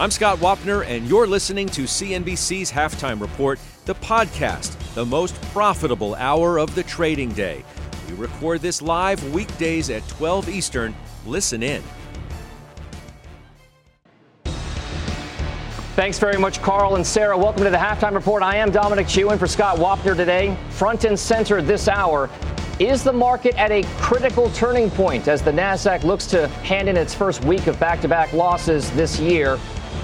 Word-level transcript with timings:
I'm 0.00 0.12
Scott 0.12 0.38
Wapner, 0.38 0.86
and 0.86 1.08
you're 1.08 1.26
listening 1.26 1.68
to 1.70 1.82
CNBC's 1.82 2.70
Halftime 2.70 3.20
Report, 3.20 3.58
the 3.84 3.96
podcast, 3.96 4.94
the 4.94 5.04
most 5.04 5.34
profitable 5.50 6.14
hour 6.14 6.60
of 6.60 6.72
the 6.76 6.84
trading 6.84 7.30
day. 7.32 7.64
We 8.08 8.14
record 8.14 8.60
this 8.60 8.80
live 8.80 9.34
weekdays 9.34 9.90
at 9.90 10.06
12 10.06 10.50
Eastern. 10.50 10.94
Listen 11.26 11.64
in. 11.64 11.82
Thanks 15.96 16.20
very 16.20 16.38
much, 16.38 16.62
Carl 16.62 16.94
and 16.94 17.04
Sarah. 17.04 17.36
Welcome 17.36 17.64
to 17.64 17.70
the 17.70 17.76
Halftime 17.76 18.14
Report. 18.14 18.44
I 18.44 18.54
am 18.54 18.70
Dominic 18.70 19.08
Chu 19.08 19.32
in 19.32 19.38
for 19.38 19.48
Scott 19.48 19.78
Wapner 19.78 20.14
today. 20.14 20.56
Front 20.70 21.06
and 21.06 21.18
center 21.18 21.60
this 21.60 21.88
hour. 21.88 22.30
Is 22.78 23.02
the 23.02 23.12
market 23.12 23.56
at 23.58 23.72
a 23.72 23.82
critical 23.98 24.48
turning 24.50 24.92
point 24.92 25.26
as 25.26 25.42
the 25.42 25.50
NASDAQ 25.50 26.04
looks 26.04 26.26
to 26.26 26.46
hand 26.46 26.88
in 26.88 26.96
its 26.96 27.12
first 27.12 27.44
week 27.44 27.66
of 27.66 27.80
back 27.80 28.00
to 28.02 28.06
back 28.06 28.32
losses 28.32 28.92
this 28.92 29.18
year? 29.18 29.58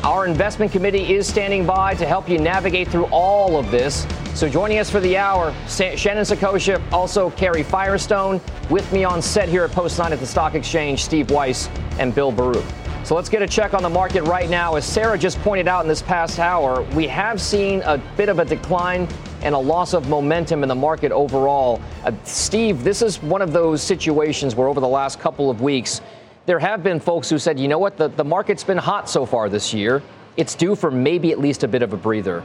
Our 0.04 0.26
investment 0.26 0.70
committee 0.70 1.14
is 1.14 1.26
standing 1.26 1.64
by 1.64 1.94
to 1.94 2.05
help 2.05 2.28
you 2.28 2.36
navigate 2.36 2.88
through 2.88 3.06
all 3.06 3.56
of 3.56 3.70
this. 3.70 4.06
So 4.34 4.50
joining 4.50 4.78
us 4.78 4.91
for 4.91 5.00
the 5.00 5.16
hour, 5.16 5.55
Shannon 5.66 6.24
Saccocia, 6.24 6.78
also 6.92 7.30
Carrie 7.30 7.62
Firestone. 7.62 8.38
With 8.69 8.92
me 8.92 9.05
on 9.05 9.22
set 9.22 9.48
here 9.48 9.64
at 9.64 9.70
Post 9.70 9.98
9 9.98 10.12
at 10.12 10.20
the 10.20 10.27
Stock 10.27 10.55
Exchange, 10.55 11.02
Steve 11.02 11.30
Weiss 11.30 11.70
and 11.98 12.14
Bill 12.14 12.30
Baruch. 12.30 12.66
So 13.02 13.14
let's 13.14 13.30
get 13.30 13.41
a 13.41 13.47
check 13.47 13.72
on 13.72 13.82
the 13.82 13.88
market 13.88 14.25
right 14.25 14.50
now. 14.50 14.75
As 14.75 14.84
Sarah 14.84 15.16
just 15.16 15.38
pointed 15.41 15.69
out 15.69 15.84
in 15.84 15.88
this 15.88 16.02
past 16.02 16.38
hour, 16.38 16.82
we 16.94 17.06
have 17.06 17.41
seen 17.41 17.80
a 17.86 17.97
bit 18.19 18.28
of 18.28 18.38
a 18.41 18.44
decline 18.44 19.08
and 19.41 19.55
a 19.55 19.58
loss 19.58 19.94
of 19.94 20.10
momentum 20.10 20.62
in 20.62 20.69
the 20.69 20.75
market 20.75 21.12
overall. 21.12 21.80
Uh, 22.05 22.12
Steve, 22.25 22.84
this 22.84 23.00
is 23.00 23.22
one 23.22 23.41
of 23.41 23.55
those 23.55 23.82
situations 23.82 24.55
where 24.55 24.69
over 24.69 24.80
the 24.80 24.88
last 24.88 25.19
couple 25.19 25.48
of 25.48 25.62
weeks, 25.62 26.02
there 26.47 26.59
have 26.59 26.83
been 26.83 27.00
folks 27.00 27.31
who 27.31 27.39
said, 27.39 27.59
you 27.59 27.69
know 27.69 27.78
what, 27.78 27.97
the, 27.97 28.09
the 28.09 28.25
market's 28.25 28.64
been 28.64 28.78
hot 28.78 29.09
so 29.09 29.25
far 29.25 29.48
this 29.48 29.73
year. 29.73 30.03
It's 30.37 30.55
due 30.55 30.75
for 30.75 30.91
maybe 30.91 31.33
at 31.33 31.39
least 31.39 31.64
a 31.64 31.69
bit 31.69 31.83
of 31.83 31.92
a 31.92 31.97
breather. 31.97 32.45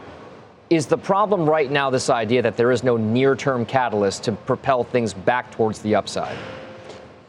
Is 0.69 0.86
the 0.86 0.97
problem 0.97 1.50
right 1.50 1.69
now 1.69 1.89
this 1.89 2.09
idea 2.09 2.42
that 2.44 2.55
there 2.55 2.72
is 2.72 2.83
no 2.83 2.95
near 2.95 3.36
term 3.36 3.66
catalyst 3.66 4.23
to 4.25 4.33
propel 4.33 4.83
things 4.83 5.14
back 5.14 5.52
towards 5.52 5.81
the 5.81 5.95
upside? 5.95 6.38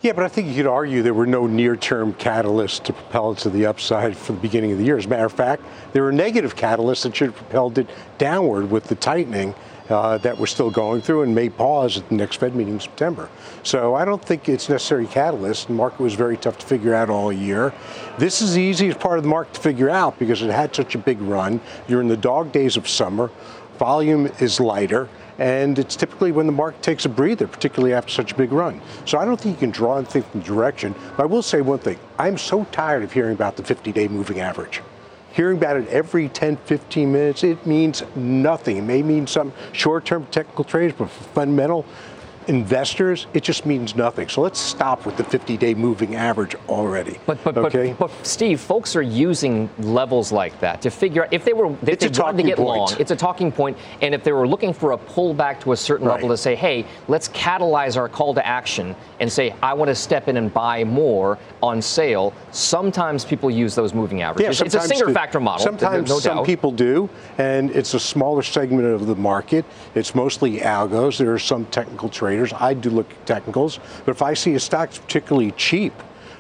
Yeah, 0.03 0.13
but 0.13 0.25
I 0.25 0.29
think 0.29 0.49
you 0.49 0.55
could 0.55 0.67
argue 0.67 1.03
there 1.03 1.13
were 1.13 1.27
no 1.27 1.47
near-term 1.47 2.15
catalysts 2.15 2.83
to 2.85 2.95
propel 2.95 3.33
it 3.33 3.39
to 3.39 3.51
the 3.51 3.67
upside 3.67 4.17
for 4.17 4.33
the 4.33 4.41
beginning 4.41 4.73
of 4.73 4.79
the 4.79 4.85
year. 4.85 4.97
As 4.97 5.05
a 5.05 5.09
matter 5.09 5.27
of 5.27 5.33
fact, 5.33 5.63
there 5.93 6.03
were 6.03 6.13
negative 6.13 6.57
catalysts 6.57 7.03
that 7.03 7.15
should 7.15 7.29
have 7.29 7.37
propelled 7.37 7.77
it 7.77 7.87
downward 8.17 8.71
with 8.71 8.85
the 8.85 8.95
tightening 8.95 9.55
uh, 9.91 10.19
that 10.19 10.39
we're 10.39 10.47
still 10.47 10.71
going 10.71 11.01
through 11.01 11.23
and 11.23 11.35
may 11.35 11.49
pause 11.49 11.99
at 11.99 12.09
the 12.09 12.15
next 12.15 12.37
Fed 12.37 12.55
meeting 12.55 12.75
in 12.75 12.81
September. 12.81 13.29
So 13.63 13.95
I 13.95 14.05
don't 14.05 14.25
think 14.25 14.49
it's 14.49 14.69
necessary 14.69 15.07
catalyst. 15.07 15.67
The 15.67 15.75
market 15.75 16.01
was 16.01 16.15
very 16.15 16.37
tough 16.37 16.59
to 16.59 16.67
figure 16.67 16.95
out 16.95 17.11
all 17.11 17.33
year. 17.33 17.73
This 18.19 18.43
is 18.43 18.55
the 18.55 18.63
easiest 18.63 18.99
part 19.01 19.19
of 19.19 19.25
the 19.25 19.31
market 19.31 19.55
to 19.55 19.61
figure 19.61 19.91
out 19.91 20.19
because 20.19 20.43
it 20.43 20.51
had 20.51 20.75
such 20.75 20.95
a 20.95 20.99
big 20.99 21.21
run. 21.21 21.61
You're 21.89 22.01
in 22.01 22.09
the 22.09 22.17
dog 22.17 22.53
days 22.53 22.77
of 22.77 22.89
summer. 22.89 23.31
Volume 23.79 24.27
is 24.41 24.61
lighter 24.61 25.09
and 25.41 25.79
it's 25.79 25.97
typically 25.97 26.33
when 26.33 26.47
the 26.47 26.53
market 26.53 26.83
takes 26.83 27.07
a 27.07 27.09
breather, 27.09 27.47
particularly 27.47 27.95
after 27.95 28.13
such 28.13 28.33
a 28.33 28.35
big 28.35 28.53
run. 28.53 28.81
So 29.07 29.19
I 29.19 29.25
don't 29.25 29.41
think 29.41 29.57
you 29.57 29.59
can 29.59 29.71
draw 29.71 29.97
anything 29.97 30.23
from 30.23 30.43
direction. 30.43 30.95
But 31.17 31.23
I 31.23 31.27
will 31.27 31.43
say 31.43 31.63
one 31.63 31.79
thing: 31.79 31.99
I'm 32.19 32.37
so 32.37 32.65
tired 32.71 33.03
of 33.03 33.11
hearing 33.11 33.33
about 33.33 33.57
the 33.57 33.63
50-day 33.63 34.09
moving 34.09 34.39
average. 34.41 34.83
Hearing 35.33 35.59
about 35.59 35.77
it 35.77 35.89
every 35.89 36.29
10, 36.29 36.57
15 36.57 37.13
minutes, 37.13 37.45
it 37.45 37.65
means 37.65 38.03
nothing. 38.17 38.77
It 38.79 38.83
may 38.83 39.03
mean 39.03 39.27
some 39.27 39.53
short-term 39.73 40.27
technical 40.27 40.65
trades, 40.65 40.95
but 40.97 41.09
fundamental 41.09 41.87
investors, 42.51 43.29
it 43.33 43.45
just 43.45 43.65
means 43.65 43.95
nothing. 43.95 44.29
So 44.29 44.41
let's 44.41 44.59
stop 44.59 45.07
with 45.07 45.17
the 45.17 45.23
50-day 45.23 45.75
moving 45.75 46.17
average 46.17 46.57
already. 46.69 47.17
But 47.25 47.43
but, 47.45 47.57
okay? 47.57 47.95
but, 47.97 48.11
but 48.11 48.27
Steve, 48.27 48.61
folks 48.61 48.97
are 48.97 49.03
using 49.03 49.71
levels 49.79 50.33
like 50.33 50.59
that 50.59 50.83
to 50.83 50.91
figure 50.91 51.25
out 51.25 51.33
if 51.33 51.45
they 51.45 51.53
were 51.53 51.73
if 51.83 51.89
it's 51.89 52.19
they 52.19 52.23
wanted 52.23 52.39
to 52.39 52.49
get 52.49 52.57
point. 52.57 52.69
long. 52.69 52.97
It's 52.99 53.13
a 53.13 53.17
talking 53.17 53.53
point, 53.53 53.79
and 54.03 54.15
if 54.15 54.25
they 54.25 54.33
were 54.33 54.49
looking 54.49 54.73
for 54.73 54.93
a 54.93 54.99
pullback 54.99 55.61
to 55.61 55.73
a 55.73 55.77
certain 55.77 56.09
right. 56.09 56.15
level 56.15 56.29
to 56.29 56.37
say, 56.37 56.57
hey, 56.57 56.85
let's 57.07 57.29
catalyze 57.29 57.97
our 57.97 58.09
call 58.09 58.35
to 58.35 58.45
action 58.45 58.97
and 59.21 59.31
say, 59.31 59.55
I 59.63 59.73
want 59.75 59.89
to 59.89 59.95
step 59.95 60.27
in 60.27 60.37
and 60.37 60.53
buy 60.53 60.83
more 60.83 61.39
on 61.63 61.81
sale. 61.81 62.35
Sometimes 62.51 63.25
people 63.25 63.49
use 63.49 63.77
those 63.77 63.95
moving 63.95 64.23
averages. 64.23 64.59
Yeah, 64.59 64.67
it's 64.67 64.75
a 64.75 64.81
single 64.81 65.15
factor 65.15 65.39
model. 65.39 65.65
Sometimes 65.65 66.09
no 66.09 66.19
some 66.19 66.39
doubt. 66.39 66.47
people 66.47 66.73
do, 66.73 67.09
and 67.39 67.71
it's 67.71 67.95
a 67.95 68.01
smaller 68.01 68.43
segment 68.43 68.87
of 68.87 69.07
the 69.07 69.15
market. 69.15 69.65
It's 69.95 70.17
mostly 70.17 70.59
algos. 70.59 71.17
There 71.17 71.33
are 71.33 71.39
some 71.39 71.67
technical 71.67 72.09
traders. 72.09 72.40
I 72.59 72.75
do 72.75 72.91
look 72.91 73.11
at 73.11 73.27
technicals, 73.27 73.79
but 74.05 74.13
if 74.13 74.23
I 74.23 74.35
see 74.35 74.55
a 74.55 74.61
stock 74.61 74.91
particularly 74.91 75.53
cheap, 75.53 75.93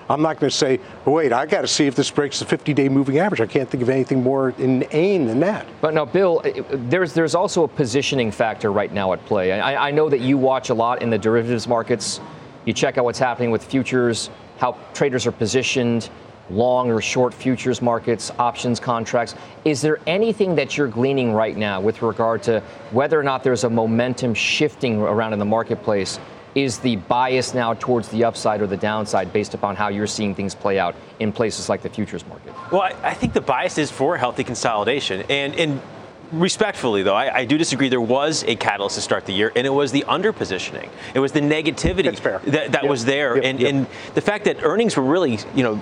I'm 0.08 0.22
not 0.22 0.40
going 0.40 0.50
to 0.50 0.56
say, 0.56 0.80
wait, 1.04 1.32
I 1.32 1.46
got 1.46 1.60
to 1.60 1.68
see 1.68 1.86
if 1.86 1.94
this 1.94 2.10
breaks 2.10 2.40
the 2.40 2.44
50-day 2.44 2.88
moving 2.88 3.18
average. 3.18 3.40
I 3.40 3.46
can't 3.46 3.70
think 3.70 3.80
of 3.80 3.88
anything 3.88 4.24
more 4.24 4.50
inane 4.58 5.28
than 5.28 5.38
that. 5.40 5.66
But 5.80 5.94
now, 5.94 6.04
Bill, 6.04 6.42
eh, 6.44 6.62
there's 6.68 7.14
there's 7.14 7.36
also 7.36 7.62
a 7.62 7.68
positioning 7.68 8.32
factor 8.32 8.72
right 8.72 8.92
now 8.92 9.12
at 9.12 9.24
play. 9.26 9.52
I, 9.52 9.88
I 9.88 9.90
know 9.92 10.08
that 10.08 10.20
you 10.20 10.36
watch 10.36 10.70
a 10.70 10.74
lot 10.74 11.00
in 11.00 11.10
the 11.10 11.18
derivatives 11.18 11.68
markets. 11.68 12.20
You 12.64 12.72
check 12.72 12.98
out 12.98 13.04
what's 13.04 13.20
happening 13.20 13.52
with 13.52 13.64
futures, 13.64 14.30
how 14.58 14.76
traders 14.94 15.28
are 15.28 15.32
positioned 15.32 16.10
long 16.50 16.90
or 16.90 17.00
short 17.00 17.32
futures 17.32 17.80
markets, 17.80 18.30
options 18.38 18.80
contracts. 18.80 19.34
Is 19.64 19.80
there 19.80 20.00
anything 20.06 20.54
that 20.56 20.76
you're 20.76 20.88
gleaning 20.88 21.32
right 21.32 21.56
now 21.56 21.80
with 21.80 22.02
regard 22.02 22.42
to 22.44 22.60
whether 22.90 23.18
or 23.18 23.22
not 23.22 23.42
there's 23.42 23.64
a 23.64 23.70
momentum 23.70 24.34
shifting 24.34 25.00
around 25.00 25.32
in 25.32 25.38
the 25.38 25.44
marketplace? 25.44 26.18
Is 26.54 26.78
the 26.78 26.96
bias 26.96 27.54
now 27.54 27.74
towards 27.74 28.08
the 28.08 28.24
upside 28.24 28.60
or 28.60 28.66
the 28.66 28.76
downside 28.76 29.32
based 29.32 29.54
upon 29.54 29.76
how 29.76 29.88
you're 29.88 30.08
seeing 30.08 30.34
things 30.34 30.54
play 30.54 30.80
out 30.80 30.96
in 31.20 31.30
places 31.30 31.68
like 31.68 31.80
the 31.80 31.88
futures 31.88 32.26
market? 32.26 32.52
Well, 32.72 32.82
I, 32.82 32.94
I 33.04 33.14
think 33.14 33.34
the 33.34 33.40
bias 33.40 33.78
is 33.78 33.90
for 33.90 34.16
healthy 34.16 34.42
consolidation. 34.42 35.24
And, 35.28 35.54
and 35.54 35.80
respectfully, 36.32 37.04
though, 37.04 37.14
I, 37.14 37.38
I, 37.38 37.44
do 37.44 37.56
disagree. 37.56 37.88
There 37.88 38.00
was 38.00 38.44
a 38.44 38.56
catalyst 38.56 38.96
to 38.96 39.00
start 39.00 39.26
the 39.26 39.32
year, 39.32 39.52
and 39.54 39.66
it 39.66 39.70
was 39.70 39.92
the 39.92 40.04
underpositioning. 40.08 40.88
It 41.14 41.20
was 41.20 41.32
the 41.32 41.40
negativity 41.40 42.04
that, 42.50 42.72
that 42.72 42.82
yep. 42.82 42.90
was 42.90 43.04
there, 43.04 43.36
yep. 43.36 43.44
and, 43.44 43.60
yep. 43.60 43.70
and 43.70 43.86
the 44.14 44.20
fact 44.20 44.44
that 44.44 44.62
earnings 44.62 44.96
were 44.96 45.04
really, 45.04 45.38
you 45.54 45.62
know, 45.62 45.80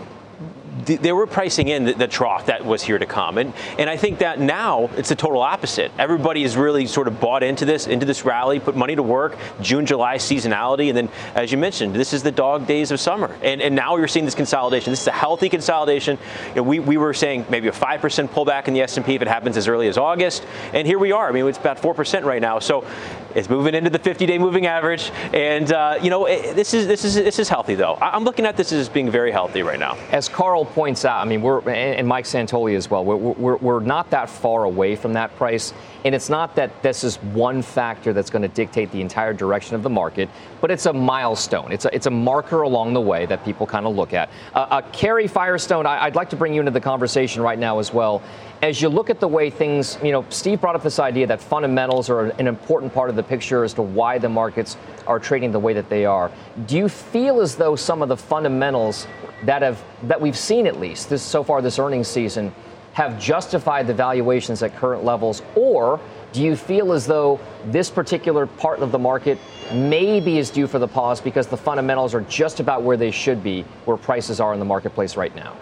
they 0.96 1.12
were 1.12 1.26
pricing 1.26 1.68
in 1.68 1.84
the, 1.84 1.92
the, 1.92 2.08
trough 2.08 2.46
that 2.46 2.64
was 2.64 2.82
here 2.82 2.98
to 2.98 3.06
come. 3.06 3.38
And, 3.38 3.52
and 3.78 3.90
I 3.90 3.96
think 3.96 4.18
that 4.20 4.40
now 4.40 4.90
it's 4.96 5.10
the 5.10 5.14
total 5.14 5.40
opposite. 5.40 5.92
Everybody 5.98 6.42
is 6.42 6.56
really 6.56 6.86
sort 6.86 7.06
of 7.06 7.20
bought 7.20 7.42
into 7.42 7.64
this, 7.64 7.86
into 7.86 8.06
this 8.06 8.24
rally, 8.24 8.60
put 8.60 8.76
money 8.76 8.96
to 8.96 9.02
work, 9.02 9.36
June, 9.60 9.86
July 9.86 10.16
seasonality. 10.16 10.88
And 10.88 10.96
then, 10.96 11.08
as 11.34 11.52
you 11.52 11.58
mentioned, 11.58 11.94
this 11.94 12.12
is 12.12 12.22
the 12.22 12.32
dog 12.32 12.66
days 12.66 12.90
of 12.90 13.00
summer. 13.00 13.36
And, 13.42 13.60
and 13.60 13.74
now 13.74 13.96
you're 13.96 14.08
seeing 14.08 14.24
this 14.24 14.34
consolidation. 14.34 14.90
This 14.90 15.02
is 15.02 15.08
a 15.08 15.12
healthy 15.12 15.48
consolidation. 15.48 16.18
You 16.48 16.54
know, 16.56 16.62
we, 16.62 16.80
we 16.80 16.96
were 16.96 17.14
saying 17.14 17.46
maybe 17.50 17.68
a 17.68 17.72
5% 17.72 18.28
pullback 18.28 18.68
in 18.68 18.74
the 18.74 18.82
S&P 18.82 19.14
if 19.14 19.22
it 19.22 19.28
happens 19.28 19.56
as 19.56 19.68
early 19.68 19.88
as 19.88 19.98
August. 19.98 20.44
And 20.72 20.86
here 20.86 20.98
we 20.98 21.12
are. 21.12 21.28
I 21.28 21.32
mean, 21.32 21.46
it's 21.46 21.58
about 21.58 21.78
4% 21.78 22.24
right 22.24 22.40
now. 22.40 22.58
So 22.58 22.86
it's 23.34 23.48
moving 23.48 23.74
into 23.74 23.90
the 23.90 23.98
50-day 23.98 24.38
moving 24.38 24.66
average. 24.66 25.10
And, 25.32 25.72
uh, 25.72 25.98
you 26.02 26.10
know, 26.10 26.26
it, 26.26 26.54
this, 26.56 26.74
is, 26.74 26.86
this, 26.86 27.04
is, 27.04 27.14
this 27.14 27.38
is 27.38 27.48
healthy, 27.48 27.74
though. 27.74 27.96
I'm 28.00 28.24
looking 28.24 28.46
at 28.46 28.56
this 28.56 28.72
as 28.72 28.88
being 28.88 29.10
very 29.10 29.30
healthy 29.30 29.62
right 29.62 29.78
now. 29.78 29.96
As 30.10 30.28
Carl 30.28 30.64
points 30.64 31.04
out, 31.04 31.20
I 31.20 31.24
mean, 31.24 31.42
we're 31.42 31.60
and 31.68 32.06
Mike 32.06 32.24
Santoli 32.24 32.76
as 32.76 32.90
well. 32.90 33.04
We're, 33.04 33.16
we're, 33.16 33.56
we're 33.56 33.80
not 33.80 34.10
that 34.10 34.30
far 34.30 34.64
away 34.64 34.96
from 34.96 35.12
that 35.14 35.34
price, 35.36 35.74
and 36.04 36.14
it's 36.14 36.28
not 36.28 36.54
that 36.56 36.82
this 36.82 37.04
is 37.04 37.16
one 37.16 37.62
factor 37.62 38.12
that's 38.12 38.30
going 38.30 38.42
to 38.42 38.48
dictate 38.48 38.90
the 38.92 39.00
entire 39.00 39.32
direction 39.32 39.74
of 39.74 39.82
the 39.82 39.90
market, 39.90 40.28
but 40.60 40.70
it's 40.70 40.86
a 40.86 40.92
milestone. 40.92 41.72
It's 41.72 41.84
a, 41.84 41.94
it's 41.94 42.06
a 42.06 42.10
marker 42.10 42.62
along 42.62 42.94
the 42.94 43.00
way 43.00 43.26
that 43.26 43.44
people 43.44 43.66
kind 43.66 43.86
of 43.86 43.94
look 43.94 44.14
at. 44.14 44.30
Uh, 44.54 44.58
uh, 44.58 44.82
Carrie 44.92 45.28
Firestone, 45.28 45.86
I, 45.86 46.04
I'd 46.04 46.14
like 46.14 46.30
to 46.30 46.36
bring 46.36 46.54
you 46.54 46.60
into 46.60 46.72
the 46.72 46.80
conversation 46.80 47.42
right 47.42 47.58
now 47.58 47.78
as 47.78 47.92
well. 47.92 48.22
As 48.60 48.82
you 48.82 48.88
look 48.88 49.08
at 49.08 49.20
the 49.20 49.28
way 49.28 49.50
things, 49.50 49.98
you 50.02 50.10
know, 50.10 50.24
Steve 50.30 50.60
brought 50.60 50.74
up 50.74 50.82
this 50.82 50.98
idea 50.98 51.28
that 51.28 51.40
fundamentals 51.40 52.10
are 52.10 52.26
an 52.26 52.48
important 52.48 52.92
part 52.92 53.08
of 53.08 53.14
the 53.14 53.22
picture 53.22 53.62
as 53.62 53.72
to 53.74 53.82
why 53.82 54.18
the 54.18 54.28
markets 54.28 54.76
are 55.06 55.20
trading 55.20 55.52
the 55.52 55.60
way 55.60 55.72
that 55.74 55.88
they 55.88 56.04
are. 56.04 56.28
Do 56.66 56.76
you 56.76 56.88
feel 56.88 57.40
as 57.40 57.54
though 57.54 57.76
some 57.76 58.02
of 58.02 58.08
the 58.08 58.16
fundamentals 58.16 59.06
that 59.44 59.62
have 59.62 59.80
that 60.02 60.20
we've 60.20 60.36
seen 60.36 60.66
at 60.66 60.80
least 60.80 61.08
this 61.08 61.22
so 61.22 61.44
far 61.44 61.62
this 61.62 61.78
earnings 61.78 62.08
season 62.08 62.52
have 62.94 63.20
justified 63.20 63.86
the 63.86 63.94
valuations 63.94 64.60
at 64.64 64.74
current 64.74 65.04
levels 65.04 65.42
or 65.54 66.00
do 66.32 66.42
you 66.42 66.56
feel 66.56 66.92
as 66.92 67.06
though 67.06 67.38
this 67.66 67.88
particular 67.88 68.46
part 68.46 68.80
of 68.80 68.90
the 68.90 68.98
market 68.98 69.38
maybe 69.72 70.38
is 70.38 70.50
due 70.50 70.66
for 70.66 70.80
the 70.80 70.88
pause 70.88 71.20
because 71.20 71.46
the 71.46 71.56
fundamentals 71.56 72.12
are 72.12 72.22
just 72.22 72.58
about 72.58 72.82
where 72.82 72.96
they 72.96 73.12
should 73.12 73.40
be 73.40 73.62
where 73.84 73.96
prices 73.96 74.40
are 74.40 74.52
in 74.52 74.58
the 74.58 74.64
marketplace 74.64 75.16
right 75.16 75.36
now 75.36 75.56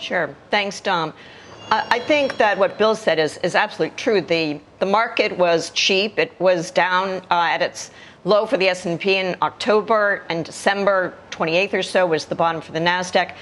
Sure. 0.00 0.34
Thanks, 0.50 0.80
Dom. 0.80 1.12
I 1.72 2.00
think 2.00 2.36
that 2.38 2.58
what 2.58 2.78
Bill 2.78 2.96
said 2.96 3.20
is, 3.20 3.38
is 3.38 3.54
absolutely 3.54 3.96
true. 3.96 4.20
The 4.20 4.60
the 4.80 4.86
market 4.86 5.36
was 5.36 5.70
cheap. 5.70 6.18
It 6.18 6.32
was 6.40 6.70
down 6.70 7.22
uh, 7.30 7.48
at 7.50 7.62
its 7.62 7.90
low 8.24 8.46
for 8.46 8.56
the 8.56 8.68
S&P 8.68 9.16
in 9.16 9.36
October 9.42 10.24
and 10.28 10.44
December 10.44 11.14
28th 11.30 11.74
or 11.74 11.82
so 11.82 12.06
was 12.06 12.24
the 12.24 12.34
bottom 12.34 12.60
for 12.60 12.72
the 12.72 12.80
Nasdaq. 12.80 13.34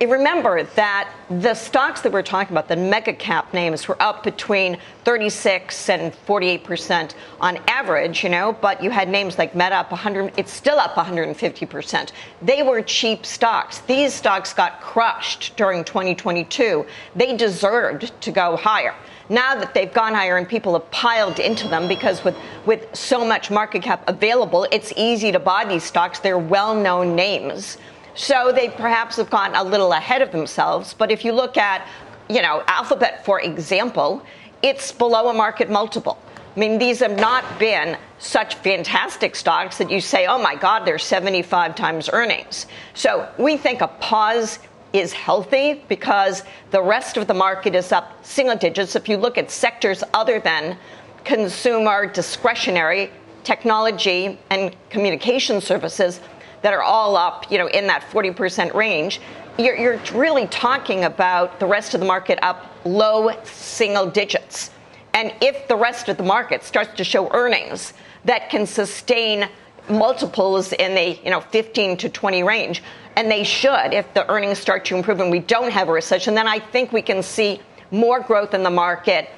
Remember 0.00 0.62
that 0.62 1.12
the 1.28 1.54
stocks 1.54 2.00
that 2.02 2.12
we're 2.12 2.22
talking 2.22 2.54
about, 2.54 2.68
the 2.68 2.76
mega 2.76 3.12
cap 3.12 3.52
names, 3.54 3.86
were 3.88 4.00
up 4.02 4.22
between 4.22 4.78
36 5.04 5.88
and 5.88 6.14
48 6.14 6.64
percent 6.64 7.14
on 7.40 7.58
average, 7.68 8.22
you 8.22 8.30
know. 8.30 8.56
But 8.60 8.82
you 8.82 8.90
had 8.90 9.08
names 9.08 9.38
like 9.38 9.54
Meta 9.54 9.76
up 9.76 9.90
100. 9.90 10.32
It's 10.36 10.52
still 10.52 10.78
up 10.78 10.96
150 10.96 11.66
percent. 11.66 12.12
They 12.42 12.62
were 12.62 12.82
cheap 12.82 13.26
stocks. 13.26 13.80
These 13.80 14.14
stocks 14.14 14.52
got 14.52 14.80
crushed 14.80 15.56
during 15.56 15.84
2022. 15.84 16.86
They 17.14 17.36
deserved 17.36 18.12
to 18.22 18.32
go 18.32 18.56
higher 18.56 18.94
now 19.28 19.56
that 19.56 19.74
they've 19.74 19.92
gone 19.92 20.14
higher 20.14 20.36
and 20.36 20.48
people 20.48 20.72
have 20.74 20.88
piled 20.90 21.38
into 21.38 21.66
them 21.68 21.88
because 21.88 22.22
with, 22.22 22.36
with 22.64 22.94
so 22.94 23.24
much 23.24 23.50
market 23.50 23.82
cap 23.82 24.04
available, 24.06 24.66
it's 24.70 24.92
easy 24.96 25.32
to 25.32 25.38
buy 25.38 25.64
these 25.64 25.82
stocks. 25.82 26.20
They're 26.20 26.38
well 26.38 26.74
known 26.74 27.16
names. 27.16 27.78
So 28.16 28.50
they 28.50 28.70
perhaps 28.70 29.16
have 29.16 29.30
gotten 29.30 29.54
a 29.54 29.62
little 29.62 29.92
ahead 29.92 30.22
of 30.22 30.32
themselves. 30.32 30.94
But 30.94 31.10
if 31.10 31.24
you 31.24 31.32
look 31.32 31.56
at, 31.56 31.86
you 32.28 32.40
know, 32.42 32.64
Alphabet, 32.66 33.24
for 33.24 33.40
example, 33.40 34.22
it's 34.62 34.90
below 34.90 35.28
a 35.28 35.34
market 35.34 35.70
multiple. 35.70 36.18
I 36.56 36.58
mean, 36.58 36.78
these 36.78 37.00
have 37.00 37.18
not 37.18 37.58
been 37.58 37.98
such 38.18 38.54
fantastic 38.54 39.36
stocks 39.36 39.76
that 39.76 39.90
you 39.90 40.00
say, 40.00 40.26
oh 40.26 40.40
my 40.40 40.54
God, 40.54 40.86
they're 40.86 40.98
75 40.98 41.74
times 41.74 42.08
earnings. 42.10 42.66
So 42.94 43.28
we 43.38 43.58
think 43.58 43.82
a 43.82 43.88
pause 43.88 44.58
is 44.94 45.12
healthy 45.12 45.84
because 45.86 46.42
the 46.70 46.80
rest 46.82 47.18
of 47.18 47.26
the 47.26 47.34
market 47.34 47.74
is 47.74 47.92
up 47.92 48.24
single 48.24 48.56
digits. 48.56 48.96
If 48.96 49.10
you 49.10 49.18
look 49.18 49.36
at 49.36 49.50
sectors 49.50 50.02
other 50.14 50.40
than 50.40 50.78
consumer 51.24 52.06
discretionary, 52.06 53.10
technology, 53.44 54.38
and 54.48 54.74
communication 54.88 55.60
services 55.60 56.20
that 56.62 56.72
are 56.72 56.82
all 56.82 57.16
up, 57.16 57.50
you 57.50 57.58
know, 57.58 57.68
in 57.68 57.86
that 57.86 58.02
40% 58.02 58.74
range, 58.74 59.20
you're, 59.58 59.76
you're 59.76 60.00
really 60.14 60.46
talking 60.48 61.04
about 61.04 61.60
the 61.60 61.66
rest 61.66 61.94
of 61.94 62.00
the 62.00 62.06
market 62.06 62.38
up 62.42 62.72
low 62.84 63.32
single 63.44 64.06
digits. 64.06 64.70
And 65.14 65.32
if 65.40 65.66
the 65.66 65.76
rest 65.76 66.08
of 66.08 66.18
the 66.18 66.22
market 66.22 66.62
starts 66.62 66.94
to 66.96 67.04
show 67.04 67.30
earnings 67.32 67.94
that 68.24 68.50
can 68.50 68.66
sustain 68.66 69.48
multiples 69.88 70.72
in 70.72 70.94
the 70.94 71.18
you 71.24 71.30
know 71.30 71.40
15 71.40 71.96
to 71.98 72.08
20 72.08 72.42
range, 72.42 72.82
and 73.16 73.30
they 73.30 73.44
should 73.44 73.94
if 73.94 74.12
the 74.14 74.28
earnings 74.30 74.58
start 74.58 74.84
to 74.86 74.96
improve 74.96 75.20
and 75.20 75.30
we 75.30 75.38
don't 75.38 75.70
have 75.72 75.88
a 75.88 75.92
recession, 75.92 76.34
then 76.34 76.46
I 76.46 76.58
think 76.58 76.92
we 76.92 77.02
can 77.02 77.22
see 77.22 77.60
more 77.90 78.20
growth 78.20 78.52
in 78.52 78.62
the 78.62 78.70
market 78.70 79.30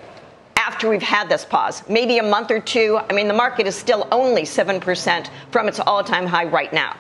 after 0.57 0.89
we've 0.89 1.03
had 1.03 1.29
this 1.29 1.45
pause, 1.45 1.83
maybe 1.89 2.19
a 2.19 2.23
month 2.23 2.51
or 2.51 2.61
two. 2.61 2.99
I 3.09 3.13
mean, 3.13 3.29
the 3.29 3.35
market 3.35 3.67
is 3.67 3.77
still 3.77 4.09
only 4.11 4.43
7% 4.43 5.31
from 5.51 5.69
its 5.69 5.81
all 5.81 6.03
time 6.03 6.27
high 6.27 6.45
right 6.45 6.73
now. 6.73 6.97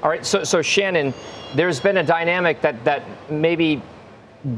All 0.00 0.08
right, 0.08 0.24
so, 0.24 0.44
so 0.44 0.62
Shannon, 0.62 1.12
there's 1.56 1.80
been 1.80 1.96
a 1.96 2.04
dynamic 2.04 2.60
that, 2.60 2.84
that 2.84 3.02
maybe 3.30 3.82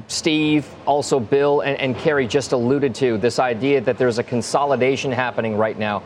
Steve, 0.07 0.69
also 0.85 1.19
Bill, 1.19 1.61
and, 1.63 1.81
and 1.81 1.97
Karen 1.97 2.29
just 2.29 2.53
alluded 2.53 2.95
to 2.97 3.17
this 3.17 3.39
idea 3.39 3.81
that 3.81 3.97
there's 3.97 4.19
a 4.19 4.23
consolidation 4.23 5.11
happening 5.11 5.57
right 5.57 5.79
now. 5.79 6.01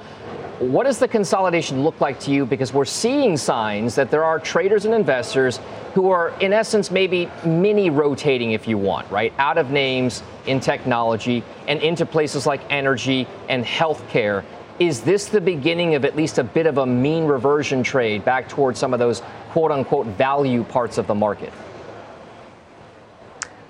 What 0.61 0.85
does 0.85 1.01
the 1.01 1.09
consolidation 1.09 1.83
look 1.83 2.01
like 2.01 2.21
to 2.21 2.31
you? 2.31 2.47
Because 2.47 2.73
we're 2.73 2.85
seeing 2.85 3.37
signs 3.37 3.97
that 3.97 4.09
there 4.09 4.23
are 4.23 4.39
traders 4.39 4.85
and 4.85 4.95
investors 4.95 5.59
who 5.95 6.11
are, 6.11 6.29
in 6.41 6.53
essence, 6.53 6.93
maybe 6.93 7.29
mini 7.45 7.91
rotating, 7.91 8.53
if 8.53 8.69
you 8.69 8.79
want, 8.79 9.11
right? 9.11 9.33
Out 9.39 9.59
of 9.59 9.71
names 9.71 10.23
in 10.47 10.61
technology 10.61 11.43
and 11.67 11.83
into 11.83 12.07
places 12.07 12.47
like 12.47 12.61
energy 12.71 13.27
and 13.49 13.65
healthcare. 13.65 14.45
Is 14.81 15.03
this 15.03 15.27
the 15.27 15.41
beginning 15.41 15.95
of 15.95 16.05
at 16.05 16.17
least 16.17 16.39
a 16.39 16.45
bit 16.45 16.67
of 16.67 16.79
a 16.79 16.87
mean 16.87 17.27
reversion 17.27 17.85
trade 17.85 18.25
back 18.25 18.49
towards 18.49 18.79
some 18.79 18.93
of 18.93 18.99
those 18.99 19.23
quote 19.51 19.71
unquote 19.71 20.07
value 20.07 20.65
parts 20.65 20.99
of 20.99 21.07
the 21.07 21.15
market? 21.15 21.53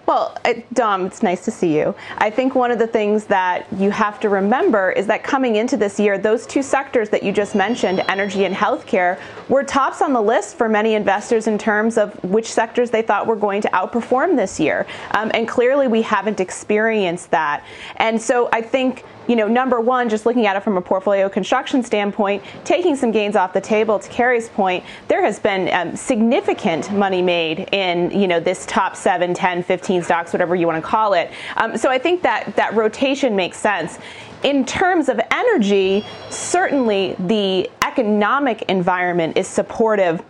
Well, 0.07 0.37
Dom, 0.75 1.07
it's 1.07 1.23
nice 1.23 1.47
to 1.47 1.51
see 1.51 1.79
you. 1.79 1.95
I 2.19 2.29
think 2.29 2.55
one 2.55 2.71
of 2.71 2.79
the 2.79 2.87
things 2.87 3.25
that 3.27 3.67
you 3.79 3.91
have 3.91 4.21
to 4.21 4.29
remember 4.29 4.91
is 4.91 5.07
that 5.07 5.25
coming 5.25 5.57
into 5.57 5.79
this 5.79 5.99
year, 5.99 6.19
those 6.19 6.47
two 6.47 6.63
sectors 6.63 7.09
that 7.09 7.23
you 7.23 7.33
just 7.33 7.55
mentioned, 7.55 8.05
energy 8.09 8.45
and 8.45 8.55
healthcare, 8.55 9.19
were 9.49 9.65
tops 9.65 10.03
on 10.03 10.13
the 10.13 10.21
list 10.21 10.59
for 10.59 10.69
many 10.69 10.93
investors 10.93 11.47
in 11.47 11.57
terms 11.57 11.97
of 11.97 12.23
which 12.23 12.53
sectors 12.53 12.91
they 12.91 13.01
thought 13.01 13.27
were 13.27 13.37
going 13.37 13.63
to 13.63 13.69
outperform 13.69 14.37
this 14.37 14.61
year. 14.61 14.87
Um, 15.13 15.31
and 15.33 15.49
clearly, 15.49 15.89
we 15.89 16.03
haven't 16.03 16.39
experienced 16.39 17.31
that. 17.31 17.65
And 17.97 18.21
so 18.21 18.51
I 18.53 18.61
think 18.61 19.05
you 19.27 19.37
know, 19.37 19.49
number 19.49 19.81
one, 19.81 20.09
just 20.09 20.27
looking 20.27 20.47
at 20.47 20.57
it 20.57 20.63
from 20.63 20.77
a 20.77 20.83
portfolio 20.83 21.29
construction 21.29 21.83
standpoint, 21.83 22.43
taking 22.65 22.95
some 22.97 23.11
gains 23.11 23.37
off 23.37 23.53
the 23.53 23.61
table. 23.61 23.99
To 23.99 24.09
Carrie's 24.11 24.49
point, 24.49 24.85
there 25.09 25.25
has 25.25 25.39
been 25.39 25.73
um, 25.73 25.97
significant 25.97 26.93
money 26.93 27.23
made 27.23 27.69
in, 27.73 28.11
you 28.11 28.29
know, 28.29 28.41
this 28.41 28.67
top 28.67 28.97
7, 28.97 29.33
10, 29.33 29.63
15 29.63 29.94
stocks, 30.03 30.33
whatever 30.33 30.55
you 30.55 30.67
want 30.67 30.83
to 30.83 30.89
call 30.89 31.15
it. 31.15 31.31
Um, 31.57 31.77
so 31.77 31.91
I 31.91 31.99
think 31.99 32.23
that 32.23 32.57
that 32.57 32.75
rotation 32.75 33.37
makes 33.37 33.59
sense. 33.59 33.99
In 34.43 34.65
terms 34.65 35.09
of 35.09 35.21
energy, 35.31 36.05
certainly 36.31 37.17
the 37.19 37.71
economic 37.83 38.63
environment 38.63 39.37
is 39.37 39.47
supportive 39.47 40.23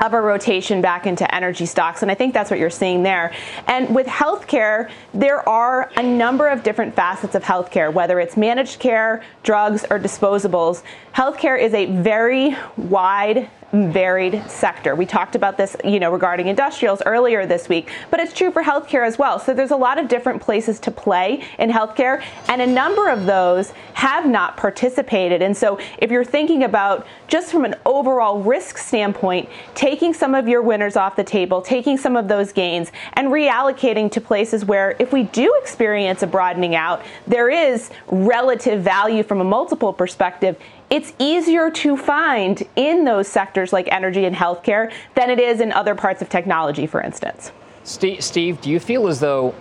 of 0.00 0.14
a 0.14 0.20
rotation 0.20 0.80
back 0.80 1.06
into 1.06 1.32
energy 1.34 1.66
stocks. 1.66 2.02
And 2.02 2.10
I 2.10 2.14
think 2.14 2.32
that's 2.32 2.50
what 2.50 2.58
you're 2.58 2.70
seeing 2.70 3.02
there. 3.02 3.34
And 3.66 3.94
with 3.94 4.06
healthcare, 4.06 4.90
there 5.12 5.46
are 5.46 5.90
a 5.96 6.02
number 6.02 6.48
of 6.48 6.62
different 6.62 6.94
facets 6.94 7.34
of 7.34 7.42
healthcare, 7.42 7.92
whether 7.92 8.18
it's 8.18 8.36
managed 8.36 8.80
care, 8.80 9.22
drugs, 9.42 9.84
or 9.90 9.98
disposables. 9.98 10.82
Healthcare 11.14 11.60
is 11.60 11.74
a 11.74 11.86
very 11.86 12.56
wide 12.76 13.50
varied 13.72 14.42
sector. 14.50 14.94
We 14.94 15.06
talked 15.06 15.34
about 15.34 15.56
this, 15.56 15.76
you 15.84 16.00
know, 16.00 16.10
regarding 16.10 16.48
industrials 16.48 17.02
earlier 17.06 17.46
this 17.46 17.68
week, 17.68 17.90
but 18.10 18.18
it's 18.20 18.32
true 18.32 18.50
for 18.50 18.62
healthcare 18.62 19.06
as 19.06 19.18
well. 19.18 19.38
So 19.38 19.54
there's 19.54 19.70
a 19.70 19.76
lot 19.76 19.98
of 19.98 20.08
different 20.08 20.42
places 20.42 20.80
to 20.80 20.90
play 20.90 21.44
in 21.58 21.70
healthcare, 21.70 22.22
and 22.48 22.60
a 22.60 22.66
number 22.66 23.08
of 23.08 23.26
those 23.26 23.72
have 23.94 24.26
not 24.26 24.56
participated. 24.56 25.42
And 25.42 25.56
so 25.56 25.78
if 25.98 26.10
you're 26.10 26.24
thinking 26.24 26.64
about 26.64 27.06
just 27.28 27.52
from 27.52 27.64
an 27.64 27.76
overall 27.86 28.40
risk 28.40 28.78
standpoint, 28.78 29.48
taking 29.74 30.14
some 30.14 30.34
of 30.34 30.48
your 30.48 30.62
winners 30.62 30.96
off 30.96 31.16
the 31.16 31.24
table, 31.24 31.62
taking 31.62 31.96
some 31.96 32.16
of 32.16 32.28
those 32.28 32.52
gains, 32.52 32.90
and 33.12 33.28
reallocating 33.28 34.10
to 34.12 34.20
places 34.20 34.64
where 34.64 34.96
if 34.98 35.12
we 35.12 35.22
do 35.24 35.54
experience 35.62 36.22
a 36.22 36.26
broadening 36.26 36.74
out, 36.74 37.02
there 37.26 37.48
is 37.48 37.90
relative 38.08 38.82
value 38.82 39.22
from 39.22 39.40
a 39.40 39.44
multiple 39.44 39.92
perspective 39.92 40.58
it's 40.90 41.12
easier 41.20 41.70
to 41.70 41.96
find 41.96 42.66
in 42.74 43.04
those 43.04 43.28
sectors 43.28 43.72
like 43.72 43.88
energy 43.90 44.24
and 44.24 44.34
healthcare 44.34 44.92
than 45.14 45.30
it 45.30 45.38
is 45.38 45.60
in 45.60 45.72
other 45.72 45.94
parts 45.94 46.20
of 46.20 46.28
technology, 46.28 46.86
for 46.86 47.00
instance. 47.00 47.52
Steve, 47.84 48.22
Steve, 48.22 48.60
do 48.60 48.68
you 48.68 48.80
feel 48.80 49.06
as 49.06 49.20
though 49.20 49.54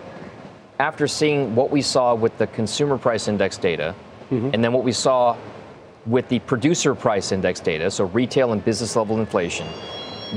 after 0.79 1.07
seeing 1.07 1.55
what 1.55 1.69
we 1.69 1.81
saw 1.81 2.15
with 2.15 2.35
the 2.37 2.47
consumer 2.47 2.97
price 2.97 3.27
index 3.27 3.57
data 3.57 3.93
mm-hmm. 4.31 4.49
and 4.53 4.63
then 4.63 4.73
what 4.73 4.83
we 4.83 4.91
saw 4.91 5.37
with 6.05 6.27
the 6.29 6.39
producer 6.39 6.95
price 6.95 7.31
index 7.31 7.59
data, 7.59 7.91
so 7.91 8.05
retail 8.05 8.51
and 8.51 8.65
business 8.65 8.95
level 8.95 9.19
inflation, 9.19 9.67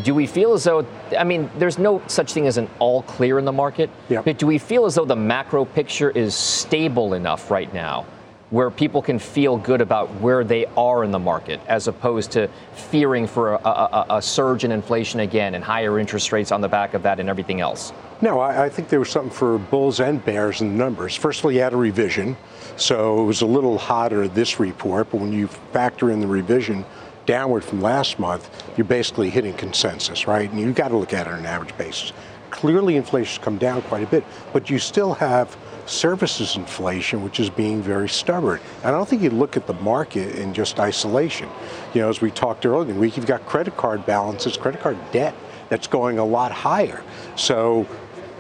do 0.03 0.15
we 0.15 0.27
feel 0.27 0.53
as 0.53 0.65
though, 0.65 0.87
I 1.19 1.25
mean, 1.25 1.51
there's 1.59 1.79
no 1.79 2.03
such 2.07 2.33
thing 2.33 2.47
as 2.47 2.59
an 2.59 2.69
all 2.79 3.03
clear 3.03 3.39
in 3.39 3.45
the 3.45 3.53
market, 3.53 3.89
yep. 4.09 4.25
but 4.25 4.39
do 4.39 4.47
we 4.47 4.59
feel 4.59 4.85
as 4.85 4.95
though 4.95 5.05
the 5.05 5.17
macro 5.17 5.65
picture 5.65 6.11
is 6.11 6.35
stable 6.35 7.15
enough 7.15 7.51
right 7.51 7.73
now 7.73 8.07
where 8.53 8.71
people 8.71 9.01
can 9.01 9.19
feel 9.19 9.57
good 9.57 9.81
about 9.81 10.09
where 10.21 10.45
they 10.45 10.67
are 10.77 11.05
in 11.05 11.11
the 11.11 11.19
market 11.19 11.59
as 11.69 11.89
opposed 11.89 12.31
to 12.31 12.47
fearing 12.75 13.27
for 13.27 13.55
a, 13.55 13.59
a, 13.65 14.07
a, 14.11 14.23
surge 14.23 14.63
in 14.63 14.71
inflation 14.71 15.21
again 15.21 15.55
and 15.55 15.65
higher 15.65 15.99
interest 15.99 16.33
rates 16.33 16.53
on 16.53 16.61
the 16.61 16.69
back 16.69 16.93
of 16.93 17.03
that 17.03 17.19
and 17.19 17.31
everything 17.31 17.63
else? 17.63 17.95
No, 18.21 18.41
I, 18.41 18.65
I 18.65 18.69
think 18.69 18.91
there 18.91 18.99
was 18.99 19.09
something 19.09 19.33
for 19.33 19.57
bulls 19.57 20.01
and 20.01 20.23
bears 20.23 20.61
in 20.61 20.69
the 20.69 20.75
numbers. 20.75 21.17
First 21.17 21.39
of 21.39 21.47
all, 21.47 21.53
you 21.53 21.61
had 21.61 21.73
a 21.73 21.79
revision, 21.79 22.37
so 22.77 23.23
it 23.23 23.25
was 23.25 23.41
a 23.41 23.47
little 23.47 23.79
hotter 23.79 24.29
this 24.29 24.61
report, 24.61 25.11
but 25.11 25.23
when 25.23 25.33
you 25.33 25.47
factor 25.47 26.11
in 26.11 26.21
the 26.21 26.27
revision, 26.27 26.85
downward 27.25 27.65
from 27.65 27.81
last 27.81 28.19
month, 28.19 28.51
you're 28.77 28.85
basically 28.85 29.31
hitting 29.31 29.55
consensus, 29.55 30.27
right? 30.27 30.51
And 30.51 30.61
you've 30.61 30.75
got 30.75 30.89
to 30.89 30.99
look 30.99 31.15
at 31.15 31.27
it 31.27 31.33
on 31.33 31.39
an 31.39 31.47
average 31.47 31.75
basis. 31.79 32.13
Clearly, 32.51 32.97
inflation's 32.97 33.43
come 33.43 33.57
down 33.57 33.81
quite 33.81 34.03
a 34.03 34.07
bit, 34.07 34.25
but 34.53 34.69
you 34.69 34.79
still 34.79 35.15
have 35.15 35.57
services 35.87 36.57
inflation, 36.57 37.23
which 37.23 37.41
is 37.41 37.51
being 37.51 37.83
very 37.83 38.09
stubborn. 38.09 38.61
And 38.79 38.87
I 38.87 38.91
don't 38.91 39.09
think 39.09 39.23
you 39.23 39.31
look 39.31 39.57
at 39.57 39.67
the 39.67 39.75
market 39.75 40.37
in 40.37 40.55
just 40.55 40.79
isolation. 40.79 41.49
You 41.95 42.03
know, 42.03 42.09
as 42.09 42.21
we 42.21 42.31
talked 42.31 42.65
earlier 42.67 42.89
in 42.89 42.95
the 42.95 43.01
week, 43.01 43.17
you've 43.17 43.27
got 43.27 43.45
credit 43.47 43.77
card 43.77 44.07
balances, 44.07 44.57
credit 44.57 44.81
card 44.81 44.99
debt 45.13 45.35
that's 45.69 45.87
going 45.87 46.19
a 46.19 46.25
lot 46.25 46.53
higher. 46.53 47.03
So 47.37 47.87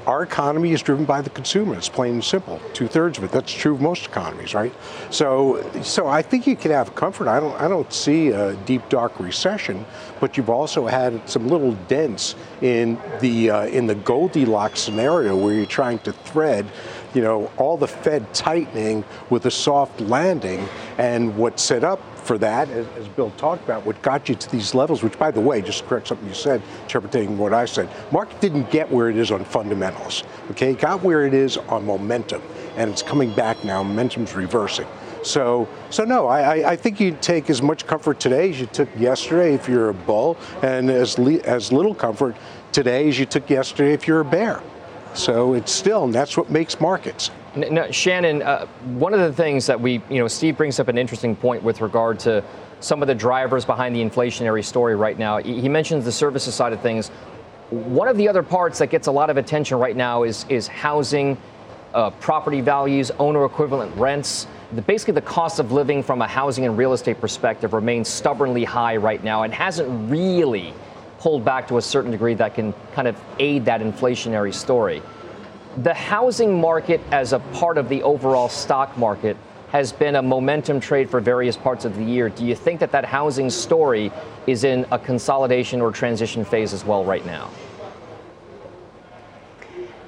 our 0.07 0.23
economy 0.23 0.73
is 0.73 0.83
driven 0.83 1.05
by 1.05 1.23
the 1.23 1.31
consumer. 1.31 1.77
It's 1.77 1.89
plain 1.89 2.15
and 2.15 2.25
simple. 2.25 2.61
Two 2.73 2.89
thirds 2.89 3.19
of 3.19 3.25
it. 3.25 3.31
That's 3.31 3.53
true 3.53 3.75
of 3.75 3.81
most 3.81 4.07
economies, 4.07 4.53
right? 4.53 4.73
So, 5.11 5.65
so 5.83 6.09
I 6.09 6.23
think 6.23 6.47
you 6.47 6.57
can 6.57 6.73
have 6.73 6.95
comfort. 6.95 7.29
I 7.29 7.39
don't, 7.39 7.59
I 7.61 7.69
don't 7.69 7.93
see 7.93 8.29
a 8.29 8.57
deep 8.67 8.89
dark 8.89 9.19
recession, 9.21 9.87
but 10.19 10.37
you've 10.37 10.51
also 10.51 10.87
had 10.87 11.29
some 11.29 11.47
little 11.47 11.73
dents 11.87 12.35
in 12.61 12.99
the 13.21 13.51
uh, 13.51 13.67
in 13.67 13.87
the 13.87 13.95
Goldilocks 13.95 14.81
scenario 14.81 15.37
where 15.37 15.55
you're 15.55 15.67
trying 15.67 16.01
to 16.01 16.13
thread 16.13 16.67
you 17.14 17.23
know, 17.23 17.50
all 17.57 17.76
the 17.76 17.88
Fed 17.88 18.33
tightening 18.35 19.04
with 19.31 19.47
a 19.47 19.50
soft 19.50 20.00
landing 20.00 20.69
and 20.99 21.37
what 21.37 21.61
set 21.61 21.85
up 21.85 22.00
for 22.19 22.38
that, 22.38 22.71
as, 22.71 22.87
Bill 23.09 23.31
talked 23.33 23.64
about, 23.64 23.85
what 23.85 24.00
got 24.00 24.28
you 24.28 24.35
to 24.35 24.50
these 24.50 24.75
levels, 24.75 25.02
which, 25.02 25.19
by 25.19 25.31
the 25.31 25.40
way, 25.40 25.61
just 25.61 25.81
to 25.81 25.85
correct 25.87 26.09
something 26.09 26.26
you 26.26 26.35
said, 26.35 26.62
interpreting 26.83 27.37
what 27.37 27.52
I 27.52 27.64
said, 27.64 27.88
market 28.12 28.40
didn't 28.40 28.71
get 28.71 28.90
where 28.90 29.11
it 29.11 29.16
is 29.16 29.31
on 29.31 29.45
fundamentals. 29.45 30.23
Okay, 30.52 30.73
it 30.73 30.78
got 30.78 31.02
where 31.02 31.26
it 31.26 31.35
is 31.35 31.57
on 31.57 31.85
momentum, 31.85 32.42
and 32.76 32.90
it's 32.90 33.02
coming 33.02 33.35
back 33.35 33.64
now. 33.64 33.83
Momentum's 33.83 34.35
reversing. 34.35 34.87
So, 35.23 35.69
so 35.90 36.04
no, 36.04 36.26
I, 36.26 36.73
I 36.73 36.76
think 36.76 37.00
you 37.00 37.16
take 37.21 37.50
as 37.50 37.62
much 37.62 37.87
comfort 37.87 38.19
today 38.19 38.50
as 38.50 38.61
you 38.61 38.66
took 38.66 38.88
yesterday 38.99 39.54
if 39.54 39.69
you're 39.69 39.88
a 39.88 39.95
bull, 39.95 40.37
and 40.62 40.90
as 40.90 41.19
le- 41.19 41.40
as 41.40 41.73
little 41.73 41.95
comfort 41.95 42.37
today 42.73 43.09
as 43.09 43.19
you 43.19 43.26
took 43.26 43.50
yesterday 43.50 43.92
if 43.92 44.09
you're 44.09 44.21
a 44.21 44.25
bear. 44.25 44.62
So 45.14 45.54
it's 45.54 45.73
still, 45.73 46.04
and 46.04 46.14
that's 46.14 46.37
what 46.37 46.50
makes 46.50 46.81
markets. 46.81 47.31
No, 47.54 47.90
Shannon, 47.90 48.42
uh, 48.42 48.66
one 48.95 49.12
of 49.12 49.21
the 49.21 49.33
things 49.33 49.66
that 49.66 49.78
we, 49.78 50.02
you 50.09 50.19
know, 50.19 50.28
Steve 50.28 50.57
brings 50.57 50.81
up 50.81 50.88
an 50.88 50.97
interesting 50.97 51.37
point 51.37 51.62
with 51.62 51.83
regard 51.83 52.19
to 52.21 52.42
some 52.81 53.02
of 53.02 53.09
the 53.09 53.14
drivers 53.14 53.64
behind 53.64 53.95
the 53.95 54.00
inflationary 54.02 54.64
story 54.64 54.97
right 54.97 55.19
now. 55.19 55.37
He 55.38 55.69
mentions 55.69 56.04
the 56.04 56.12
services 56.12 56.54
side 56.54 56.73
of 56.73 56.81
things. 56.81 57.09
One 57.71 58.09
of 58.09 58.16
the 58.16 58.28
other 58.28 58.42
parts 58.42 58.78
that 58.78 58.88
gets 58.88 59.07
a 59.07 59.12
lot 59.12 59.28
of 59.28 59.37
attention 59.37 59.78
right 59.78 59.97
now 59.97 60.25
is 60.25 60.47
is 60.49 60.66
housing, 60.66 61.37
uh, 61.95 62.11
property 62.11 62.61
values, 62.61 63.11
owner 63.19 63.45
equivalent 63.45 63.95
rents. 63.97 64.47
The, 64.73 64.83
basically, 64.83 65.14
the 65.14 65.23
cost 65.23 65.59
of 65.59 65.73
living 65.73 66.02
from 66.02 66.23
a 66.23 66.26
housing 66.26 66.64
and 66.64 66.76
real 66.76 66.92
estate 66.95 67.21
perspective 67.21 67.73
remains 67.73 68.09
stubbornly 68.09 68.64
high 68.64 68.97
right 68.97 69.23
now 69.23 69.42
and 69.42 69.52
hasn't 69.52 70.11
really 70.11 70.73
pulled 71.23 71.45
back 71.45 71.69
to 71.69 71.79
a 71.79 71.83
certain 71.83 72.11
degree 72.11 72.35
that 72.35 72.55
can 72.55 72.75
kind 72.93 73.09
of 73.09 73.17
aid 73.38 73.64
that 73.64 73.81
inflationary 73.81 74.52
story 74.52 75.00
the 75.79 75.95
housing 75.95 76.61
market 76.61 77.00
as 77.11 77.33
a 77.33 77.38
part 77.38 77.79
of 77.79 77.88
the 77.88 78.02
overall 78.02 78.49
stock 78.49 78.97
market 78.99 79.37
has 79.71 79.91
been 79.91 80.17
a 80.17 80.23
momentum 80.23 80.79
trade 80.81 81.09
for 81.09 81.19
various 81.19 81.57
parts 81.57 81.87
of 81.87 81.97
the 81.97 82.05
year. 82.05 82.29
Do 82.29 82.45
you 82.45 82.55
think 82.55 82.81
that 82.81 82.93
that 82.93 83.07
housing 83.07 83.49
story 83.49 84.12
is 84.47 84.64
in 84.64 84.85
a 84.93 84.99
consolidation 84.99 85.81
or 85.81 85.91
transition 85.91 86.45
phase 86.45 86.75
as 86.75 86.85
well 86.85 87.05
right 87.05 87.25
now? 87.25 87.50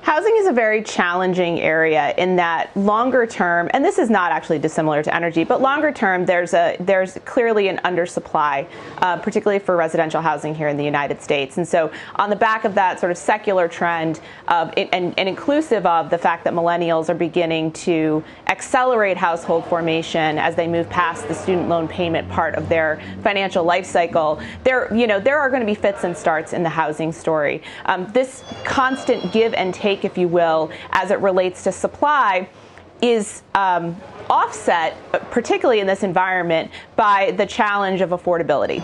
Housing 0.04 0.37
is 0.37 0.46
a 0.46 0.52
very 0.52 0.82
challenging 0.82 1.62
area 1.62 2.12
in 2.18 2.37
that 2.37 2.76
longer 2.76 3.26
term, 3.26 3.70
and 3.73 3.82
this 3.82 3.99
is 3.99 4.11
not 4.11 4.32
actually 4.32 4.58
dissimilar 4.58 5.02
to 5.02 5.14
energy, 5.14 5.44
but 5.44 5.62
longer 5.62 5.90
term, 5.90 6.26
there's 6.26 6.52
a 6.52 6.76
there's 6.78 7.14
clearly 7.25 7.68
an 7.68 7.78
undersupply, 7.87 8.68
uh, 8.99 9.16
particularly 9.16 9.58
for 9.58 9.78
residential 9.78 10.20
housing 10.20 10.54
here 10.54 10.68
in 10.68 10.76
the 10.76 10.84
United 10.84 11.23
States. 11.23 11.56
And 11.56 11.66
so, 11.66 11.90
on 12.16 12.28
the 12.28 12.37
back 12.37 12.66
of 12.66 12.75
that 12.75 13.00
sort 13.00 13.12
of 13.12 13.16
secular 13.16 13.66
trend, 13.66 14.20
of 14.49 14.75
and, 14.76 15.18
and 15.18 15.26
inclusive 15.26 15.87
of 15.87 16.11
the 16.11 16.18
fact 16.18 16.44
that 16.44 16.52
millennials 16.52 17.08
are 17.08 17.14
beginning 17.14 17.73
to 17.73 18.23
accelerate 18.49 19.16
household 19.16 19.64
formation 19.64 20.37
as 20.37 20.54
they 20.54 20.68
move 20.68 20.87
past 20.90 21.26
the 21.28 21.34
student 21.34 21.70
loan 21.70 21.88
payment 21.88 22.28
part 22.28 22.56
of 22.56 22.68
their 22.68 23.00
financial 23.23 23.64
life 23.64 23.87
cycle, 23.87 24.38
there 24.64 24.94
you 24.94 25.06
know 25.06 25.18
there 25.18 25.38
are 25.38 25.49
going 25.49 25.62
to 25.62 25.66
be 25.66 25.75
fits 25.75 26.04
and 26.04 26.14
starts 26.14 26.52
in 26.52 26.62
the 26.62 26.68
housing 26.68 27.11
story. 27.11 27.62
Um, 27.87 28.06
this 28.12 28.44
constant 28.64 29.32
give 29.32 29.54
and 29.54 29.73
take 29.73 29.93
if 30.02 30.16
you 30.16 30.28
will, 30.28 30.72
as 30.92 31.10
it 31.10 31.18
relates 31.18 31.62
to 31.64 31.72
supply, 31.72 32.48
is 33.02 33.42
um, 33.54 33.94
offset, 34.30 34.96
particularly 35.30 35.80
in 35.80 35.86
this 35.86 36.02
environment, 36.02 36.70
by 36.96 37.32
the 37.32 37.44
challenge 37.44 38.00
of 38.00 38.10
affordability. 38.10 38.82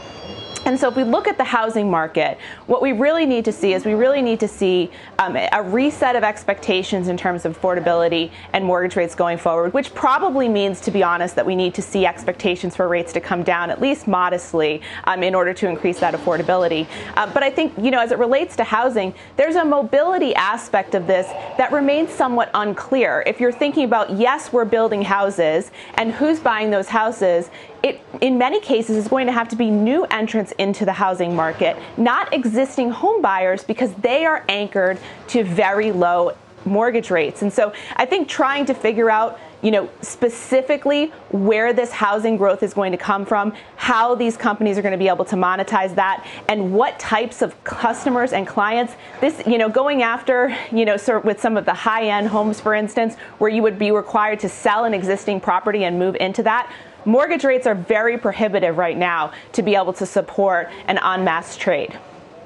And 0.70 0.78
so, 0.78 0.88
if 0.88 0.94
we 0.94 1.02
look 1.02 1.26
at 1.26 1.36
the 1.36 1.42
housing 1.42 1.90
market, 1.90 2.38
what 2.66 2.80
we 2.80 2.92
really 2.92 3.26
need 3.26 3.44
to 3.46 3.50
see 3.50 3.72
is 3.72 3.84
we 3.84 3.94
really 3.94 4.22
need 4.22 4.38
to 4.38 4.46
see 4.46 4.88
um, 5.18 5.34
a 5.34 5.60
reset 5.64 6.14
of 6.14 6.22
expectations 6.22 7.08
in 7.08 7.16
terms 7.16 7.44
of 7.44 7.60
affordability 7.60 8.30
and 8.52 8.64
mortgage 8.64 8.94
rates 8.94 9.16
going 9.16 9.36
forward, 9.36 9.74
which 9.74 9.92
probably 9.96 10.48
means, 10.48 10.80
to 10.82 10.92
be 10.92 11.02
honest, 11.02 11.34
that 11.34 11.44
we 11.44 11.56
need 11.56 11.74
to 11.74 11.82
see 11.82 12.06
expectations 12.06 12.76
for 12.76 12.86
rates 12.86 13.12
to 13.14 13.20
come 13.20 13.42
down 13.42 13.68
at 13.68 13.80
least 13.80 14.06
modestly 14.06 14.80
um, 15.08 15.24
in 15.24 15.34
order 15.34 15.52
to 15.52 15.68
increase 15.68 15.98
that 15.98 16.14
affordability. 16.14 16.86
Uh, 17.16 17.28
but 17.34 17.42
I 17.42 17.50
think, 17.50 17.72
you 17.76 17.90
know, 17.90 17.98
as 17.98 18.12
it 18.12 18.18
relates 18.18 18.54
to 18.54 18.62
housing, 18.62 19.12
there's 19.36 19.56
a 19.56 19.64
mobility 19.64 20.36
aspect 20.36 20.94
of 20.94 21.08
this 21.08 21.26
that 21.58 21.72
remains 21.72 22.12
somewhat 22.12 22.48
unclear. 22.54 23.24
If 23.26 23.40
you're 23.40 23.50
thinking 23.50 23.82
about, 23.82 24.12
yes, 24.12 24.52
we're 24.52 24.66
building 24.66 25.02
houses, 25.02 25.72
and 25.94 26.12
who's 26.12 26.38
buying 26.38 26.70
those 26.70 26.86
houses, 26.86 27.50
it, 27.82 28.00
in 28.20 28.38
many 28.38 28.60
cases, 28.60 28.96
is 28.96 29.08
going 29.08 29.26
to 29.26 29.32
have 29.32 29.49
to 29.49 29.56
be 29.56 29.70
new 29.70 30.04
entrants 30.04 30.52
into 30.52 30.84
the 30.84 30.92
housing 30.92 31.34
market, 31.34 31.76
not 31.96 32.32
existing 32.32 32.90
home 32.90 33.22
buyers, 33.22 33.64
because 33.64 33.92
they 33.94 34.25
are 34.25 34.44
anchored 34.49 34.99
to 35.28 35.44
very 35.44 35.92
low 35.92 36.37
mortgage 36.64 37.10
rates. 37.10 37.42
And 37.42 37.52
so 37.52 37.72
I 37.96 38.04
think 38.04 38.28
trying 38.28 38.66
to 38.66 38.75
figure 38.75 39.10
out 39.10 39.40
you 39.62 39.70
know, 39.70 39.90
specifically 40.00 41.06
where 41.30 41.72
this 41.72 41.92
housing 41.92 42.37
growth 42.37 42.62
is 42.62 42.72
going 42.72 42.92
to 42.92 42.99
come 42.99 43.26
from, 43.26 43.52
how 43.76 44.14
these 44.14 44.37
companies 44.37 44.78
are 44.78 44.82
going 44.82 44.92
to 44.92 44.99
be 44.99 45.08
able 45.08 45.25
to 45.26 45.37
monetize 45.37 45.94
that, 45.96 46.26
and 46.49 46.72
what 46.72 46.99
types 46.99 47.42
of 47.42 47.62
customers 47.64 48.32
and 48.32 48.46
clients. 48.46 48.94
This, 49.20 49.42
you 49.46 49.58
know, 49.58 49.68
going 49.68 50.02
after, 50.02 50.56
you 50.72 50.84
know, 50.84 50.96
sort 50.96 51.18
of 51.18 51.25
with 51.25 51.40
some 51.40 51.56
of 51.56 51.66
the 51.66 51.75
high-end 51.75 52.28
homes, 52.28 52.60
for 52.60 52.75
instance, 52.75 53.16
where 53.38 53.50
you 53.50 53.62
would 53.62 53.78
be 53.78 53.90
required 53.90 54.40
to 54.40 54.49
sell 54.49 54.84
an 54.84 54.94
existing 54.94 55.40
property 55.40 55.84
and 55.84 55.99
move 55.99 56.16
into 56.16 56.42
that 56.44 56.72
mortgage 57.04 57.45
rates 57.45 57.66
are 57.66 57.75
very 57.75 58.19
prohibitive 58.19 58.78
right 58.78 58.97
now 58.97 59.33
to 59.52 59.62
be 59.62 59.75
able 59.75 59.92
to 59.95 60.07
support 60.07 60.71
an 60.87 60.99
en 60.99 61.25
masse 61.25 61.57
trade. 61.57 61.99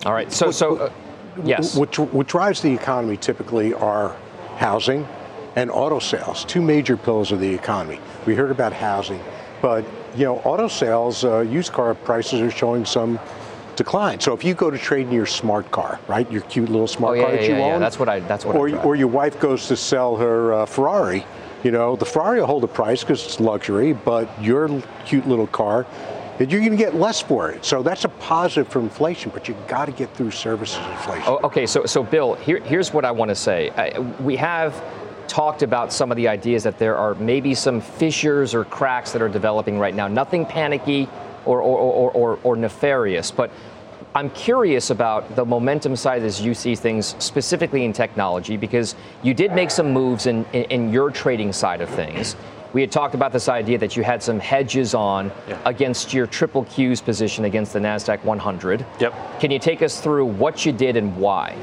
All 0.04 0.12
right. 0.12 0.32
So, 0.32 0.50
so 0.50 0.76
uh, 0.76 0.92
yes. 1.44 1.76
What, 1.76 1.98
what 1.98 2.26
drives 2.26 2.60
the 2.60 2.72
economy 2.72 3.16
typically 3.16 3.74
are 3.74 4.16
housing 4.56 5.06
and 5.56 5.70
auto 5.70 5.98
sales, 5.98 6.44
two 6.44 6.60
major 6.60 6.96
pillars 6.96 7.32
of 7.32 7.40
the 7.40 7.52
economy. 7.52 8.00
We 8.26 8.34
heard 8.34 8.50
about 8.50 8.72
housing, 8.72 9.22
but 9.62 9.84
you 10.16 10.24
know, 10.24 10.38
auto 10.38 10.68
sales, 10.68 11.24
uh, 11.24 11.40
used 11.40 11.72
car 11.72 11.94
prices 11.94 12.40
are 12.40 12.50
showing 12.50 12.84
some 12.84 13.18
decline. 13.76 14.20
So 14.20 14.32
if 14.32 14.44
you 14.44 14.54
go 14.54 14.70
to 14.70 14.78
trade 14.78 15.06
in 15.06 15.12
your 15.12 15.26
smart 15.26 15.70
car, 15.70 15.98
right, 16.06 16.30
your 16.30 16.42
cute 16.42 16.68
little 16.68 16.86
smart 16.86 17.12
oh, 17.12 17.20
yeah, 17.20 17.22
car 17.22 17.32
that 17.32 17.42
you 17.42 17.54
yeah, 17.56 17.62
own, 17.62 17.68
yeah. 17.68 17.78
that's 17.78 17.98
what 17.98 18.08
I 18.08 18.20
that's 18.20 18.44
what 18.44 18.56
or, 18.56 18.68
I 18.68 18.82
or 18.82 18.96
your 18.96 19.08
wife 19.08 19.38
goes 19.40 19.66
to 19.68 19.76
sell 19.76 20.16
her 20.16 20.52
uh, 20.54 20.66
Ferrari 20.66 21.24
you 21.64 21.70
know, 21.70 21.96
the 21.96 22.04
Ferrari 22.04 22.40
will 22.40 22.46
hold 22.46 22.62
a 22.62 22.68
price 22.68 23.02
because 23.02 23.24
it's 23.24 23.40
luxury, 23.40 23.94
but 23.94 24.28
your 24.42 24.82
cute 25.06 25.26
little 25.26 25.46
car, 25.46 25.86
you're 26.38 26.60
going 26.60 26.70
to 26.70 26.76
get 26.76 26.94
less 26.94 27.22
for 27.22 27.50
it. 27.50 27.64
So 27.64 27.82
that's 27.82 28.04
a 28.04 28.08
positive 28.08 28.68
for 28.68 28.80
inflation, 28.80 29.30
but 29.32 29.48
you've 29.48 29.66
got 29.66 29.86
to 29.86 29.92
get 29.92 30.14
through 30.14 30.32
services 30.32 30.78
inflation. 30.90 31.24
Oh, 31.26 31.40
okay, 31.44 31.64
so 31.64 31.86
so 31.86 32.02
Bill, 32.02 32.34
here, 32.34 32.60
here's 32.60 32.92
what 32.92 33.04
I 33.04 33.12
want 33.12 33.30
to 33.30 33.34
say. 33.34 33.70
I, 33.70 33.98
we 33.98 34.36
have 34.36 34.82
talked 35.26 35.62
about 35.62 35.92
some 35.92 36.10
of 36.10 36.16
the 36.16 36.28
ideas 36.28 36.64
that 36.64 36.78
there 36.78 36.96
are 36.96 37.14
maybe 37.14 37.54
some 37.54 37.80
fissures 37.80 38.54
or 38.54 38.64
cracks 38.64 39.12
that 39.12 39.22
are 39.22 39.28
developing 39.28 39.78
right 39.78 39.94
now. 39.94 40.06
Nothing 40.06 40.44
panicky 40.44 41.08
or 41.46 41.60
or, 41.60 41.78
or, 41.78 42.10
or, 42.10 42.38
or 42.42 42.56
nefarious, 42.56 43.30
but 43.30 43.50
I'm 44.16 44.30
curious 44.30 44.90
about 44.90 45.34
the 45.34 45.44
momentum 45.44 45.96
side 45.96 46.22
as 46.22 46.40
you 46.40 46.54
see 46.54 46.76
things, 46.76 47.16
specifically 47.18 47.84
in 47.84 47.92
technology, 47.92 48.56
because 48.56 48.94
you 49.24 49.34
did 49.34 49.52
make 49.52 49.72
some 49.72 49.92
moves 49.92 50.26
in, 50.26 50.44
in, 50.52 50.64
in 50.64 50.92
your 50.92 51.10
trading 51.10 51.52
side 51.52 51.80
of 51.80 51.88
things. 51.88 52.36
We 52.72 52.80
had 52.80 52.92
talked 52.92 53.16
about 53.16 53.32
this 53.32 53.48
idea 53.48 53.76
that 53.78 53.96
you 53.96 54.04
had 54.04 54.22
some 54.22 54.38
hedges 54.38 54.94
on 54.94 55.32
yeah. 55.48 55.60
against 55.64 56.14
your 56.14 56.28
triple 56.28 56.62
Q's 56.66 57.00
position 57.00 57.44
against 57.44 57.72
the 57.72 57.80
NASDAQ 57.80 58.22
100. 58.22 58.86
Yep. 59.00 59.40
Can 59.40 59.50
you 59.50 59.58
take 59.58 59.82
us 59.82 60.00
through 60.00 60.26
what 60.26 60.64
you 60.64 60.70
did 60.70 60.96
and 60.96 61.16
why? 61.16 61.56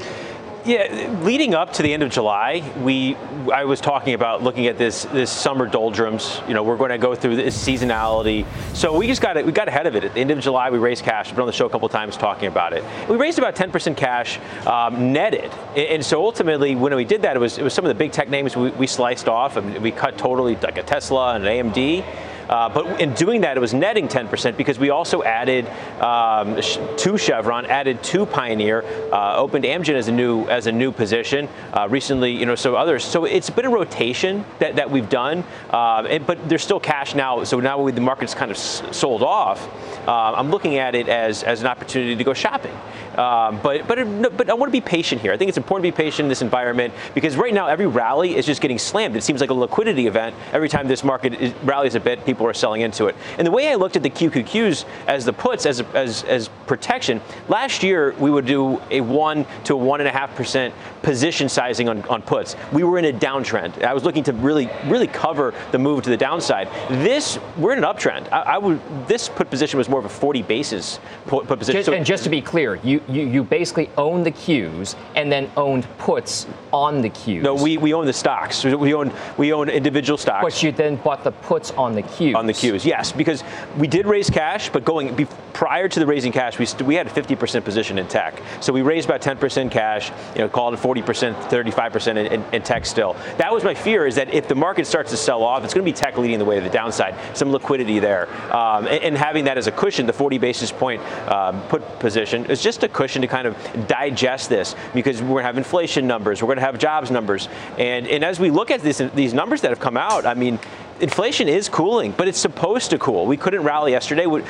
Yeah, 0.64 1.18
leading 1.22 1.54
up 1.54 1.72
to 1.72 1.82
the 1.82 1.92
end 1.92 2.04
of 2.04 2.10
July, 2.10 2.62
we 2.84 3.16
I 3.52 3.64
was 3.64 3.80
talking 3.80 4.14
about 4.14 4.44
looking 4.44 4.68
at 4.68 4.78
this 4.78 5.02
this 5.06 5.28
summer 5.28 5.66
doldrums. 5.66 6.40
You 6.46 6.54
know, 6.54 6.62
we're 6.62 6.76
going 6.76 6.90
to 6.90 6.98
go 6.98 7.16
through 7.16 7.34
this 7.34 7.60
seasonality. 7.60 8.46
So 8.72 8.96
we 8.96 9.08
just 9.08 9.20
got 9.20 9.36
it. 9.36 9.44
We 9.44 9.50
got 9.50 9.66
ahead 9.66 9.88
of 9.88 9.96
it. 9.96 10.04
At 10.04 10.14
the 10.14 10.20
end 10.20 10.30
of 10.30 10.38
July, 10.38 10.70
we 10.70 10.78
raised 10.78 11.02
cash. 11.02 11.30
I've 11.30 11.34
been 11.34 11.42
on 11.42 11.46
the 11.48 11.52
show 11.52 11.66
a 11.66 11.70
couple 11.70 11.88
times 11.88 12.16
talking 12.16 12.46
about 12.46 12.74
it. 12.74 12.84
We 13.08 13.16
raised 13.16 13.40
about 13.40 13.56
10% 13.56 13.96
cash 13.96 14.38
um, 14.64 15.12
netted, 15.12 15.50
and 15.74 16.04
so 16.04 16.24
ultimately, 16.24 16.76
when 16.76 16.94
we 16.94 17.04
did 17.04 17.22
that, 17.22 17.34
it 17.34 17.40
was 17.40 17.58
it 17.58 17.64
was 17.64 17.74
some 17.74 17.84
of 17.84 17.88
the 17.88 17.96
big 17.96 18.12
tech 18.12 18.30
names 18.30 18.56
we, 18.56 18.70
we 18.70 18.86
sliced 18.86 19.28
off, 19.28 19.56
and 19.56 19.82
we 19.82 19.90
cut 19.90 20.16
totally 20.16 20.54
like 20.54 20.78
a 20.78 20.84
Tesla 20.84 21.34
and 21.34 21.44
an 21.44 21.72
AMD. 21.72 22.04
Uh, 22.48 22.68
but 22.68 23.00
in 23.00 23.12
doing 23.14 23.40
that, 23.42 23.56
it 23.56 23.60
was 23.60 23.74
netting 23.74 24.08
10% 24.08 24.56
because 24.56 24.78
we 24.78 24.90
also 24.90 25.22
added 25.22 25.66
um, 26.00 26.56
to 26.96 27.16
Chevron, 27.16 27.66
added 27.66 28.02
to 28.02 28.26
Pioneer, 28.26 28.84
uh, 29.12 29.36
opened 29.36 29.64
Amgen 29.64 29.94
as 29.94 30.08
a 30.08 30.12
new 30.12 30.46
as 30.48 30.66
a 30.66 30.72
new 30.72 30.92
position 30.92 31.48
uh, 31.72 31.86
recently. 31.88 32.32
You 32.32 32.46
know, 32.46 32.54
so 32.54 32.74
others. 32.76 33.04
So 33.04 33.24
it's 33.24 33.50
been 33.50 33.66
a 33.66 33.70
rotation 33.70 34.44
that, 34.58 34.76
that 34.76 34.90
we've 34.90 35.08
done, 35.08 35.44
uh, 35.70 36.06
and, 36.08 36.26
but 36.26 36.48
there's 36.48 36.62
still 36.62 36.80
cash 36.80 37.14
now. 37.14 37.44
So 37.44 37.60
now 37.60 37.88
the 37.90 38.00
market's 38.00 38.34
kind 38.34 38.50
of 38.50 38.56
sold 38.56 39.22
off. 39.22 39.68
Uh, 40.06 40.32
I'm 40.32 40.50
looking 40.50 40.78
at 40.78 40.94
it 40.94 41.08
as, 41.08 41.42
as 41.44 41.60
an 41.60 41.66
opportunity 41.66 42.16
to 42.16 42.24
go 42.24 42.34
shopping. 42.34 42.76
Um, 43.18 43.60
but 43.62 43.86
but 43.86 44.36
but 44.36 44.50
I 44.50 44.54
want 44.54 44.68
to 44.68 44.72
be 44.72 44.80
patient 44.80 45.20
here. 45.20 45.32
I 45.32 45.36
think 45.36 45.48
it's 45.48 45.58
important 45.58 45.84
to 45.86 45.92
be 45.92 45.96
patient 45.96 46.26
in 46.26 46.28
this 46.28 46.42
environment 46.42 46.94
because 47.14 47.36
right 47.36 47.52
now 47.52 47.66
every 47.66 47.86
rally 47.86 48.36
is 48.36 48.46
just 48.46 48.60
getting 48.60 48.78
slammed. 48.78 49.16
It 49.16 49.22
seems 49.22 49.40
like 49.40 49.50
a 49.50 49.54
liquidity 49.54 50.06
event 50.06 50.34
every 50.52 50.68
time 50.68 50.88
this 50.88 51.04
market 51.04 51.34
is, 51.34 51.52
rallies 51.62 51.94
a 51.94 52.00
bit. 52.00 52.24
People 52.24 52.46
are 52.46 52.54
selling 52.54 52.80
into 52.80 53.06
it. 53.06 53.16
And 53.38 53.46
the 53.46 53.50
way 53.50 53.70
I 53.70 53.74
looked 53.74 53.96
at 53.96 54.02
the 54.02 54.10
QQQs 54.10 54.84
as 55.06 55.24
the 55.24 55.32
puts 55.32 55.66
as 55.66 55.80
as 55.94 56.24
as 56.24 56.48
protection 56.66 57.20
last 57.48 57.82
year, 57.82 58.14
we 58.18 58.30
would 58.30 58.46
do 58.46 58.80
a 58.90 59.00
one 59.00 59.46
to 59.64 59.76
one 59.76 60.00
and 60.00 60.08
a 60.08 60.12
half 60.12 60.34
percent 60.34 60.74
position 61.02 61.48
sizing 61.48 61.88
on, 61.88 62.02
on 62.04 62.22
puts. 62.22 62.56
We 62.72 62.84
were 62.84 62.98
in 62.98 63.04
a 63.06 63.12
downtrend. 63.12 63.82
I 63.82 63.92
was 63.92 64.04
looking 64.04 64.24
to 64.24 64.32
really 64.32 64.70
really 64.86 65.06
cover 65.06 65.54
the 65.70 65.78
move 65.78 66.02
to 66.04 66.10
the 66.10 66.16
downside. 66.16 66.68
This 66.88 67.38
we're 67.58 67.72
in 67.72 67.78
an 67.78 67.84
uptrend. 67.84 68.30
I, 68.32 68.42
I 68.42 68.58
would 68.58 68.80
this 69.06 69.28
put 69.28 69.50
position 69.50 69.78
was 69.78 69.88
more 69.88 69.98
of 69.98 70.04
a 70.04 70.08
40 70.08 70.42
basis 70.42 70.98
put, 71.26 71.46
put 71.46 71.58
position. 71.58 71.78
Just, 71.78 71.86
so, 71.86 71.92
and 71.92 72.06
just 72.06 72.24
to 72.24 72.30
be 72.30 72.40
clear, 72.40 72.76
you, 72.76 73.01
you 73.08 73.22
you 73.22 73.44
basically 73.44 73.90
own 73.96 74.22
the 74.22 74.32
Qs 74.32 74.96
and 75.16 75.30
then 75.30 75.50
owned 75.56 75.86
puts 75.98 76.46
on 76.72 77.02
the 77.02 77.10
Qs. 77.10 77.42
No, 77.42 77.54
we, 77.54 77.76
we 77.76 77.94
own 77.94 78.06
the 78.06 78.12
stocks. 78.12 78.64
We 78.64 78.94
own 78.94 79.12
we 79.36 79.52
own 79.52 79.68
individual 79.68 80.18
stocks. 80.18 80.42
But 80.42 80.62
you 80.62 80.72
then 80.72 80.96
bought 80.96 81.24
the 81.24 81.32
puts 81.32 81.70
on 81.72 81.94
the 81.94 82.02
Qs. 82.02 82.34
On 82.34 82.46
the 82.46 82.52
Qs, 82.52 82.84
yes, 82.84 83.12
because 83.12 83.44
we 83.76 83.86
did 83.86 84.06
raise 84.06 84.30
cash, 84.30 84.70
but 84.70 84.84
going 84.84 85.26
prior 85.52 85.88
to 85.88 86.00
the 86.00 86.06
raising 86.06 86.32
cash, 86.32 86.58
we 86.58 86.66
st- 86.66 86.86
we 86.86 86.94
had 86.94 87.06
a 87.06 87.10
50% 87.10 87.64
position 87.64 87.98
in 87.98 88.06
tech. 88.08 88.40
So 88.60 88.72
we 88.72 88.82
raised 88.82 89.08
about 89.08 89.20
10% 89.20 89.70
cash, 89.70 90.10
you 90.34 90.40
know, 90.40 90.48
call 90.48 90.72
it 90.72 90.80
40%, 90.80 91.34
35% 91.34 92.08
in, 92.08 92.18
in, 92.18 92.44
in 92.52 92.62
tech 92.62 92.86
still. 92.86 93.14
That 93.36 93.52
was 93.52 93.64
my 93.64 93.74
fear 93.74 94.06
is 94.06 94.14
that 94.16 94.32
if 94.32 94.48
the 94.48 94.54
market 94.54 94.86
starts 94.86 95.10
to 95.10 95.16
sell 95.16 95.42
off, 95.42 95.64
it's 95.64 95.74
going 95.74 95.84
to 95.84 95.90
be 95.90 95.96
tech 95.96 96.18
leading 96.18 96.38
the 96.38 96.44
way 96.44 96.56
to 96.56 96.62
the 96.62 96.70
downside. 96.70 97.14
Some 97.36 97.52
liquidity 97.52 97.98
there, 97.98 98.28
um, 98.54 98.86
and, 98.86 99.02
and, 99.02 99.22
having 99.22 99.44
that 99.44 99.56
as 99.56 99.66
a 99.66 99.72
cushion, 99.72 100.06
the 100.06 100.12
40 100.12 100.38
basis 100.38 100.72
point 100.72 101.00
um, 101.28 101.60
put 101.68 101.82
position 102.00 102.46
is 102.46 102.62
just 102.62 102.82
a 102.82 102.88
cushion 102.92 103.22
to 103.22 103.28
kind 103.28 103.46
of 103.46 103.56
digest 103.86 104.48
this 104.48 104.74
because 104.94 105.20
we're 105.20 105.28
going 105.28 105.42
to 105.42 105.46
have 105.46 105.58
inflation 105.58 106.06
numbers, 106.06 106.42
we're 106.42 106.46
going 106.46 106.58
to 106.58 106.64
have 106.64 106.78
jobs 106.78 107.10
numbers, 107.10 107.48
and 107.78 108.06
and 108.06 108.24
as 108.24 108.38
we 108.38 108.50
look 108.50 108.70
at 108.70 108.80
this, 108.80 109.02
these 109.14 109.34
numbers 109.34 109.60
that 109.62 109.70
have 109.70 109.80
come 109.80 109.96
out, 109.96 110.26
I 110.26 110.34
mean 110.34 110.58
inflation 111.02 111.48
is 111.48 111.68
cooling, 111.68 112.14
but 112.16 112.28
it's 112.28 112.38
supposed 112.38 112.90
to 112.90 112.98
cool. 112.98 113.26
We 113.26 113.36
couldn't 113.36 113.64
rally 113.64 113.90
yesterday 113.90 114.24
or, 114.24 114.40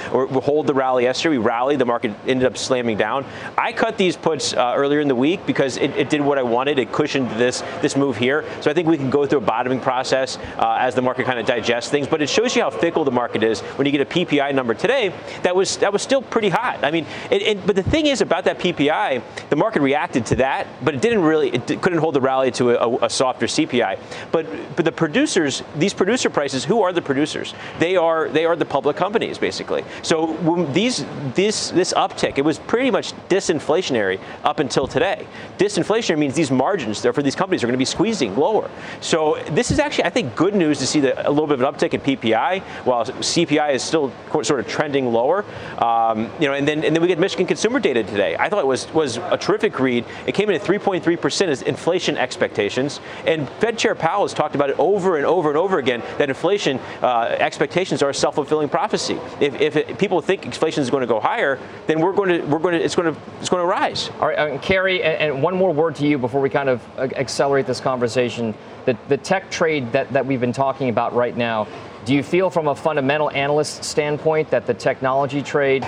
hold 0.43 0.67
the 0.67 0.75
rally 0.75 1.05
yesterday. 1.05 1.39
We 1.39 1.45
rallied, 1.45 1.79
the 1.79 1.87
market 1.87 2.13
ended 2.27 2.47
up 2.47 2.59
slamming 2.59 2.99
down. 2.99 3.25
I 3.57 3.73
cut 3.73 3.97
these 3.97 4.17
puts 4.17 4.53
uh, 4.53 4.75
earlier 4.77 5.01
in 5.01 5.09
the 5.09 5.15
week 5.15 5.47
because 5.47 5.79
it, 5.79 5.91
it, 5.97 6.11
did 6.11 6.21
what 6.21 6.37
I 6.37 6.43
wanted. 6.43 6.79
It 6.79 6.93
cushioned 6.93 7.31
this 7.31 7.63
this 7.81 7.97
move 7.97 8.19
here. 8.19 8.45
So 8.61 8.71
I 8.71 8.75
think 8.75 8.87
we 8.87 8.99
can 8.99 9.09
go 9.09 9.25
through 9.25 9.39
a 9.39 9.43
bottoming 9.43 9.81
process 9.81 10.37
uh, 10.59 10.77
as 10.79 10.95
the 10.95 11.01
market 11.01 11.25
kind 11.25 11.39
of 11.39 11.47
digests 11.47 11.91
things. 11.91 12.07
But 12.07 12.21
it 12.21 12.29
shows 12.29 12.55
you 12.55 12.63
how 12.63 12.71
fickle 12.71 13.05
the 13.05 13.11
market 13.11 13.43
is 13.43 13.61
when 13.61 13.87
you 13.87 13.93
get 13.93 14.03
a 14.03 14.05
PPI 14.05 14.55
number 14.55 14.75
today 14.75 15.15
that 15.43 15.57
was 15.57 15.79
that 15.79 15.93
was 15.93 16.03
still 16.03 16.21
pretty 16.21 16.51
hot. 16.51 16.85
I 16.85 16.91
mean, 16.91 17.07
it, 17.31 17.43
it, 17.43 17.67
but 17.67 17.77
the 17.77 17.83
thing 17.83 18.07
is 18.07 18.21
about 18.21 18.45
that 18.45 18.59
PPI, 18.59 19.23
the 19.49 19.57
market 19.57 19.81
reacted 19.81 20.27
to 20.27 20.37
that, 20.37 20.67
but 20.85 20.95
it 20.95 21.01
didn't 21.01 21.23
really, 21.23 21.49
it 21.49 21.81
couldn't 21.81 21.99
hold 21.99 22.15
the 22.15 22.21
rally 22.21 22.51
to 22.53 22.71
a, 22.71 23.07
a 23.07 23.11
softer 23.11 23.47
CPI. 23.47 23.99
But 24.31 24.47
but 24.77 24.85
the 24.85 24.93
producers, 24.93 25.63
these 25.77 25.95
producer 25.95 26.29
prices 26.29 26.42
prices, 26.43 26.65
who 26.65 26.83
are 26.83 26.93
the 26.93 27.01
producers? 27.01 27.55
They 27.79 27.95
are 27.95 28.29
they 28.29 28.45
are 28.45 28.57
the 28.57 28.65
public 28.65 28.97
companies 28.97 29.39
basically. 29.39 29.85
So 30.03 30.37
these 30.73 31.05
this 31.37 31.71
this 31.71 31.93
uptick, 31.93 32.37
it 32.37 32.45
was 32.45 32.59
pretty 32.59 32.91
much 32.91 33.13
disinflationary 33.29 34.19
up 34.43 34.59
until 34.59 34.89
today. 34.89 35.25
Disinflationary 35.57 36.19
means 36.19 36.35
these 36.35 36.51
margins 36.51 37.01
for 37.01 37.23
these 37.23 37.37
companies 37.37 37.63
are 37.63 37.69
going 37.69 37.79
to 37.81 37.85
be 37.87 37.93
squeezing 37.97 38.35
lower. 38.35 38.69
So 39.01 39.41
this 39.53 39.71
is 39.71 39.79
actually 39.79 40.07
I 40.07 40.11
think 40.11 40.35
good 40.35 40.57
news 40.57 40.81
to 40.81 40.87
see 40.87 40.99
a 40.99 41.31
little 41.31 41.47
bit 41.47 41.61
of 41.61 41.63
an 41.63 41.73
uptick 41.73 41.95
in 41.95 42.01
PPI 42.01 42.61
while 42.87 43.05
CPI 43.05 43.75
is 43.75 43.85
still 43.85 44.11
sort 44.43 44.59
of 44.59 44.67
trending 44.67 45.13
lower. 45.13 45.45
Um, 45.79 46.29
you 46.41 46.49
know, 46.49 46.55
and 46.55 46.67
then 46.67 46.83
and 46.83 46.93
then 46.93 47.01
we 47.01 47.07
get 47.07 47.21
Michigan 47.21 47.47
consumer 47.47 47.79
data 47.79 48.03
today. 48.03 48.35
I 48.37 48.49
thought 48.49 48.65
it 48.67 48.73
was 48.75 48.93
was 48.93 49.19
a 49.37 49.39
terrific 49.39 49.79
read. 49.79 50.05
It 50.27 50.35
came 50.35 50.51
in 50.51 50.57
at 50.57 50.63
3.3 50.63 51.21
percent 51.21 51.53
as 51.53 51.63
inflation 51.63 52.19
expectations, 52.19 53.01
and 53.29 53.49
Fed 53.61 53.79
Chair 53.79 53.95
Powell 53.95 54.25
has 54.25 54.35
talked 54.35 54.57
about 54.57 54.71
it 54.71 54.77
over 54.81 55.17
and 55.17 55.25
over 55.25 55.49
and 55.49 55.57
over 55.57 55.79
again 55.79 56.03
that 56.19 56.31
inflation 56.33 56.79
uh, 57.03 57.37
expectations 57.39 58.03
are 58.03 58.11
a 58.11 58.15
self-fulfilling 58.15 58.69
prophecy. 58.69 59.19
If, 59.41 59.61
if 59.61 59.77
it, 59.77 59.99
people 59.99 60.21
think 60.21 60.47
inflation 60.47 60.83
is 60.83 60.91
going 60.91 61.03
to 61.03 61.07
go 61.07 61.21
higher, 61.21 61.59
then 61.87 62.01
we're 62.01 62.13
going 62.13 62.31
to 62.31 62.47
we're 62.47 62.59
going 62.59 62.75
to 62.75 62.83
it's 62.83 62.95
going 62.95 63.15
to 63.15 63.21
it's 63.41 63.49
going 63.49 63.63
to 63.63 63.67
rise. 63.67 64.11
All 64.21 64.29
right, 64.29 64.39
uh, 64.39 64.59
Karen, 64.59 65.01
and, 65.03 65.35
and, 65.35 65.43
one 65.43 65.55
more 65.55 65.73
word 65.73 65.95
to 65.97 66.07
you 66.07 66.19
before 66.19 66.41
we 66.41 66.51
kind 66.51 66.69
of 66.69 66.83
uh, 66.97 67.09
accelerate 67.17 67.67
this 67.67 67.81
conversation. 67.81 68.55
The 68.87 68.97
the 69.09 69.17
tech 69.17 69.51
trade 69.51 69.93
that 69.93 70.13
that 70.13 70.25
we've 70.25 70.41
been 70.41 70.53
talking 70.53 70.89
about 70.89 71.15
right 71.15 71.37
now. 71.37 71.69
Do 72.05 72.15
you 72.15 72.25
feel, 72.25 72.51
from 72.51 72.67
a 72.67 72.75
fundamental 72.75 73.31
analyst 73.31 73.85
standpoint, 73.85 74.51
that 74.51 74.67
the 74.67 74.75
technology 74.75 75.41
trade 75.41 75.87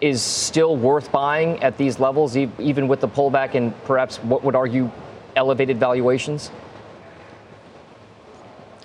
is 0.00 0.22
still 0.22 0.74
worth 0.74 1.12
buying 1.12 1.62
at 1.62 1.76
these 1.76 2.00
levels, 2.00 2.34
even 2.34 2.88
with 2.88 3.00
the 3.00 3.08
pullback 3.08 3.54
and 3.54 3.74
perhaps 3.84 4.16
what 4.18 4.42
would 4.42 4.54
argue 4.54 4.90
elevated 5.36 5.78
valuations? 5.78 6.50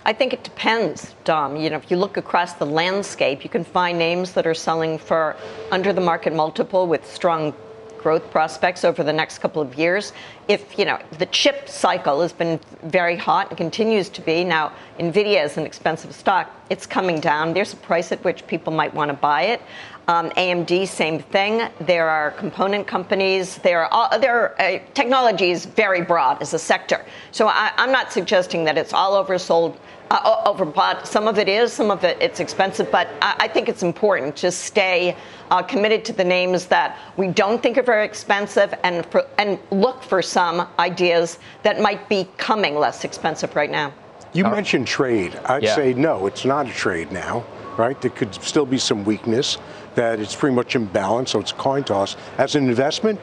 I 0.07 0.13
think 0.13 0.33
it 0.33 0.43
depends, 0.43 1.15
Dom. 1.23 1.55
You 1.57 1.71
know, 1.71 1.77
if 1.77 1.89
you 1.89 1.97
look 1.97 2.15
across 2.15 2.53
the 2.53 2.65
landscape, 2.65 3.43
you 3.43 3.49
can 3.49 3.63
find 3.63 3.97
names 3.97 4.33
that 4.33 4.45
are 4.45 4.53
selling 4.53 4.99
for 4.99 5.35
under 5.71 5.91
the 5.93 6.01
market 6.01 6.31
multiple 6.31 6.85
with 6.85 7.11
strong 7.11 7.55
growth 7.97 8.29
prospects 8.29 8.85
over 8.85 9.03
the 9.03 9.11
next 9.11 9.39
couple 9.39 9.63
of 9.63 9.73
years. 9.73 10.13
If, 10.47 10.77
you 10.77 10.85
know, 10.85 10.99
the 11.17 11.25
chip 11.25 11.67
cycle 11.67 12.21
has 12.21 12.31
been 12.31 12.59
very 12.83 13.15
hot 13.15 13.49
and 13.49 13.57
continues 13.57 14.09
to 14.09 14.21
be. 14.21 14.43
Now, 14.43 14.73
Nvidia 14.99 15.43
is 15.43 15.57
an 15.57 15.65
expensive 15.65 16.13
stock. 16.13 16.51
It's 16.69 16.85
coming 16.85 17.19
down. 17.19 17.55
There's 17.55 17.73
a 17.73 17.77
price 17.77 18.11
at 18.11 18.23
which 18.23 18.45
people 18.45 18.71
might 18.71 18.93
want 18.93 19.09
to 19.09 19.17
buy 19.17 19.41
it. 19.53 19.61
Um, 20.07 20.29
AMD, 20.37 20.87
same 20.87 21.17
thing. 21.17 21.67
There 21.79 22.07
are 22.07 22.29
component 22.29 22.85
companies. 22.85 23.57
There 23.57 23.91
are 23.91 24.19
there 24.19 24.61
uh, 24.61 24.77
technology 24.93 25.49
is 25.49 25.65
very 25.65 26.01
broad 26.01 26.43
as 26.43 26.53
a 26.53 26.59
sector. 26.59 27.03
So 27.31 27.47
I, 27.47 27.71
I'm 27.75 27.91
not 27.91 28.11
suggesting 28.11 28.65
that 28.65 28.77
it's 28.77 28.93
all 28.93 29.13
oversold 29.13 29.77
uh, 30.11 30.51
overbought. 30.51 31.05
Some 31.05 31.27
of 31.27 31.37
it 31.37 31.47
is, 31.47 31.73
some 31.73 31.91
of 31.91 32.03
it 32.03 32.17
it's 32.21 32.39
expensive, 32.39 32.91
but 32.91 33.07
I, 33.21 33.35
I 33.41 33.47
think 33.47 33.69
it's 33.69 33.83
important 33.83 34.35
to 34.37 34.51
stay 34.51 35.15
uh, 35.51 35.61
committed 35.61 36.05
to 36.05 36.13
the 36.13 36.23
names 36.23 36.65
that 36.67 36.97
we 37.17 37.27
don't 37.27 37.61
think 37.61 37.77
are 37.77 37.83
very 37.83 38.05
expensive 38.05 38.73
and 38.83 39.05
for, 39.07 39.25
and 39.37 39.59
look 39.71 40.03
for 40.03 40.21
some 40.21 40.67
ideas 40.79 41.39
that 41.63 41.79
might 41.79 42.07
be 42.09 42.27
coming 42.37 42.75
less 42.75 43.03
expensive 43.03 43.55
right 43.55 43.71
now. 43.71 43.93
You 44.33 44.43
mentioned 44.43 44.85
trade. 44.85 45.39
I'd 45.45 45.63
yeah. 45.63 45.75
say 45.75 45.93
no, 45.93 46.27
it's 46.27 46.43
not 46.43 46.67
a 46.67 46.73
trade 46.73 47.11
now, 47.11 47.45
right? 47.77 47.99
There 48.01 48.11
could 48.11 48.33
still 48.35 48.65
be 48.65 48.77
some 48.77 49.05
weakness 49.05 49.57
that 49.95 50.19
it's 50.19 50.35
pretty 50.35 50.53
much 50.53 50.75
in 50.75 50.85
balance, 50.85 51.31
so 51.31 51.39
it's 51.39 51.51
a 51.51 51.55
coin 51.55 51.85
toss. 51.85 52.17
As 52.37 52.55
an 52.55 52.67
investment, 52.67 53.19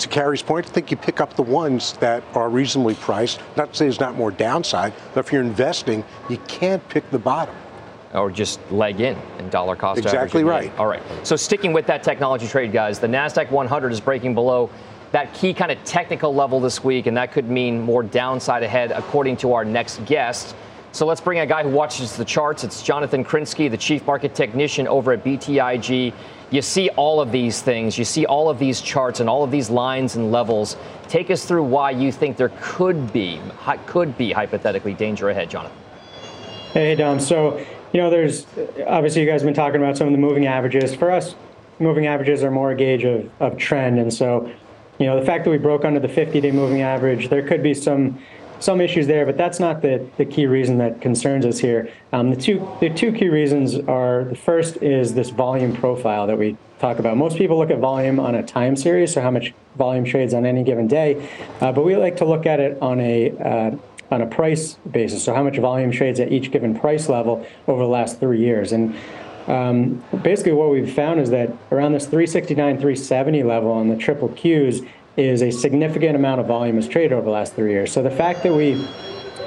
to 0.00 0.08
Carrie's 0.08 0.42
point, 0.42 0.66
I 0.66 0.70
think 0.70 0.90
you 0.90 0.96
pick 0.96 1.20
up 1.20 1.34
the 1.34 1.42
ones 1.42 1.94
that 1.94 2.22
are 2.34 2.48
reasonably 2.48 2.94
priced. 2.94 3.40
Not 3.56 3.72
to 3.72 3.76
say 3.76 3.84
there's 3.86 4.00
not 4.00 4.14
more 4.14 4.30
downside, 4.30 4.92
but 5.12 5.26
if 5.26 5.32
you're 5.32 5.42
investing, 5.42 6.04
you 6.28 6.38
can't 6.48 6.86
pick 6.88 7.10
the 7.10 7.18
bottom. 7.18 7.54
Or 8.12 8.30
just 8.30 8.60
leg 8.70 9.00
in 9.00 9.16
and 9.38 9.50
dollar 9.50 9.74
cost 9.74 9.98
Exactly 9.98 10.44
right. 10.44 10.72
All 10.78 10.86
right. 10.86 11.02
So 11.24 11.34
sticking 11.34 11.72
with 11.72 11.86
that 11.86 12.04
technology 12.04 12.46
trade, 12.46 12.72
guys, 12.72 13.00
the 13.00 13.08
NASDAQ 13.08 13.50
100 13.50 13.92
is 13.92 14.00
breaking 14.00 14.34
below 14.34 14.70
that 15.10 15.32
key 15.34 15.54
kind 15.54 15.70
of 15.70 15.82
technical 15.84 16.34
level 16.34 16.58
this 16.58 16.82
week, 16.82 17.06
and 17.06 17.16
that 17.16 17.30
could 17.30 17.48
mean 17.48 17.80
more 17.80 18.02
downside 18.02 18.64
ahead, 18.64 18.90
according 18.90 19.36
to 19.38 19.52
our 19.52 19.64
next 19.64 20.04
guest. 20.06 20.56
So 20.90 21.06
let's 21.06 21.20
bring 21.20 21.40
a 21.40 21.46
guy 21.46 21.62
who 21.64 21.70
watches 21.70 22.16
the 22.16 22.24
charts. 22.24 22.62
It's 22.62 22.82
Jonathan 22.82 23.24
Krinsky, 23.24 23.70
the 23.70 23.76
chief 23.76 24.06
market 24.06 24.34
technician 24.34 24.86
over 24.86 25.12
at 25.12 25.24
BTIG 25.24 26.12
you 26.54 26.62
see 26.62 26.88
all 26.90 27.20
of 27.20 27.32
these 27.32 27.60
things, 27.60 27.98
you 27.98 28.04
see 28.04 28.26
all 28.26 28.48
of 28.48 28.60
these 28.60 28.80
charts 28.80 29.18
and 29.18 29.28
all 29.28 29.42
of 29.42 29.50
these 29.50 29.70
lines 29.70 30.14
and 30.14 30.30
levels. 30.30 30.76
Take 31.08 31.28
us 31.32 31.44
through 31.44 31.64
why 31.64 31.90
you 31.90 32.12
think 32.12 32.36
there 32.36 32.52
could 32.60 33.12
be, 33.12 33.40
could 33.86 34.16
be 34.16 34.30
hypothetically 34.30 34.94
danger 34.94 35.30
ahead, 35.30 35.50
Jonathan. 35.50 35.76
Hey, 36.72 36.94
Dom. 36.94 37.18
So, 37.18 37.58
you 37.92 38.00
know, 38.00 38.08
there's 38.08 38.46
obviously 38.86 39.22
you 39.22 39.28
guys 39.28 39.40
have 39.40 39.48
been 39.48 39.54
talking 39.54 39.80
about 39.80 39.96
some 39.96 40.06
of 40.06 40.12
the 40.12 40.18
moving 40.18 40.46
averages. 40.46 40.94
For 40.94 41.10
us, 41.10 41.34
moving 41.80 42.06
averages 42.06 42.44
are 42.44 42.52
more 42.52 42.70
a 42.70 42.76
gauge 42.76 43.02
of, 43.02 43.28
of 43.40 43.56
trend. 43.56 43.98
And 43.98 44.14
so, 44.14 44.48
you 44.98 45.06
know, 45.06 45.18
the 45.18 45.26
fact 45.26 45.44
that 45.44 45.50
we 45.50 45.58
broke 45.58 45.84
under 45.84 45.98
the 45.98 46.08
50 46.08 46.40
day 46.40 46.52
moving 46.52 46.82
average, 46.82 47.30
there 47.30 47.46
could 47.46 47.64
be 47.64 47.74
some 47.74 48.20
some 48.60 48.80
issues 48.80 49.06
there, 49.06 49.26
but 49.26 49.36
that's 49.36 49.60
not 49.60 49.82
the, 49.82 50.06
the 50.16 50.24
key 50.24 50.46
reason 50.46 50.78
that 50.78 51.00
concerns 51.00 51.44
us 51.44 51.58
here. 51.58 51.90
Um, 52.12 52.30
the 52.30 52.36
two 52.36 52.68
the 52.80 52.90
two 52.90 53.12
key 53.12 53.28
reasons 53.28 53.76
are 53.88 54.24
the 54.24 54.36
first 54.36 54.76
is 54.78 55.14
this 55.14 55.30
volume 55.30 55.74
profile 55.74 56.26
that 56.26 56.38
we 56.38 56.56
talk 56.78 56.98
about. 56.98 57.16
Most 57.16 57.36
people 57.36 57.58
look 57.58 57.70
at 57.70 57.78
volume 57.78 58.20
on 58.20 58.34
a 58.34 58.42
time 58.42 58.76
series, 58.76 59.12
so 59.12 59.20
how 59.20 59.30
much 59.30 59.52
volume 59.76 60.04
trades 60.04 60.34
on 60.34 60.46
any 60.46 60.62
given 60.62 60.86
day, 60.86 61.28
uh, 61.60 61.72
but 61.72 61.84
we 61.84 61.96
like 61.96 62.16
to 62.18 62.24
look 62.24 62.46
at 62.46 62.60
it 62.60 62.80
on 62.80 63.00
a 63.00 63.30
uh, 63.38 63.76
on 64.10 64.22
a 64.22 64.26
price 64.26 64.74
basis. 64.90 65.24
So 65.24 65.34
how 65.34 65.42
much 65.42 65.58
volume 65.58 65.90
trades 65.90 66.20
at 66.20 66.30
each 66.30 66.50
given 66.50 66.78
price 66.78 67.08
level 67.08 67.46
over 67.66 67.82
the 67.82 67.88
last 67.88 68.20
three 68.20 68.40
years, 68.40 68.72
and 68.72 68.94
um, 69.46 70.02
basically 70.22 70.52
what 70.52 70.70
we've 70.70 70.92
found 70.92 71.20
is 71.20 71.30
that 71.30 71.50
around 71.70 71.92
this 71.92 72.04
369, 72.04 72.76
370 72.76 73.42
level 73.42 73.70
on 73.70 73.88
the 73.88 73.96
triple 73.96 74.30
Qs 74.30 74.88
is 75.16 75.42
a 75.42 75.50
significant 75.50 76.16
amount 76.16 76.40
of 76.40 76.46
volume 76.46 76.78
is 76.78 76.88
traded 76.88 77.12
over 77.12 77.24
the 77.24 77.30
last 77.30 77.54
three 77.54 77.70
years. 77.70 77.92
So 77.92 78.02
the 78.02 78.10
fact 78.10 78.42
that 78.42 78.52
we 78.52 78.86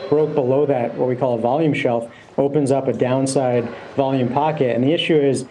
broke 0.09 0.33
below 0.33 0.65
that, 0.65 0.95
what 0.95 1.09
we 1.09 1.15
call 1.15 1.35
a 1.35 1.41
volume 1.41 1.73
shelf, 1.73 2.09
opens 2.37 2.71
up 2.71 2.87
a 2.87 2.93
downside 2.93 3.67
volume 3.95 4.31
pocket. 4.31 4.75
And 4.75 4.83
the 4.83 4.93
issue 4.93 5.15
is 5.15 5.45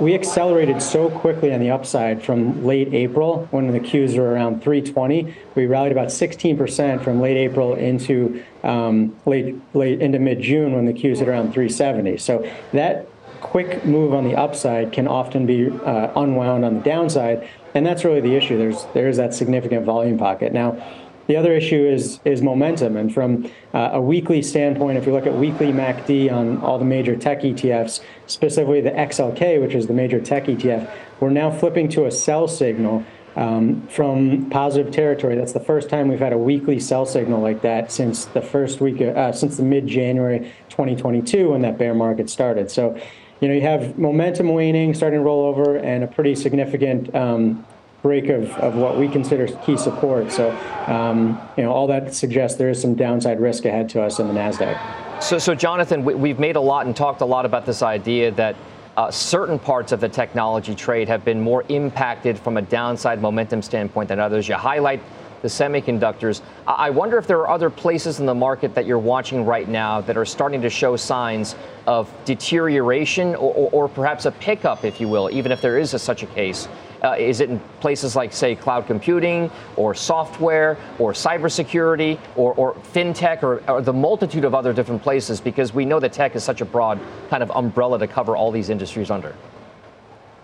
we 0.00 0.14
accelerated 0.14 0.80
so 0.80 1.10
quickly 1.10 1.52
on 1.52 1.60
the 1.60 1.70
upside 1.70 2.22
from 2.22 2.64
late 2.64 2.94
April 2.94 3.48
when 3.50 3.70
the 3.72 3.80
Qs 3.80 4.16
were 4.16 4.30
around 4.30 4.62
320. 4.62 5.34
We 5.54 5.66
rallied 5.66 5.92
about 5.92 6.08
16% 6.08 7.02
from 7.02 7.20
late 7.20 7.36
April 7.36 7.74
into 7.74 8.44
um, 8.62 9.16
late 9.26 9.56
late 9.74 10.00
into 10.00 10.18
mid 10.18 10.40
June 10.40 10.74
when 10.74 10.86
the 10.86 10.92
Qs 10.92 11.18
hit 11.18 11.28
around 11.28 11.52
370. 11.52 12.16
So 12.18 12.48
that 12.72 13.08
quick 13.40 13.84
move 13.84 14.14
on 14.14 14.24
the 14.24 14.36
upside 14.36 14.92
can 14.92 15.08
often 15.08 15.46
be 15.46 15.68
uh, 15.68 16.12
unwound 16.16 16.64
on 16.64 16.74
the 16.76 16.80
downside, 16.80 17.48
and 17.74 17.86
that's 17.86 18.04
really 18.04 18.20
the 18.20 18.34
issue. 18.34 18.56
There's 18.56 18.86
there's 18.94 19.16
that 19.16 19.34
significant 19.34 19.84
volume 19.84 20.18
pocket 20.18 20.52
now. 20.52 20.82
The 21.26 21.36
other 21.36 21.52
issue 21.52 21.86
is 21.86 22.20
is 22.24 22.40
momentum, 22.40 22.96
and 22.96 23.12
from 23.12 23.50
uh, 23.74 23.90
a 23.92 24.00
weekly 24.00 24.40
standpoint, 24.40 24.96
if 24.96 25.06
you 25.06 25.12
look 25.12 25.26
at 25.26 25.34
weekly 25.34 25.72
MACD 25.72 26.32
on 26.32 26.58
all 26.62 26.78
the 26.78 26.86
major 26.86 27.16
tech 27.16 27.42
ETFs, 27.42 28.00
specifically 28.26 28.80
the 28.80 28.92
XLK, 28.92 29.60
which 29.60 29.74
is 29.74 29.86
the 29.86 29.92
major 29.92 30.20
tech 30.20 30.46
ETF, 30.46 30.90
we're 31.20 31.28
now 31.28 31.50
flipping 31.50 31.88
to 31.90 32.06
a 32.06 32.10
sell 32.10 32.48
signal 32.48 33.04
um, 33.36 33.86
from 33.88 34.50
positive 34.50 34.92
territory. 34.92 35.36
That's 35.36 35.52
the 35.52 35.60
first 35.60 35.88
time 35.88 36.08
we've 36.08 36.18
had 36.18 36.32
a 36.32 36.38
weekly 36.38 36.80
sell 36.80 37.06
signal 37.06 37.40
like 37.40 37.62
that 37.62 37.92
since 37.92 38.24
the 38.24 38.42
first 38.42 38.80
week, 38.80 39.00
uh, 39.00 39.30
since 39.32 39.58
the 39.58 39.62
mid 39.62 39.86
January 39.86 40.52
2022 40.70 41.50
when 41.50 41.60
that 41.60 41.78
bear 41.78 41.94
market 41.94 42.28
started. 42.28 42.70
So, 42.70 42.98
you 43.40 43.48
know, 43.48 43.54
you 43.54 43.60
have 43.60 43.98
momentum 43.98 44.48
waning, 44.48 44.94
starting 44.94 45.20
to 45.20 45.24
roll 45.24 45.44
over, 45.44 45.76
and 45.76 46.02
a 46.02 46.06
pretty 46.06 46.34
significant 46.34 47.14
um, 47.14 47.64
break 48.02 48.28
of, 48.28 48.50
of 48.52 48.74
what 48.74 48.98
we 48.98 49.08
consider 49.08 49.46
key 49.64 49.76
support. 49.76 50.30
So, 50.32 50.50
um, 50.86 51.40
you 51.56 51.62
know, 51.62 51.72
all 51.72 51.86
that 51.88 52.14
suggests 52.14 52.58
there 52.58 52.70
is 52.70 52.80
some 52.80 52.94
downside 52.94 53.40
risk 53.40 53.64
ahead 53.64 53.88
to 53.90 54.02
us 54.02 54.18
in 54.18 54.28
the 54.28 54.34
Nasdaq. 54.34 55.22
So, 55.22 55.38
so 55.38 55.54
Jonathan, 55.54 56.04
we, 56.04 56.28
have 56.28 56.38
made 56.38 56.56
a 56.56 56.60
lot 56.60 56.86
and 56.86 56.94
talked 56.94 57.20
a 57.20 57.24
lot 57.24 57.44
about 57.44 57.66
this 57.66 57.82
idea 57.82 58.30
that 58.32 58.56
uh, 58.96 59.10
certain 59.10 59.58
parts 59.58 59.92
of 59.92 60.00
the 60.00 60.08
technology 60.08 60.74
trade 60.74 61.08
have 61.08 61.24
been 61.24 61.40
more 61.40 61.64
impacted 61.68 62.38
from 62.38 62.56
a 62.56 62.62
downside 62.62 63.20
momentum 63.20 63.62
standpoint 63.62 64.08
than 64.08 64.18
others. 64.18 64.48
You 64.48 64.54
highlight 64.54 65.00
the 65.42 65.48
semiconductors. 65.48 66.40
I 66.66 66.90
wonder 66.90 67.18
if 67.18 67.26
there 67.26 67.38
are 67.38 67.50
other 67.50 67.70
places 67.70 68.20
in 68.20 68.26
the 68.26 68.34
market 68.34 68.74
that 68.74 68.86
you're 68.86 68.98
watching 68.98 69.44
right 69.44 69.68
now 69.68 70.00
that 70.02 70.16
are 70.16 70.24
starting 70.24 70.62
to 70.62 70.70
show 70.70 70.96
signs 70.96 71.54
of 71.86 72.12
deterioration 72.24 73.34
or, 73.34 73.54
or, 73.54 73.70
or 73.72 73.88
perhaps 73.88 74.24
a 74.24 74.32
pickup, 74.32 74.84
if 74.84 75.00
you 75.00 75.08
will, 75.08 75.30
even 75.30 75.52
if 75.52 75.60
there 75.60 75.78
is 75.78 75.94
a, 75.94 75.98
such 75.98 76.22
a 76.22 76.26
case 76.26 76.68
uh, 77.02 77.14
is 77.18 77.40
it 77.40 77.50
in 77.50 77.60
places 77.80 78.16
like, 78.16 78.32
say, 78.32 78.54
cloud 78.54 78.86
computing 78.86 79.50
or 79.76 79.94
software 79.94 80.76
or 80.98 81.12
cybersecurity 81.12 82.18
or, 82.36 82.54
or 82.54 82.74
fintech 82.74 83.42
or, 83.42 83.62
or, 83.70 83.80
the 83.80 83.92
multitude 83.92 84.44
of 84.44 84.54
other 84.54 84.72
different 84.72 85.02
places? 85.02 85.40
Because 85.40 85.72
we 85.72 85.84
know 85.84 86.00
that 86.00 86.12
tech 86.12 86.34
is 86.34 86.42
such 86.42 86.60
a 86.60 86.64
broad 86.64 87.00
kind 87.30 87.42
of 87.42 87.50
umbrella 87.52 87.98
to 87.98 88.06
cover 88.06 88.36
all 88.36 88.50
these 88.50 88.70
industries 88.70 89.10
under. 89.10 89.34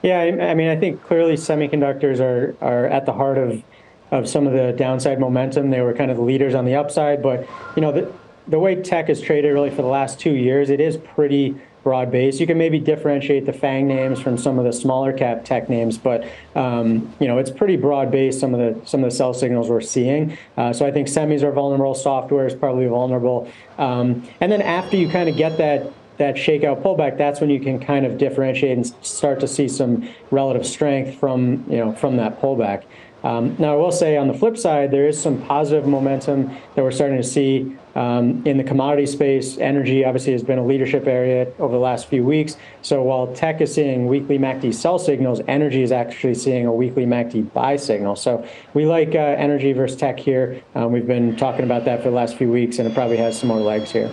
Yeah, 0.03 0.21
I 0.21 0.55
mean, 0.55 0.69
I 0.69 0.77
think 0.77 1.03
clearly 1.03 1.35
semiconductors 1.35 2.21
are, 2.21 2.55
are 2.61 2.87
at 2.87 3.07
the 3.07 3.13
heart 3.13 3.39
of, 3.39 3.63
of 4.11 4.29
some 4.29 4.47
of 4.47 4.53
the 4.53 4.73
downside 4.73 5.19
momentum. 5.19 5.71
They 5.71 5.81
were 5.81 5.95
kind 5.95 6.11
of 6.11 6.17
the 6.17 6.23
leaders 6.23 6.55
on 6.55 6.65
the 6.65 6.75
upside, 6.75 7.23
but 7.23 7.47
you 7.77 7.83
know 7.83 7.93
the, 7.93 8.13
the 8.49 8.59
way 8.59 8.75
tech 8.77 9.09
is 9.09 9.21
traded 9.21 9.53
really 9.53 9.71
for 9.71 9.83
the 9.83 9.89
last 9.89 10.21
two 10.21 10.33
years, 10.33 10.71
it 10.71 10.81
is 10.81 10.97
pretty 10.97 11.57
broad 11.85 12.11
base. 12.11 12.41
You 12.41 12.47
can 12.47 12.59
maybe 12.59 12.81
differentiate 12.81 13.47
the 13.47 13.53
FANG 13.53 13.87
names 13.87 14.19
from 14.19 14.39
some 14.39 14.59
of 14.59 14.65
the 14.65 14.73
smaller 14.73 15.13
cap 15.13 15.45
tech 15.45 15.69
names, 15.69 15.99
but 15.99 16.27
um, 16.57 17.15
you 17.21 17.29
know 17.29 17.39
it's 17.39 17.51
pretty 17.51 17.77
broad 17.77 18.11
based. 18.11 18.41
Some 18.41 18.55
of 18.55 18.61
the 18.61 18.87
some 18.87 19.05
of 19.05 19.11
the 19.11 19.17
sell 19.17 19.35
signals 19.35 19.69
we're 19.69 19.81
seeing. 19.81 20.37
Uh, 20.57 20.73
so 20.73 20.87
I 20.87 20.91
think 20.91 21.07
semis 21.07 21.43
are 21.43 21.53
vulnerable. 21.53 21.95
Software 21.95 22.47
is 22.47 22.55
probably 22.55 22.87
vulnerable. 22.87 23.51
Um, 23.79 24.27
and 24.41 24.51
then 24.51 24.63
after 24.63 24.97
you 24.97 25.09
kind 25.09 25.29
of 25.29 25.37
get 25.37 25.59
that 25.59 25.93
that 26.17 26.37
shakeout 26.37 26.83
pullback, 26.83 27.19
that's 27.19 27.41
when 27.41 27.51
you 27.51 27.61
can 27.61 27.79
kind 27.79 28.07
of 28.07 28.19
differentiate 28.19 28.77
and 28.77 28.87
start 29.05 29.41
to 29.41 29.49
see 29.49 29.69
some 29.69 30.09
relative 30.31 30.67
strength 30.67 31.19
from 31.19 31.65
you 31.69 31.77
know 31.77 31.93
from 31.93 32.17
that 32.17 32.41
pullback. 32.41 32.85
Um, 33.25 33.57
now, 33.59 33.73
I 33.73 33.77
will 33.77 33.91
say 33.91 34.19
on 34.19 34.29
the 34.29 34.35
flip 34.35 34.59
side, 34.59 34.91
there 34.91 35.09
is 35.09 35.21
some 35.21 35.41
positive 35.41 35.87
momentum 35.87 36.49
that 36.75 36.83
we're 36.83 36.91
starting 36.91 37.17
to 37.17 37.23
see 37.23 37.75
um, 37.95 38.47
in 38.47 38.59
the 38.59 38.65
commodity 38.65 39.07
space. 39.07 39.57
Energy 39.57 40.05
obviously 40.05 40.33
has 40.33 40.43
been 40.43 40.59
a 40.59 40.65
leadership 40.65 41.07
area 41.07 41.51
over 41.59 41.73
the 41.73 41.81
last 41.81 42.09
few 42.09 42.23
weeks. 42.23 42.59
So 42.83 43.03
while 43.03 43.35
tech 43.35 43.63
is 43.63 43.73
seeing 43.73 44.09
weekly 44.09 44.39
MACD 44.39 44.75
sell 44.75 44.99
signals, 44.99 45.41
energy 45.49 45.83
is 45.83 45.91
actually 45.91 46.35
seeing 46.35 46.67
a 46.67 46.73
weekly 46.73 47.07
MACD 47.07 47.51
buy 47.55 47.77
signal. 47.77 48.15
So 48.15 48.47
we 48.75 48.85
like 48.85 49.15
uh, 49.15 49.19
energy 49.19 49.73
versus 49.73 49.97
tech 49.97 50.21
here. 50.21 50.63
Um, 50.75 50.93
we've 50.93 51.07
been 51.07 51.35
talking 51.35 51.65
about 51.65 51.87
that 51.87 52.03
for 52.03 52.11
the 52.11 52.17
last 52.17 52.37
few 52.37 52.51
weeks, 52.51 52.79
and 52.79 52.87
it 52.87 52.93
probably 52.93 53.17
has 53.17 53.39
some 53.41 53.49
more 53.49 53.61
legs 53.61 53.91
here. 53.91 54.13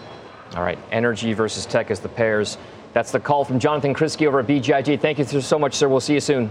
All 0.55 0.63
right, 0.63 0.79
energy 0.91 1.33
versus 1.33 1.65
tech 1.65 1.91
as 1.91 1.99
the 1.99 2.09
pairs. 2.09 2.57
That's 2.93 3.11
the 3.11 3.19
call 3.19 3.43
from 3.43 3.59
Jonathan 3.59 3.93
Krinsky 3.93 4.25
over 4.25 4.39
at 4.39 4.47
BTIG. 4.47 5.01
Thank 5.01 5.17
you 5.19 5.41
so 5.41 5.59
much, 5.59 5.73
sir. 5.73 5.89
We'll 5.89 5.99
see 5.99 6.13
you 6.13 6.19
soon. 6.21 6.49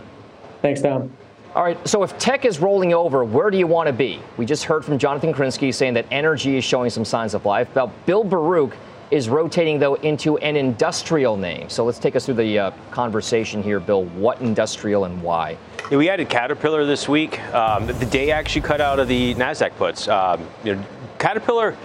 Thanks, 0.61 0.83
Tom. 0.83 1.11
All 1.53 1.65
right, 1.65 1.89
so 1.89 2.05
if 2.05 2.17
tech 2.17 2.45
is 2.45 2.61
rolling 2.61 2.95
over, 2.95 3.25
where 3.25 3.51
do 3.51 3.59
you 3.59 3.67
want 3.67 3.89
to 3.89 3.93
be? 3.93 4.21
We 4.37 4.47
just 4.47 4.63
heard 4.63 4.85
from 4.85 4.99
Jonathan 4.99 5.35
Krinsky 5.35 5.75
saying 5.75 5.95
that 5.95 6.07
energy 6.13 6.57
is 6.57 6.63
showing 6.63 6.91
some 6.91 7.05
signs 7.05 7.35
of 7.35 7.45
life. 7.45 7.69
Bill 8.07 8.23
Baruch 8.23 8.77
is 9.11 9.29
rotating, 9.29 9.81
though, 9.81 9.95
into 9.95 10.39
an 10.39 10.55
industrial 10.55 11.37
name. 11.37 11.69
So 11.69 11.85
let's 11.85 11.99
take 11.99 12.15
us 12.15 12.25
through 12.25 12.35
the 12.35 12.57
uh, 12.57 12.71
conversation 12.93 13.65
here, 13.65 13.81
Bill. 13.81 14.05
What 14.05 14.41
industrial 14.41 15.07
and 15.07 15.21
why? 15.25 15.59
Yeah, 15.91 15.99
we 15.99 16.09
added 16.09 16.29
Caterpillar 16.29 16.87
this 16.87 17.09
week. 17.09 17.41
Um, 17.53 17.89
the 17.89 18.07
day 18.07 18.31
actually 18.31 18.63
cut 18.63 18.81
out 18.81 19.01
of 19.01 19.09
the 19.09 19.35
NASDAQ 19.35 19.75
puts. 19.75 20.07
Um, 20.07 20.47
you 20.63 20.77
know, 20.77 20.85
Caterpillar 21.19 21.77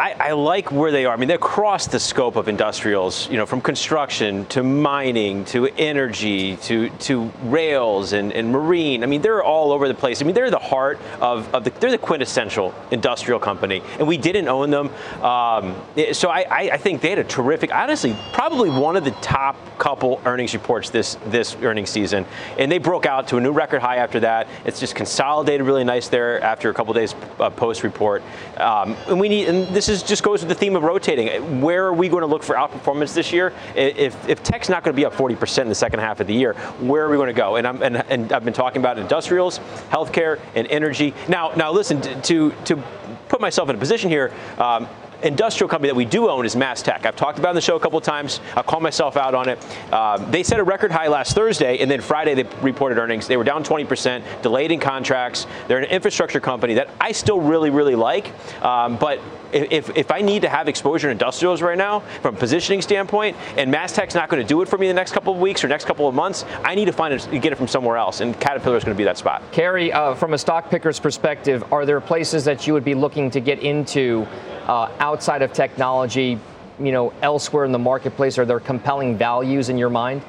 I, 0.00 0.12
I, 0.12 0.32
like 0.32 0.70
where 0.70 0.92
they 0.92 1.06
are. 1.06 1.14
I 1.14 1.16
mean, 1.16 1.26
they're 1.26 1.38
across 1.38 1.88
the 1.88 1.98
scope 1.98 2.36
of 2.36 2.46
industrials, 2.46 3.28
you 3.28 3.36
know, 3.36 3.46
from 3.46 3.60
construction 3.60 4.46
to 4.46 4.62
mining 4.62 5.44
to 5.46 5.66
energy 5.76 6.56
to 6.58 6.88
to 6.90 7.32
rails 7.42 8.12
and, 8.12 8.32
and 8.32 8.52
marine. 8.52 9.02
I 9.02 9.06
mean, 9.06 9.22
they're 9.22 9.42
all 9.42 9.72
over 9.72 9.88
the 9.88 9.94
place. 9.94 10.22
I 10.22 10.24
mean, 10.24 10.36
they're 10.36 10.52
the 10.52 10.58
heart 10.60 11.00
of, 11.20 11.52
of 11.52 11.64
the, 11.64 11.70
they're 11.70 11.90
the 11.90 11.98
quintessential 11.98 12.72
industrial 12.92 13.40
company, 13.40 13.82
and 13.98 14.06
we 14.06 14.16
didn't 14.16 14.46
own 14.46 14.70
them. 14.70 14.90
Um, 15.20 15.74
so 16.12 16.28
I, 16.28 16.42
I, 16.42 16.70
I 16.74 16.76
think 16.76 17.00
they 17.00 17.10
had 17.10 17.18
a 17.18 17.24
terrific, 17.24 17.74
honestly, 17.74 18.16
probably 18.32 18.70
one 18.70 18.94
of 18.94 19.02
the 19.02 19.10
top 19.20 19.56
couple 19.80 20.20
earnings 20.24 20.54
reports 20.54 20.90
this 20.90 21.16
this 21.26 21.56
earnings 21.56 21.90
season, 21.90 22.24
and 22.56 22.70
they 22.70 22.78
broke 22.78 23.04
out 23.04 23.26
to 23.28 23.36
a 23.36 23.40
new 23.40 23.50
record 23.50 23.80
high 23.80 23.96
after 23.96 24.20
that. 24.20 24.46
It's 24.64 24.78
just 24.78 24.94
consolidated 24.94 25.66
really 25.66 25.82
nice 25.82 26.06
there 26.06 26.40
after 26.40 26.70
a 26.70 26.74
couple 26.74 26.94
days 26.94 27.16
uh, 27.40 27.50
post 27.50 27.82
report, 27.82 28.22
um, 28.58 28.96
and 29.08 29.18
we 29.18 29.28
need 29.28 29.48
and 29.48 29.74
this 29.88 30.02
is 30.02 30.08
just 30.08 30.22
goes 30.22 30.40
with 30.40 30.50
the 30.50 30.54
theme 30.54 30.76
of 30.76 30.82
rotating. 30.82 31.60
Where 31.62 31.86
are 31.86 31.94
we 31.94 32.08
going 32.08 32.20
to 32.20 32.26
look 32.26 32.42
for 32.42 32.54
outperformance 32.54 33.14
this 33.14 33.32
year? 33.32 33.54
If, 33.74 34.28
if 34.28 34.42
tech's 34.42 34.68
not 34.68 34.84
going 34.84 34.94
to 34.94 34.96
be 34.96 35.06
up 35.06 35.14
40% 35.14 35.62
in 35.62 35.68
the 35.68 35.74
second 35.74 36.00
half 36.00 36.20
of 36.20 36.26
the 36.26 36.34
year, 36.34 36.52
where 36.80 37.04
are 37.04 37.08
we 37.08 37.16
going 37.16 37.28
to 37.28 37.32
go? 37.32 37.56
And, 37.56 37.66
I'm, 37.66 37.82
and, 37.82 37.96
and 37.96 38.32
I've 38.32 38.44
been 38.44 38.52
talking 38.52 38.82
about 38.82 38.98
industrials, 38.98 39.60
healthcare, 39.90 40.40
and 40.54 40.66
energy. 40.68 41.14
Now, 41.26 41.52
now 41.56 41.72
listen, 41.72 42.02
to, 42.02 42.52
to 42.66 42.76
put 43.28 43.40
myself 43.40 43.70
in 43.70 43.76
a 43.76 43.78
position 43.78 44.10
here, 44.10 44.30
um, 44.58 44.86
industrial 45.22 45.68
company 45.68 45.88
that 45.88 45.96
we 45.96 46.04
do 46.04 46.28
own 46.28 46.46
is 46.46 46.54
MasTec. 46.54 47.04
I've 47.04 47.16
talked 47.16 47.38
about 47.38 47.48
it 47.48 47.50
on 47.50 47.54
the 47.56 47.60
show 47.60 47.76
a 47.76 47.80
couple 47.80 47.98
of 47.98 48.04
times. 48.04 48.40
I'll 48.54 48.62
call 48.62 48.80
myself 48.80 49.16
out 49.16 49.34
on 49.34 49.48
it. 49.48 49.92
Um, 49.92 50.30
they 50.30 50.42
set 50.42 50.60
a 50.60 50.64
record 50.64 50.92
high 50.92 51.08
last 51.08 51.34
Thursday, 51.34 51.78
and 51.78 51.90
then 51.90 52.00
Friday 52.00 52.34
they 52.34 52.44
reported 52.60 52.98
earnings. 52.98 53.26
They 53.26 53.36
were 53.36 53.44
down 53.44 53.64
20%, 53.64 54.42
delayed 54.42 54.70
in 54.70 54.80
contracts. 54.80 55.46
They're 55.66 55.78
an 55.78 55.84
infrastructure 55.84 56.40
company 56.40 56.74
that 56.74 56.90
I 57.00 57.12
still 57.12 57.40
really, 57.40 57.70
really 57.70 57.96
like. 57.96 58.32
Um, 58.62 58.96
but 58.96 59.20
if, 59.52 59.96
if 59.96 60.10
I 60.10 60.20
need 60.20 60.42
to 60.42 60.48
have 60.48 60.68
exposure 60.68 61.08
to 61.08 61.12
industrials 61.12 61.62
right 61.62 61.78
now 61.78 62.00
from 62.22 62.36
a 62.36 62.38
positioning 62.38 62.82
standpoint, 62.82 63.36
and 63.56 63.72
MasTec's 63.72 64.14
not 64.14 64.28
going 64.28 64.42
to 64.42 64.48
do 64.48 64.62
it 64.62 64.68
for 64.68 64.78
me 64.78 64.88
in 64.88 64.94
the 64.94 65.00
next 65.00 65.12
couple 65.12 65.32
of 65.32 65.40
weeks 65.40 65.64
or 65.64 65.68
next 65.68 65.84
couple 65.84 66.08
of 66.08 66.14
months, 66.14 66.44
I 66.64 66.74
need 66.74 66.86
to 66.86 66.92
find 66.92 67.14
it, 67.14 67.28
get 67.40 67.52
it 67.52 67.56
from 67.56 67.68
somewhere 67.68 67.96
else, 67.96 68.20
and 68.20 68.38
Caterpillar 68.38 68.76
is 68.76 68.84
going 68.84 68.94
to 68.94 68.98
be 68.98 69.04
that 69.04 69.18
spot. 69.18 69.42
Carrie, 69.52 69.92
uh, 69.92 70.14
from 70.14 70.34
a 70.34 70.38
stock 70.38 70.70
picker's 70.70 71.00
perspective, 71.00 71.72
are 71.72 71.86
there 71.86 72.00
places 72.00 72.44
that 72.44 72.66
you 72.66 72.72
would 72.72 72.84
be 72.84 72.94
looking 72.94 73.30
to 73.30 73.40
get 73.40 73.60
into 73.60 74.26
uh, 74.66 74.90
outside 74.98 75.42
of 75.42 75.52
technology, 75.52 76.38
you 76.78 76.92
know, 76.92 77.12
elsewhere 77.22 77.64
in 77.64 77.72
the 77.72 77.78
marketplace? 77.78 78.38
Are 78.38 78.44
there 78.44 78.60
compelling 78.60 79.16
values 79.16 79.68
in 79.68 79.78
your 79.78 79.90
mind? 79.90 80.22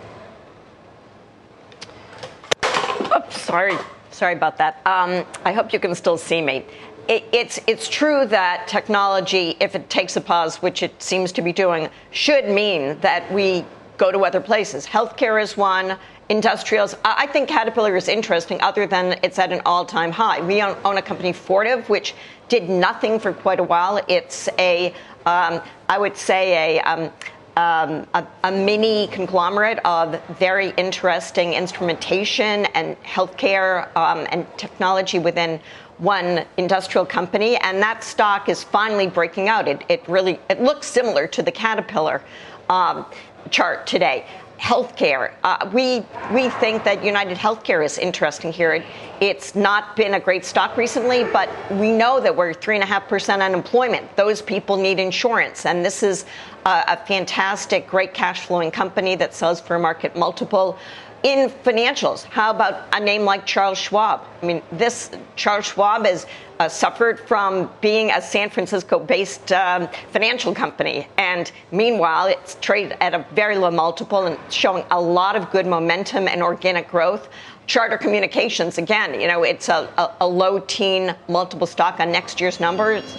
Oops, 3.15 3.41
sorry, 3.41 3.75
sorry 4.12 4.34
about 4.34 4.58
that. 4.58 4.82
Um, 4.86 5.25
I 5.43 5.51
hope 5.51 5.73
you 5.73 5.79
can 5.79 5.95
still 5.95 6.17
see 6.17 6.41
me. 6.41 6.65
It, 7.09 7.25
it's 7.31 7.59
it's 7.65 7.89
true 7.89 8.27
that 8.27 8.67
technology, 8.67 9.57
if 9.59 9.73
it 9.73 9.89
takes 9.89 10.15
a 10.15 10.21
pause, 10.21 10.57
which 10.57 10.83
it 10.83 11.01
seems 11.01 11.31
to 11.33 11.41
be 11.41 11.51
doing, 11.51 11.89
should 12.11 12.47
mean 12.47 12.99
that 13.01 13.29
we 13.33 13.65
go 13.97 14.11
to 14.11 14.19
other 14.19 14.39
places. 14.39 14.85
Healthcare 14.85 15.41
is 15.41 15.57
one. 15.57 15.97
Industrials. 16.29 16.95
I 17.03 17.25
think 17.25 17.49
Caterpillar 17.49 17.95
is 17.95 18.07
interesting, 18.07 18.61
other 18.61 18.85
than 18.85 19.19
it's 19.23 19.39
at 19.39 19.51
an 19.51 19.63
all-time 19.65 20.11
high. 20.11 20.39
We 20.41 20.61
own, 20.61 20.77
own 20.85 20.97
a 20.97 21.01
company, 21.01 21.33
Fortive, 21.33 21.89
which 21.89 22.13
did 22.47 22.69
nothing 22.69 23.19
for 23.19 23.33
quite 23.33 23.59
a 23.59 23.63
while. 23.63 23.99
It's 24.07 24.47
a, 24.59 24.93
um, 25.25 25.59
I 25.89 25.97
would 25.97 26.15
say, 26.15 26.77
a, 26.77 26.81
um, 26.81 27.11
um, 27.57 28.07
a, 28.13 28.27
a, 28.43 28.51
mini 28.51 29.07
conglomerate 29.07 29.79
of 29.83 30.21
very 30.37 30.69
interesting 30.77 31.53
instrumentation 31.53 32.67
and 32.67 32.95
healthcare 33.03 33.93
um, 33.97 34.27
and 34.29 34.45
technology 34.55 35.17
within 35.17 35.59
one 35.99 36.45
industrial 36.57 37.05
company, 37.05 37.57
and 37.57 37.81
that 37.81 38.03
stock 38.03 38.49
is 38.49 38.63
finally 38.63 39.07
breaking 39.07 39.49
out. 39.49 39.67
It, 39.67 39.83
it 39.89 40.07
really 40.07 40.39
it 40.49 40.62
looks 40.62 40.88
similar 40.88 41.27
to 41.27 41.43
the 41.43 41.51
Caterpillar 41.51 42.21
um, 42.69 43.05
chart 43.51 43.85
today. 43.85 44.25
healthcare. 44.59 45.31
Uh, 45.43 45.69
we 45.73 46.05
we 46.33 46.49
think 46.49 46.83
that 46.83 47.03
United 47.03 47.38
Healthcare 47.38 47.83
is 47.83 47.97
interesting 47.97 48.51
here. 48.51 48.73
It, 48.73 48.83
it's 49.21 49.55
not 49.55 49.95
been 49.95 50.15
a 50.15 50.19
great 50.19 50.45
stock 50.45 50.77
recently, 50.77 51.23
but 51.23 51.49
we 51.71 51.91
know 51.91 52.19
that 52.19 52.35
we're 52.35 52.53
three 52.53 52.75
and 52.75 52.83
a 52.83 52.88
half 52.88 53.07
percent 53.07 53.41
unemployment. 53.41 54.15
Those 54.17 54.41
people 54.41 54.75
need 54.75 54.99
insurance, 54.99 55.65
and 55.65 55.83
this 55.83 56.03
is 56.03 56.25
a, 56.65 56.83
a 56.89 56.97
fantastic, 57.07 57.88
great 57.88 58.13
cash 58.13 58.45
flowing 58.45 58.71
company 58.71 59.15
that 59.15 59.33
sells 59.33 59.62
for 59.62 59.75
a 59.75 59.79
market 59.79 60.15
multiple 60.15 60.77
in 61.23 61.49
financials. 61.49 62.23
How 62.23 62.51
about 62.51 62.88
a 62.93 62.99
name 62.99 63.23
like 63.23 63.45
Charles 63.45 63.77
Schwab? 63.77 64.21
I 64.41 64.45
mean, 64.45 64.62
this 64.71 65.12
Charles 65.36 65.65
Schwab 65.65 66.05
has 66.05 66.25
uh, 66.60 66.69
suffered 66.69 67.19
from 67.21 67.69
being 67.82 68.12
a 68.12 68.21
San 68.21 68.49
Francisco-based 68.49 69.51
um, 69.51 69.88
financial 70.12 70.53
company, 70.53 71.08
and 71.17 71.51
meanwhile, 71.71 72.27
it's 72.27 72.55
traded 72.62 72.97
at 73.01 73.13
a 73.13 73.25
very 73.34 73.58
low 73.58 73.71
multiple 73.71 74.25
and 74.25 74.38
showing 74.51 74.84
a 74.91 74.99
lot 74.99 75.36
of 75.36 75.51
good 75.51 75.65
momentum 75.65 76.27
and 76.27 76.41
organic 76.41 76.89
growth. 76.89 77.29
Charter 77.67 77.97
Communications, 77.97 78.77
again, 78.77 79.19
you 79.21 79.27
know, 79.27 79.43
it's 79.43 79.69
a, 79.69 79.88
a, 79.97 80.15
a 80.21 80.27
low 80.27 80.60
teen 80.60 81.15
multiple 81.27 81.67
stock 81.67 81.99
on 81.99 82.12
next 82.12 82.41
year's 82.41 82.60
numbers. 82.60 83.17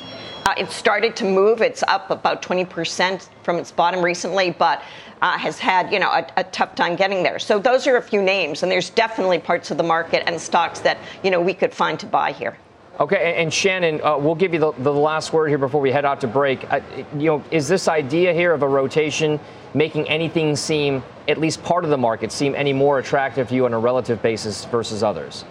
Uh, 0.51 0.55
it 0.59 0.69
started 0.73 1.15
to 1.15 1.25
move. 1.25 1.63
It's 1.63 1.85
up 1.85 2.11
about 2.11 2.43
20% 2.43 3.29
from 3.45 3.57
its 3.57 3.71
bottom 3.71 4.05
recently, 4.05 4.51
but 4.51 4.83
uh, 5.23 5.39
has 5.39 5.61
had, 5.61 5.93
you 5.93 6.01
know, 6.01 6.11
a, 6.11 6.27
a, 6.39 6.43
tough 6.43 6.75
time 6.75 6.97
getting 6.97 7.23
there. 7.23 7.39
So 7.39 7.61
those 7.61 7.87
are 7.87 7.99
a 7.99 8.03
few 8.03 8.21
names, 8.21 8.65
and 8.65 8.73
there's 8.73 8.91
definitely 8.91 9.39
parts 9.39 9.71
of 9.71 9.77
the 9.77 9.85
market 9.85 10.25
and 10.27 10.41
stocks 10.41 10.81
that, 10.81 10.99
you 11.23 11.31
know, 11.31 11.41
we 11.41 11.55
could 11.55 11.73
find 11.73 12.01
to 12.01 12.07
buy 12.07 12.33
here. 12.33 12.59
Okay, 12.99 13.41
and 13.41 13.55
Shannon, 13.55 14.01
uh, 14.03 14.19
we'll 14.19 14.35
give 14.35 14.53
you 14.53 14.59
the, 14.59 14.73
the, 14.73 14.93
last 14.93 15.33
word 15.33 15.51
here 15.51 15.59
before 15.59 15.81
we 15.81 15.93
head 15.93 16.05
out 16.05 16.21
to 16.23 16.27
break. 16.27 16.69
Uh, 16.73 16.81
you 17.17 17.27
know, 17.27 17.45
is 17.53 17.69
this 17.69 17.87
idea 17.87 18.33
here 18.33 18.53
of 18.53 18.65
a 18.65 18.69
rotation 18.69 19.39
making 19.73 20.09
anything 20.09 20.57
seem, 20.57 21.01
at 21.29 21.39
least 21.39 21.63
part 21.63 21.85
of 21.85 21.91
the 21.91 21.99
market, 21.99 22.33
seem 22.33 22.57
any 22.57 22.73
more 22.73 22.99
attractive 22.99 23.51
to 23.51 23.55
you 23.55 23.67
on 23.67 23.73
a 23.73 23.79
relative 23.79 24.21
basis 24.21 24.65
versus 24.65 25.05
others? 25.05 25.45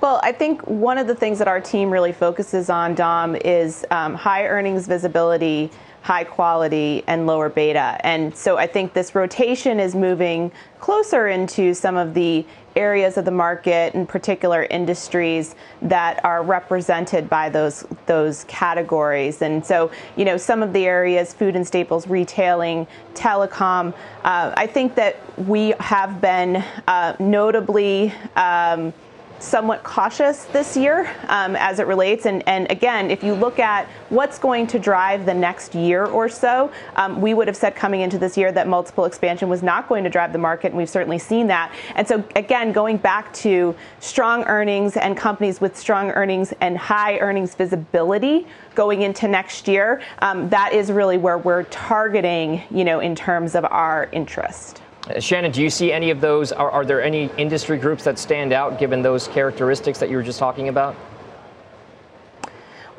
Well, 0.00 0.18
I 0.22 0.32
think 0.32 0.66
one 0.66 0.96
of 0.96 1.06
the 1.06 1.14
things 1.14 1.38
that 1.38 1.48
our 1.48 1.60
team 1.60 1.90
really 1.90 2.12
focuses 2.12 2.70
on, 2.70 2.94
Dom, 2.94 3.36
is 3.36 3.84
um, 3.90 4.14
high 4.14 4.46
earnings 4.46 4.86
visibility 4.86 5.70
high 6.02 6.24
quality 6.24 7.04
and 7.06 7.26
lower 7.26 7.48
beta. 7.48 7.98
And 8.00 8.34
so 8.34 8.56
I 8.56 8.66
think 8.66 8.94
this 8.94 9.14
rotation 9.14 9.78
is 9.78 9.94
moving 9.94 10.50
closer 10.78 11.28
into 11.28 11.74
some 11.74 11.96
of 11.96 12.14
the 12.14 12.46
areas 12.76 13.18
of 13.18 13.24
the 13.24 13.30
market, 13.30 13.94
in 13.94 14.06
particular 14.06 14.62
industries 14.70 15.56
that 15.82 16.24
are 16.24 16.42
represented 16.42 17.28
by 17.28 17.50
those 17.50 17.84
those 18.06 18.44
categories. 18.44 19.42
And 19.42 19.64
so, 19.64 19.90
you 20.16 20.24
know, 20.24 20.36
some 20.36 20.62
of 20.62 20.72
the 20.72 20.86
areas, 20.86 21.34
food 21.34 21.56
and 21.56 21.66
staples, 21.66 22.06
retailing, 22.06 22.86
telecom. 23.14 23.92
Uh, 24.24 24.54
I 24.56 24.66
think 24.66 24.94
that 24.94 25.16
we 25.38 25.74
have 25.80 26.20
been 26.20 26.64
uh, 26.86 27.16
notably. 27.18 28.14
Um, 28.36 28.94
somewhat 29.40 29.82
cautious 29.82 30.44
this 30.44 30.76
year 30.76 31.10
um, 31.28 31.56
as 31.56 31.78
it 31.78 31.86
relates. 31.86 32.26
And, 32.26 32.46
and 32.46 32.70
again, 32.70 33.10
if 33.10 33.24
you 33.24 33.34
look 33.34 33.58
at 33.58 33.88
what's 34.10 34.38
going 34.38 34.66
to 34.68 34.78
drive 34.78 35.26
the 35.26 35.34
next 35.34 35.74
year 35.74 36.04
or 36.04 36.28
so, 36.28 36.70
um, 36.96 37.20
we 37.20 37.34
would 37.34 37.48
have 37.48 37.56
said 37.56 37.74
coming 37.74 38.02
into 38.02 38.18
this 38.18 38.36
year 38.36 38.52
that 38.52 38.68
multiple 38.68 39.06
expansion 39.06 39.48
was 39.48 39.62
not 39.62 39.88
going 39.88 40.04
to 40.04 40.10
drive 40.10 40.32
the 40.32 40.38
market, 40.38 40.68
and 40.68 40.76
we've 40.76 40.90
certainly 40.90 41.18
seen 41.18 41.46
that. 41.46 41.74
And 41.94 42.06
so, 42.06 42.22
again, 42.36 42.72
going 42.72 42.98
back 42.98 43.32
to 43.34 43.74
strong 43.98 44.44
earnings 44.44 44.96
and 44.96 45.16
companies 45.16 45.60
with 45.60 45.76
strong 45.76 46.10
earnings 46.10 46.52
and 46.60 46.76
high 46.76 47.18
earnings 47.18 47.54
visibility 47.54 48.46
going 48.74 49.02
into 49.02 49.26
next 49.26 49.66
year, 49.66 50.02
um, 50.20 50.48
that 50.50 50.72
is 50.72 50.92
really 50.92 51.18
where 51.18 51.38
we're 51.38 51.64
targeting, 51.64 52.62
you 52.70 52.84
know, 52.84 53.00
in 53.00 53.14
terms 53.14 53.54
of 53.54 53.64
our 53.64 54.08
interest. 54.12 54.82
Shannon, 55.18 55.50
do 55.50 55.62
you 55.62 55.70
see 55.70 55.92
any 55.92 56.10
of 56.10 56.20
those? 56.20 56.52
Are, 56.52 56.70
are 56.70 56.84
there 56.84 57.02
any 57.02 57.30
industry 57.36 57.78
groups 57.78 58.04
that 58.04 58.18
stand 58.18 58.52
out 58.52 58.78
given 58.78 59.02
those 59.02 59.26
characteristics 59.28 59.98
that 59.98 60.10
you 60.10 60.16
were 60.16 60.22
just 60.22 60.38
talking 60.38 60.68
about? 60.68 60.94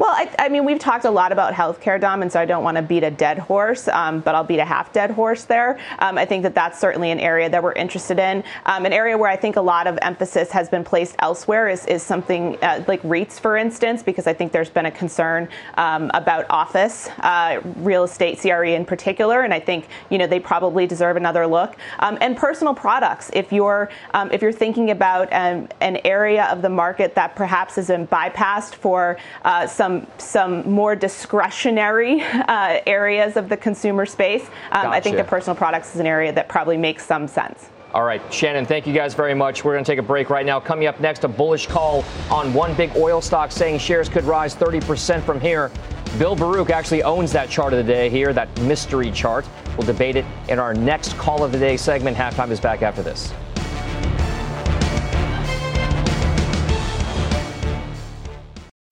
Well, 0.02 0.10
I, 0.10 0.34
I, 0.40 0.50
mean, 0.50 0.66
we've 0.66 0.80
talked 0.80 1.06
a 1.06 1.12
lot 1.12 1.32
about 1.32 1.54
healthcare, 1.54 2.02
Dom, 2.02 2.24
and 2.24 2.32
so 2.32 2.40
I 2.40 2.46
don't 2.46 2.64
want 2.64 2.76
to 2.76 2.82
beat 2.82 3.04
a 3.04 3.12
dead 3.12 3.38
horse, 3.38 3.88
um, 3.88 4.22
but 4.22 4.34
I'll 4.34 4.44
beat 4.44 4.58
a 4.58 4.66
half 4.66 4.92
dead 4.92 5.12
horse 5.12 5.44
there. 5.44 5.78
Um, 6.00 6.18
I 6.18 6.26
think 6.26 6.42
that 6.42 6.56
that's 6.56 6.80
certainly 6.80 7.12
an 7.12 7.20
area 7.20 7.48
that 7.52 7.62
we're 7.62 7.74
interested 7.74 8.18
in. 8.18 8.44
Um, 8.66 8.88
an 8.88 8.94
area 8.94 9.16
where 9.16 9.30
I 9.30 9.36
think 9.36 9.58
a 9.58 9.62
lot 9.62 9.86
of 9.86 10.00
emphasis 10.02 10.50
has 10.50 10.70
been 10.70 10.84
placed 10.84 11.16
elsewhere 11.20 11.70
is, 11.70 11.86
is 11.86 12.02
something 12.02 12.58
uh, 12.64 12.84
like 12.88 13.04
REITs, 13.04 13.40
for 13.40 13.58
instance, 13.58 14.02
because 14.02 14.26
I 14.26 14.34
think 14.34 14.52
there's 14.52 14.72
been 14.72 14.88
a 14.88 14.92
concern 14.92 15.48
um, 15.78 16.10
about 16.16 16.48
office, 16.50 17.08
uh, 17.20 17.62
real 17.76 18.04
estate, 18.04 18.40
CRE 18.40 18.70
in 18.70 18.86
particular, 18.86 19.42
and 19.42 19.54
I 19.54 19.60
think 19.60 19.86
you 20.10 20.18
know 20.18 20.26
they 20.26 20.40
probably 20.40 20.88
deserve 20.88 21.16
another 21.16 21.46
look. 21.46 21.78
Um, 22.00 22.18
and 22.22 22.36
personal 22.36 22.74
products, 22.74 23.30
if 23.34 23.54
you're 23.54 23.92
um, 24.16 24.32
if 24.32 24.42
you're 24.42 24.52
thinking 24.52 24.90
about 24.90 25.32
an 25.32 25.70
area 26.04 26.46
of 26.46 26.64
the 26.64 26.70
market 26.70 27.14
that 27.14 27.36
perhaps 27.36 27.76
has 27.76 27.86
been 27.86 28.08
bypassed 28.08 28.74
for 28.74 29.20
uh, 29.46 29.68
some 29.68 29.91
some 29.92 30.08
some 30.18 30.70
more 30.70 30.96
discretionary 30.96 32.22
uh, 32.22 32.80
areas 32.86 33.38
of 33.38 33.50
the 33.50 33.58
consumer 33.58 34.06
space. 34.06 34.44
Um, 34.72 34.84
gotcha. 34.84 34.90
I 34.90 35.00
think 35.00 35.18
the 35.18 35.24
personal 35.24 35.56
products 35.56 35.94
is 35.94 36.00
an 36.00 36.08
area 36.08 36.32
that 36.34 36.48
probably 36.48 36.78
makes 36.78 37.06
some 37.06 37.28
sense. 37.28 37.70
All 37.94 38.04
right, 38.04 38.22
Shannon, 38.34 38.66
thank 38.66 38.88
you 38.88 38.94
guys 38.94 39.14
very 39.14 39.34
much. 39.34 39.66
We're 39.66 39.74
going 39.74 39.84
to 39.84 39.92
take 39.92 40.00
a 40.00 40.04
break 40.04 40.30
right 40.30 40.46
now. 40.46 40.62
Coming 40.62 40.88
up 40.88 41.02
next, 41.02 41.26
a 41.26 41.28
bullish 41.28 41.68
call 41.68 42.06
on 42.30 42.54
one 42.54 42.74
big 42.76 42.96
oil 42.96 43.20
stock 43.20 43.52
saying 43.52 43.80
shares 43.80 44.08
could 44.08 44.24
rise 44.24 44.56
30% 44.56 45.22
from 45.24 45.42
here. 45.42 45.70
Bill 46.18 46.34
Baruch 46.34 46.70
actually 46.70 47.04
owns 47.04 47.34
that 47.34 47.50
chart 47.50 47.74
of 47.74 47.86
the 47.86 47.92
day 47.92 48.10
here, 48.10 48.32
that 48.32 48.48
mystery 48.62 49.12
chart. 49.12 49.46
We'll 49.78 49.88
debate 49.88 50.16
it 50.16 50.26
in 50.48 50.58
our 50.58 50.74
next 50.74 51.18
call 51.18 51.44
of 51.44 51.52
the 51.52 51.60
day 51.60 51.76
segment. 51.76 52.16
Halftime 52.16 52.50
is 52.50 52.62
back 52.62 52.82
after 52.82 53.04
this. 53.04 53.34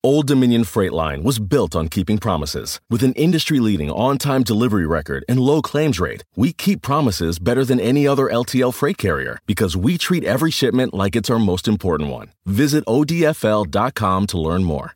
Old 0.09 0.25
Dominion 0.25 0.63
Freight 0.63 0.91
Line 0.91 1.21
was 1.21 1.37
built 1.37 1.75
on 1.75 1.87
keeping 1.87 2.17
promises. 2.17 2.81
With 2.89 3.03
an 3.03 3.13
industry 3.13 3.59
leading 3.59 3.91
on 3.91 4.17
time 4.17 4.41
delivery 4.41 4.87
record 4.87 5.23
and 5.29 5.39
low 5.39 5.61
claims 5.61 5.99
rate, 5.99 6.23
we 6.35 6.51
keep 6.51 6.81
promises 6.81 7.37
better 7.37 7.63
than 7.63 7.79
any 7.79 8.07
other 8.07 8.25
LTL 8.25 8.73
freight 8.73 8.97
carrier 8.97 9.37
because 9.45 9.77
we 9.77 9.99
treat 9.99 10.23
every 10.23 10.49
shipment 10.49 10.95
like 10.95 11.15
it's 11.15 11.29
our 11.29 11.37
most 11.37 11.67
important 11.67 12.09
one. 12.09 12.31
Visit 12.47 12.83
ODFL.com 12.87 14.25
to 14.25 14.39
learn 14.39 14.63
more. 14.63 14.95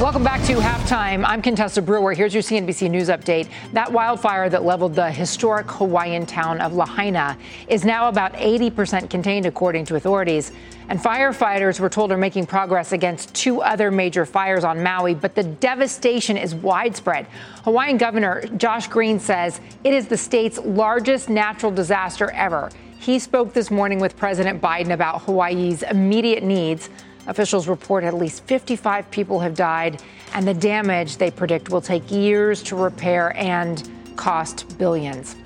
Welcome 0.00 0.24
back 0.24 0.42
to 0.46 0.54
halftime. 0.54 1.24
I'm 1.24 1.40
Contessa 1.40 1.80
Brewer. 1.80 2.14
Here's 2.14 2.34
your 2.34 2.42
CNBC 2.42 2.90
News 2.90 3.08
update. 3.08 3.48
That 3.72 3.92
wildfire 3.92 4.50
that 4.50 4.64
leveled 4.64 4.96
the 4.96 5.08
historic 5.08 5.70
Hawaiian 5.70 6.26
town 6.26 6.60
of 6.60 6.72
Lahaina 6.72 7.38
is 7.68 7.84
now 7.84 8.08
about 8.08 8.32
80% 8.32 9.08
contained, 9.08 9.46
according 9.46 9.84
to 9.86 9.94
authorities. 9.94 10.50
And 10.88 10.98
firefighters, 10.98 11.78
we're 11.78 11.90
told, 11.90 12.10
are 12.10 12.18
making 12.18 12.46
progress 12.46 12.90
against 12.90 13.32
two 13.34 13.62
other 13.62 13.92
major 13.92 14.26
fires 14.26 14.64
on 14.64 14.82
Maui, 14.82 15.14
but 15.14 15.36
the 15.36 15.44
devastation 15.44 16.36
is 16.36 16.56
widespread. 16.56 17.28
Hawaiian 17.62 17.96
Governor 17.96 18.42
Josh 18.56 18.88
Green 18.88 19.20
says 19.20 19.60
it 19.84 19.94
is 19.94 20.08
the 20.08 20.16
state's 20.16 20.58
largest 20.58 21.28
natural 21.28 21.70
disaster 21.70 22.32
ever. 22.32 22.68
He 22.98 23.20
spoke 23.20 23.52
this 23.52 23.70
morning 23.70 24.00
with 24.00 24.16
President 24.16 24.60
Biden 24.60 24.90
about 24.90 25.22
Hawaii's 25.22 25.84
immediate 25.84 26.42
needs. 26.42 26.90
Officials 27.26 27.68
report 27.68 28.04
at 28.04 28.14
least 28.14 28.44
55 28.44 29.10
people 29.10 29.40
have 29.40 29.54
died, 29.54 30.02
and 30.34 30.46
the 30.46 30.54
damage 30.54 31.16
they 31.16 31.30
predict 31.30 31.70
will 31.70 31.80
take 31.80 32.10
years 32.10 32.62
to 32.64 32.76
repair 32.76 33.36
and 33.36 33.88
cost 34.16 34.76
billions. 34.78 35.36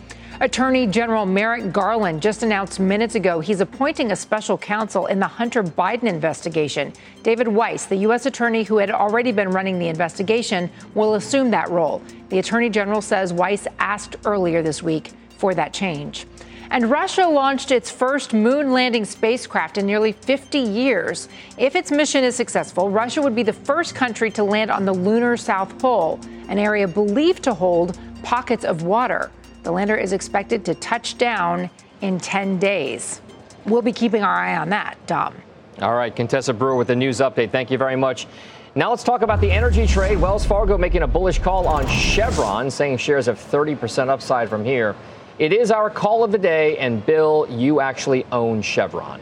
Attorney 0.41 0.87
General 0.87 1.27
Merrick 1.27 1.73
Garland 1.73 2.23
just 2.23 2.45
announced 2.45 2.79
minutes 2.79 3.17
ago 3.17 3.41
he's 3.41 3.61
appointing 3.61 4.13
a 4.13 4.17
special 4.17 4.57
counsel 4.57 5.07
in 5.07 5.19
the 5.19 5.27
Hunter 5.27 5.65
Biden 5.65 6.05
investigation. 6.05 6.93
David 7.25 7.49
Weiss, 7.49 7.87
the 7.87 7.97
U.S. 7.97 8.25
attorney 8.25 8.63
who 8.63 8.79
had 8.79 8.93
already 8.93 9.33
been 9.33 9.51
running 9.51 9.81
the 9.81 9.89
investigation, 9.89 10.71
will 10.95 11.15
assume 11.15 11.51
that 11.51 11.69
role. 11.71 12.01
The 12.29 12.39
attorney 12.39 12.71
general 12.71 13.03
says 13.03 13.33
Weiss 13.33 13.67
asked 13.81 14.15
earlier 14.25 14.63
this 14.63 14.81
week 14.81 15.11
for 15.39 15.55
that 15.55 15.73
change. 15.73 16.25
And 16.71 16.91
Russia 16.91 17.27
launched 17.27 17.71
its 17.71 17.91
first 17.91 18.35
moon 18.35 18.73
landing 18.73 19.05
spacecraft 19.05 19.79
in 19.79 19.87
nearly 19.87 20.13
50 20.13 20.59
years. 20.59 21.29
If 21.57 21.75
its 21.75 21.91
mission 21.91 22.25
is 22.25 22.37
successful, 22.37 22.91
Russia 22.91 23.23
would 23.23 23.35
be 23.35 23.43
the 23.43 23.53
first 23.53 23.95
country 23.95 24.31
to 24.33 24.45
land 24.45 24.71
on 24.71 24.85
the 24.85 24.93
lunar 24.93 25.37
South 25.37 25.79
Pole, 25.79 26.21
an 26.49 26.59
area 26.59 26.87
believed 26.87 27.43
to 27.45 27.55
hold 27.55 27.99
pockets 28.23 28.65
of 28.65 28.83
water. 28.83 29.31
The 29.63 29.73
lander 29.73 29.97
is 29.97 30.13
expected 30.13 30.65
to 30.67 30.75
touch 30.75 31.17
down 31.17 31.71
in 32.03 32.19
10 32.21 32.59
days. 32.59 33.21
We'll 33.65 33.83
be 33.83 33.93
keeping 33.93 34.23
our 34.23 34.35
eye 34.35 34.57
on 34.57 34.69
that, 34.71 34.99
Dom. 35.07 35.35
All 35.81 35.95
right, 35.95 36.15
Contessa 36.15 36.53
Brewer 36.53 36.77
with 36.77 36.89
the 36.89 36.97
news 36.97 37.21
update. 37.21 37.51
Thank 37.51 37.71
you 37.71 37.79
very 37.79 37.97
much. 37.97 38.27
Now 38.75 38.91
let's 38.91 39.03
talk 39.03 39.23
about 39.23 39.41
the 39.41 39.51
energy 39.51 39.87
trade. 39.87 40.19
Wells 40.19 40.45
Fargo 40.45 40.77
making 40.77 41.03
a 41.03 41.07
bullish 41.07 41.39
call 41.39 41.67
on 41.67 41.87
Chevron, 41.89 42.71
saying 42.71 42.99
shares 42.99 43.27
have 43.27 43.39
30% 43.39 44.09
upside 44.09 44.49
from 44.49 44.65
here. 44.65 44.95
It 45.39 45.53
is 45.53 45.71
our 45.71 45.89
call 45.89 46.25
of 46.25 46.33
the 46.33 46.39
day, 46.39 46.77
and 46.79 47.05
Bill, 47.07 47.47
you 47.49 47.81
actually 47.81 48.25
own 48.33 48.61
Chevron. 48.61 49.21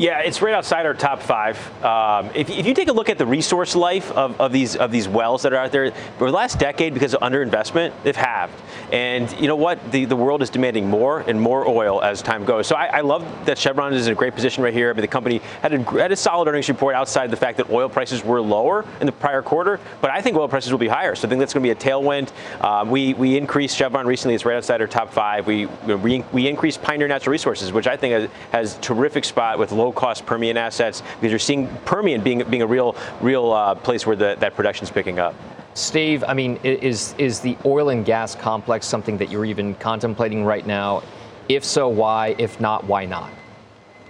Yeah, 0.00 0.20
it's 0.20 0.40
right 0.40 0.54
outside 0.54 0.86
our 0.86 0.94
top 0.94 1.20
five. 1.20 1.58
Um, 1.84 2.30
if, 2.34 2.48
if, 2.48 2.64
you 2.64 2.72
take 2.72 2.88
a 2.88 2.92
look 2.92 3.10
at 3.10 3.18
the 3.18 3.26
resource 3.26 3.76
life 3.76 4.10
of, 4.12 4.40
of, 4.40 4.50
these 4.50 4.74
of 4.74 4.90
these 4.90 5.06
wells 5.06 5.42
that 5.42 5.52
are 5.52 5.58
out 5.58 5.72
there, 5.72 5.92
over 6.16 6.30
the 6.30 6.36
last 6.36 6.58
decade, 6.58 6.94
because 6.94 7.12
of 7.12 7.20
underinvestment, 7.20 7.92
they've 8.02 8.16
halved. 8.16 8.54
And 8.92 9.30
you 9.38 9.46
know 9.46 9.56
what? 9.56 9.92
The, 9.92 10.06
the 10.06 10.16
world 10.16 10.40
is 10.40 10.48
demanding 10.48 10.88
more 10.88 11.20
and 11.20 11.38
more 11.38 11.68
oil 11.68 12.02
as 12.02 12.22
time 12.22 12.46
goes. 12.46 12.66
So 12.66 12.76
I, 12.76 12.86
I 12.86 13.00
love 13.02 13.26
that 13.44 13.58
Chevron 13.58 13.92
is 13.92 14.06
in 14.06 14.14
a 14.14 14.16
great 14.16 14.34
position 14.34 14.64
right 14.64 14.72
here. 14.72 14.88
I 14.88 14.94
mean, 14.94 15.02
the 15.02 15.06
company 15.06 15.42
had 15.60 15.74
a, 15.74 15.82
had 15.82 16.12
a 16.12 16.16
solid 16.16 16.48
earnings 16.48 16.70
report 16.70 16.94
outside 16.94 17.30
the 17.30 17.36
fact 17.36 17.58
that 17.58 17.68
oil 17.68 17.90
prices 17.90 18.24
were 18.24 18.40
lower 18.40 18.86
in 19.00 19.06
the 19.06 19.12
prior 19.12 19.42
quarter, 19.42 19.80
but 20.00 20.10
I 20.10 20.22
think 20.22 20.34
oil 20.34 20.48
prices 20.48 20.72
will 20.72 20.78
be 20.78 20.88
higher. 20.88 21.14
So 21.14 21.28
I 21.28 21.28
think 21.28 21.40
that's 21.40 21.52
going 21.52 21.62
to 21.62 21.74
be 21.74 21.78
a 21.78 21.90
tailwind. 21.90 22.32
Um, 22.64 22.88
we 22.88 23.12
we 23.12 23.36
increased 23.36 23.76
Chevron 23.76 24.06
recently. 24.06 24.34
It's 24.34 24.46
right 24.46 24.56
outside 24.56 24.80
our 24.80 24.86
top 24.86 25.12
five. 25.12 25.46
We 25.46 25.66
we, 25.66 26.24
we 26.32 26.48
increased 26.48 26.80
Pioneer 26.80 27.06
Natural 27.06 27.32
Resources, 27.32 27.70
which 27.70 27.86
I 27.86 27.98
think 27.98 28.14
has, 28.14 28.30
has 28.50 28.78
terrific 28.78 29.26
spot 29.26 29.58
with 29.58 29.72
low 29.72 29.89
low-cost 29.90 30.24
Permian 30.24 30.56
assets 30.56 31.02
because 31.16 31.30
you're 31.30 31.38
seeing 31.38 31.66
Permian 31.84 32.22
being 32.22 32.48
being 32.48 32.62
a 32.62 32.66
real 32.66 32.94
real 33.20 33.52
uh, 33.52 33.74
place 33.74 34.06
where 34.06 34.16
the, 34.16 34.36
that 34.38 34.54
production 34.54 34.84
is 34.84 34.90
picking 34.90 35.18
up. 35.18 35.34
Steve, 35.74 36.24
I 36.26 36.34
mean, 36.34 36.58
is 36.62 37.14
is 37.18 37.40
the 37.40 37.56
oil 37.64 37.88
and 37.90 38.04
gas 38.04 38.34
complex 38.34 38.86
something 38.86 39.18
that 39.18 39.30
you're 39.30 39.44
even 39.44 39.74
contemplating 39.76 40.44
right 40.44 40.66
now? 40.66 41.02
If 41.48 41.64
so, 41.64 41.88
why? 41.88 42.36
If 42.38 42.60
not, 42.60 42.84
why 42.84 43.06
not? 43.06 43.30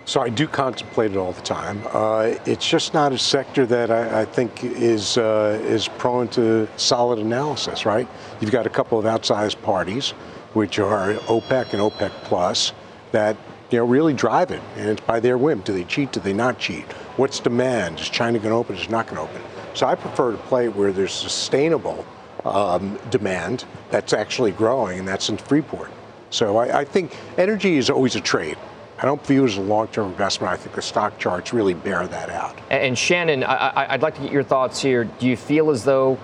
So 0.04 0.20
I 0.20 0.28
do 0.28 0.48
contemplate 0.48 1.12
it 1.12 1.16
all 1.16 1.32
the 1.32 1.42
time. 1.42 1.82
Uh, 1.92 2.34
it's 2.44 2.68
just 2.68 2.94
not 2.94 3.12
a 3.12 3.18
sector 3.18 3.64
that 3.66 3.90
I, 3.90 4.22
I 4.22 4.24
think 4.24 4.64
is 4.64 5.16
uh, 5.16 5.60
is 5.62 5.88
prone 5.88 6.28
to 6.28 6.68
solid 6.76 7.18
analysis. 7.18 7.86
Right? 7.86 8.08
You've 8.40 8.52
got 8.52 8.66
a 8.66 8.70
couple 8.70 8.98
of 8.98 9.04
outsized 9.04 9.62
parties, 9.62 10.10
which 10.54 10.78
are 10.78 11.14
OPEC 11.28 11.72
and 11.72 11.80
OPEC 11.80 12.10
Plus, 12.24 12.72
that 13.12 13.36
you 13.70 13.78
know, 13.78 13.85
really 13.85 14.14
drive 14.14 14.50
it. 14.50 14.62
And 14.76 14.88
it's 14.88 15.00
by 15.00 15.20
their 15.20 15.38
whim. 15.38 15.61
Do 15.61 15.72
they 15.72 15.85
cheat? 15.85 16.12
Do 16.12 16.20
they 16.20 16.33
not 16.33 16.59
cheat? 16.59 16.85
What's 17.16 17.40
demand? 17.40 18.00
Is 18.00 18.09
China 18.09 18.38
going 18.38 18.50
to 18.50 18.56
open? 18.56 18.76
Is 18.76 18.90
not 18.90 19.06
going 19.06 19.16
to 19.16 19.22
open? 19.22 19.42
So 19.74 19.87
I 19.87 19.94
prefer 19.94 20.33
to 20.33 20.38
play 20.38 20.68
where 20.68 20.92
there's 20.92 21.12
sustainable 21.12 22.04
um, 22.44 22.98
demand 23.11 23.64
that's 23.90 24.12
actually 24.12 24.52
growing, 24.52 25.00
and 25.00 25.09
that's 25.09 25.28
in 25.28 25.37
Freeport. 25.37 25.90
So 26.30 26.56
I, 26.56 26.80
I, 26.80 26.85
think 26.85 27.16
energy 27.37 27.76
is 27.76 27.90
always 27.90 28.16
a 28.16 28.20
trade. 28.20 28.56
I 28.98 29.04
don't 29.04 29.24
view 29.26 29.44
it 29.44 29.48
as 29.48 29.56
a 29.56 29.62
long-term 29.62 30.06
investment. 30.06 30.52
I 30.52 30.56
think 30.56 30.74
the 30.74 30.83
stock 30.83 31.18
charts 31.18 31.52
really 31.52 31.74
bear 31.74 32.06
that 32.06 32.30
out. 32.30 32.56
And, 32.70 32.83
and 32.83 32.98
Shannon, 32.98 33.44
I, 33.44 33.92
I'd 33.92 34.02
like 34.02 34.14
to 34.16 34.22
get 34.22 34.33
your 34.33 34.42
thoughts 34.42 34.80
here. 34.80 35.04
Do 35.04 35.26
you 35.26 35.37
feel 35.37 35.70
as 35.70 35.85
though 35.85 36.18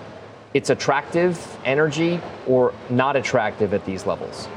it's 0.53 0.69
attractive 0.69 1.57
energy 1.65 2.21
or 2.47 2.73
not 2.89 3.15
attractive 3.15 3.73
at 3.73 3.85
these 3.85 4.05
levels? 4.05 4.47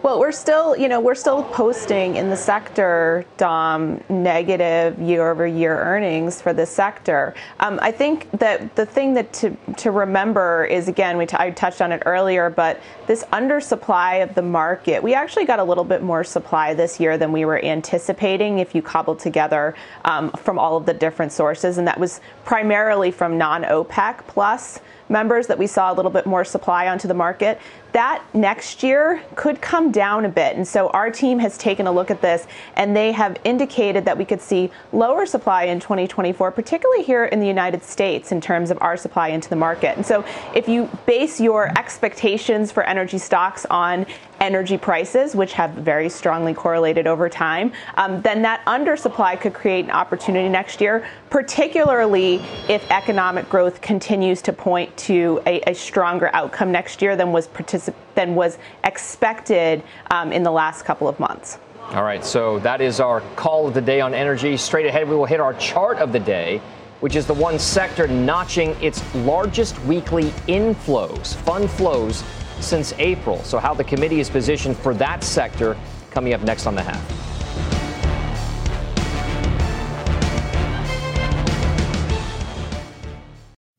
Well, 0.00 0.20
we're 0.20 0.30
still, 0.30 0.76
you 0.76 0.88
know, 0.88 1.00
we're 1.00 1.16
still 1.16 1.42
posting 1.42 2.14
in 2.14 2.30
the 2.30 2.36
sector, 2.36 3.24
Dom, 3.36 4.00
negative 4.08 4.96
year-over-year 5.00 5.76
earnings 5.76 6.40
for 6.40 6.52
the 6.52 6.66
sector. 6.66 7.34
Um, 7.58 7.80
I 7.82 7.90
think 7.90 8.30
that 8.38 8.76
the 8.76 8.86
thing 8.86 9.14
that 9.14 9.32
to 9.34 9.56
to 9.78 9.90
remember 9.90 10.64
is 10.66 10.86
again, 10.86 11.18
we 11.18 11.26
t- 11.26 11.36
I 11.36 11.50
touched 11.50 11.82
on 11.82 11.90
it 11.90 12.04
earlier, 12.06 12.48
but 12.48 12.80
this 13.08 13.24
undersupply 13.32 14.22
of 14.22 14.36
the 14.36 14.42
market. 14.42 15.02
We 15.02 15.14
actually 15.14 15.46
got 15.46 15.58
a 15.58 15.64
little 15.64 15.82
bit 15.82 16.00
more 16.00 16.22
supply 16.22 16.74
this 16.74 17.00
year 17.00 17.18
than 17.18 17.32
we 17.32 17.44
were 17.44 17.62
anticipating. 17.64 18.60
If 18.60 18.76
you 18.76 18.82
cobbled 18.82 19.18
together 19.18 19.74
um, 20.04 20.30
from 20.30 20.60
all 20.60 20.76
of 20.76 20.86
the 20.86 20.94
different 20.94 21.32
sources, 21.32 21.76
and 21.76 21.88
that 21.88 21.98
was 21.98 22.20
primarily 22.44 23.10
from 23.10 23.36
non-OPEC 23.36 24.28
plus 24.28 24.78
members 25.08 25.46
that 25.46 25.58
we 25.58 25.66
saw 25.66 25.92
a 25.92 25.94
little 25.94 26.10
bit 26.10 26.26
more 26.26 26.44
supply 26.44 26.88
onto 26.88 27.08
the 27.08 27.14
market. 27.14 27.58
That 27.92 28.22
next 28.34 28.82
year 28.82 29.22
could 29.34 29.62
come 29.62 29.90
down 29.90 30.26
a 30.26 30.28
bit. 30.28 30.56
And 30.56 30.68
so 30.68 30.88
our 30.90 31.10
team 31.10 31.38
has 31.38 31.56
taken 31.56 31.86
a 31.86 31.92
look 31.92 32.10
at 32.10 32.20
this 32.20 32.46
and 32.76 32.94
they 32.94 33.12
have 33.12 33.38
indicated 33.44 34.04
that 34.04 34.18
we 34.18 34.26
could 34.26 34.42
see 34.42 34.70
lower 34.92 35.24
supply 35.24 35.64
in 35.64 35.80
2024, 35.80 36.50
particularly 36.52 37.02
here 37.02 37.24
in 37.24 37.40
the 37.40 37.46
United 37.46 37.82
States 37.82 38.30
in 38.30 38.40
terms 38.40 38.70
of 38.70 38.78
our 38.82 38.96
supply 38.96 39.28
into 39.28 39.48
the 39.48 39.56
market. 39.56 39.96
And 39.96 40.04
so 40.04 40.24
if 40.54 40.68
you 40.68 40.90
base 41.06 41.40
your 41.40 41.72
expectations 41.78 42.70
for 42.70 42.82
energy 42.82 43.18
stocks 43.18 43.64
on 43.70 44.04
energy 44.40 44.78
prices, 44.78 45.34
which 45.34 45.52
have 45.54 45.72
very 45.72 46.08
strongly 46.08 46.54
correlated 46.54 47.08
over 47.08 47.28
time, 47.28 47.72
um, 47.96 48.22
then 48.22 48.42
that 48.42 48.64
undersupply 48.66 49.40
could 49.40 49.52
create 49.52 49.84
an 49.84 49.90
opportunity 49.90 50.48
next 50.48 50.80
year, 50.80 51.04
particularly 51.28 52.36
if 52.68 52.88
economic 52.90 53.48
growth 53.48 53.80
continues 53.80 54.40
to 54.42 54.52
point 54.52 54.96
to 54.96 55.42
a, 55.44 55.60
a 55.62 55.74
stronger 55.74 56.30
outcome 56.34 56.70
next 56.70 57.02
year 57.02 57.16
than 57.16 57.32
was 57.32 57.48
particip- 57.48 57.77
than 58.14 58.34
was 58.34 58.58
expected 58.84 59.82
um, 60.10 60.32
in 60.32 60.42
the 60.42 60.50
last 60.50 60.84
couple 60.84 61.08
of 61.08 61.18
months. 61.20 61.58
All 61.90 62.02
right, 62.02 62.24
so 62.24 62.58
that 62.60 62.80
is 62.80 63.00
our 63.00 63.20
call 63.36 63.66
of 63.66 63.74
the 63.74 63.80
day 63.80 64.00
on 64.00 64.12
energy. 64.12 64.56
Straight 64.56 64.86
ahead, 64.86 65.08
we 65.08 65.16
will 65.16 65.24
hit 65.24 65.40
our 65.40 65.54
chart 65.54 65.98
of 65.98 66.12
the 66.12 66.20
day 66.20 66.60
which 67.00 67.14
is 67.14 67.26
the 67.26 67.34
one 67.34 67.58
sector 67.58 68.08
notching 68.08 68.70
its 68.82 69.02
largest 69.16 69.80
weekly 69.84 70.30
inflows, 70.48 71.36
fund 71.36 71.70
flows 71.70 72.24
since 72.60 72.92
April. 72.94 73.42
So, 73.44 73.58
how 73.58 73.74
the 73.74 73.84
committee 73.84 74.20
is 74.20 74.28
positioned 74.28 74.76
for 74.76 74.94
that 74.94 75.22
sector 75.22 75.76
coming 76.10 76.34
up 76.34 76.42
next 76.42 76.66
on 76.66 76.74
the 76.74 76.82
half. 76.82 77.14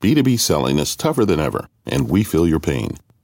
B2B 0.02 0.40
selling 0.40 0.80
is 0.80 0.96
tougher 0.96 1.26
than 1.26 1.42
ever, 1.42 1.68
and 1.86 2.10
we 2.10 2.24
feel 2.24 2.48
your 2.48 2.62
pain. 2.62 2.92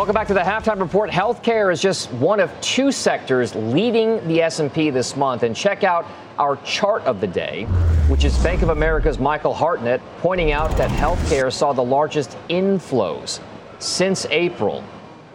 Welcome 0.00 0.14
back 0.14 0.28
to 0.28 0.34
the 0.34 0.40
halftime 0.40 0.80
report. 0.80 1.10
Healthcare 1.10 1.70
is 1.70 1.78
just 1.78 2.10
one 2.12 2.40
of 2.40 2.58
two 2.62 2.90
sectors 2.90 3.54
leading 3.54 4.26
the 4.26 4.40
S&P 4.40 4.88
this 4.88 5.14
month. 5.14 5.42
And 5.42 5.54
check 5.54 5.84
out 5.84 6.06
our 6.38 6.56
chart 6.64 7.02
of 7.02 7.20
the 7.20 7.26
day, 7.26 7.64
which 8.08 8.24
is 8.24 8.34
Bank 8.38 8.62
of 8.62 8.70
America's 8.70 9.18
Michael 9.18 9.52
Hartnett 9.52 10.00
pointing 10.20 10.52
out 10.52 10.74
that 10.78 10.88
healthcare 10.90 11.52
saw 11.52 11.74
the 11.74 11.84
largest 11.84 12.38
inflows 12.48 13.40
since 13.78 14.24
April. 14.30 14.82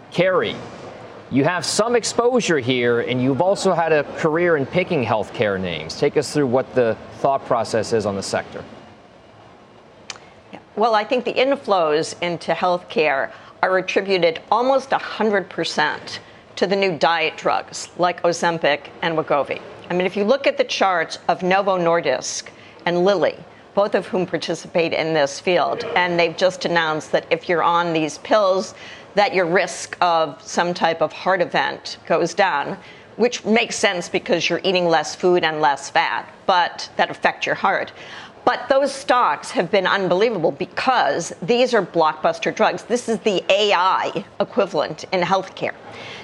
Carrie, 0.10 0.56
you 1.30 1.44
have 1.44 1.64
some 1.64 1.96
exposure 1.96 2.58
here, 2.58 3.02
and 3.02 3.22
you've 3.22 3.42
also 3.42 3.72
had 3.72 3.92
a 3.92 4.04
career 4.16 4.58
in 4.58 4.66
picking 4.66 5.06
healthcare 5.06 5.62
names. 5.62 6.00
Take 6.00 6.18
us 6.18 6.34
through 6.34 6.48
what 6.48 6.74
the 6.74 6.98
thought 7.20 7.46
process 7.46 7.94
is 7.94 8.08
on 8.08 8.16
the 8.16 8.24
sector. 8.24 8.64
Well, 10.76 10.96
I 10.96 11.06
think 11.06 11.24
the 11.24 11.34
inflows 11.34 12.22
into 12.22 12.52
healthcare 12.52 13.32
are 13.66 13.80
attributed 13.80 14.42
almost 14.52 14.92
100% 14.92 16.20
to 16.56 16.68
the 16.68 16.76
new 16.76 16.98
diet 16.98 17.36
drugs 17.36 17.90
like 17.98 18.22
Ozempic 18.22 18.90
and 19.02 19.18
Wegovy. 19.18 19.62
I 19.90 19.94
mean, 19.94 20.06
if 20.06 20.16
you 20.16 20.24
look 20.24 20.46
at 20.48 20.58
the 20.58 20.64
charts 20.64 21.18
of 21.28 21.42
Novo 21.42 21.78
Nordisk 21.78 22.50
and 22.86 23.04
Lilly, 23.04 23.38
both 23.74 23.96
of 23.96 24.06
whom 24.08 24.26
participate 24.26 24.94
in 24.94 25.14
this 25.14 25.40
field, 25.40 25.84
and 25.96 26.20
they've 26.20 26.38
just 26.38 26.66
announced 26.66 27.12
that 27.12 27.26
if 27.30 27.50
you're 27.50 27.64
on 27.64 27.92
these 27.92 28.20
pills, 28.20 28.76
that 29.16 29.34
your 29.34 29.46
risk 29.46 29.98
of 30.00 30.42
some 30.42 30.74
type 30.74 31.02
of 31.02 31.12
heart 31.12 31.42
event 31.42 31.98
goes 32.06 32.34
down, 32.34 32.78
which 33.18 33.44
makes 33.46 33.76
sense 33.76 34.10
because 34.10 34.50
you're 34.50 34.62
eating 34.64 34.88
less 34.88 35.16
food 35.16 35.44
and 35.44 35.60
less 35.60 35.90
fat, 35.90 36.32
but 36.46 36.90
that 36.98 37.10
affect 37.10 37.46
your 37.46 37.56
heart. 37.56 37.92
But 38.46 38.70
those 38.70 38.94
stocks 38.94 39.50
have 39.52 39.72
been 39.72 39.88
unbelievable 39.88 40.52
because 40.52 41.34
these 41.42 41.74
are 41.74 41.84
blockbuster 41.84 42.54
drugs. 42.54 42.84
This 42.84 43.10
is 43.10 43.18
the 43.20 43.44
AI 43.50 44.24
equivalent 44.40 45.06
in 45.12 45.22
healthcare. 45.22 45.74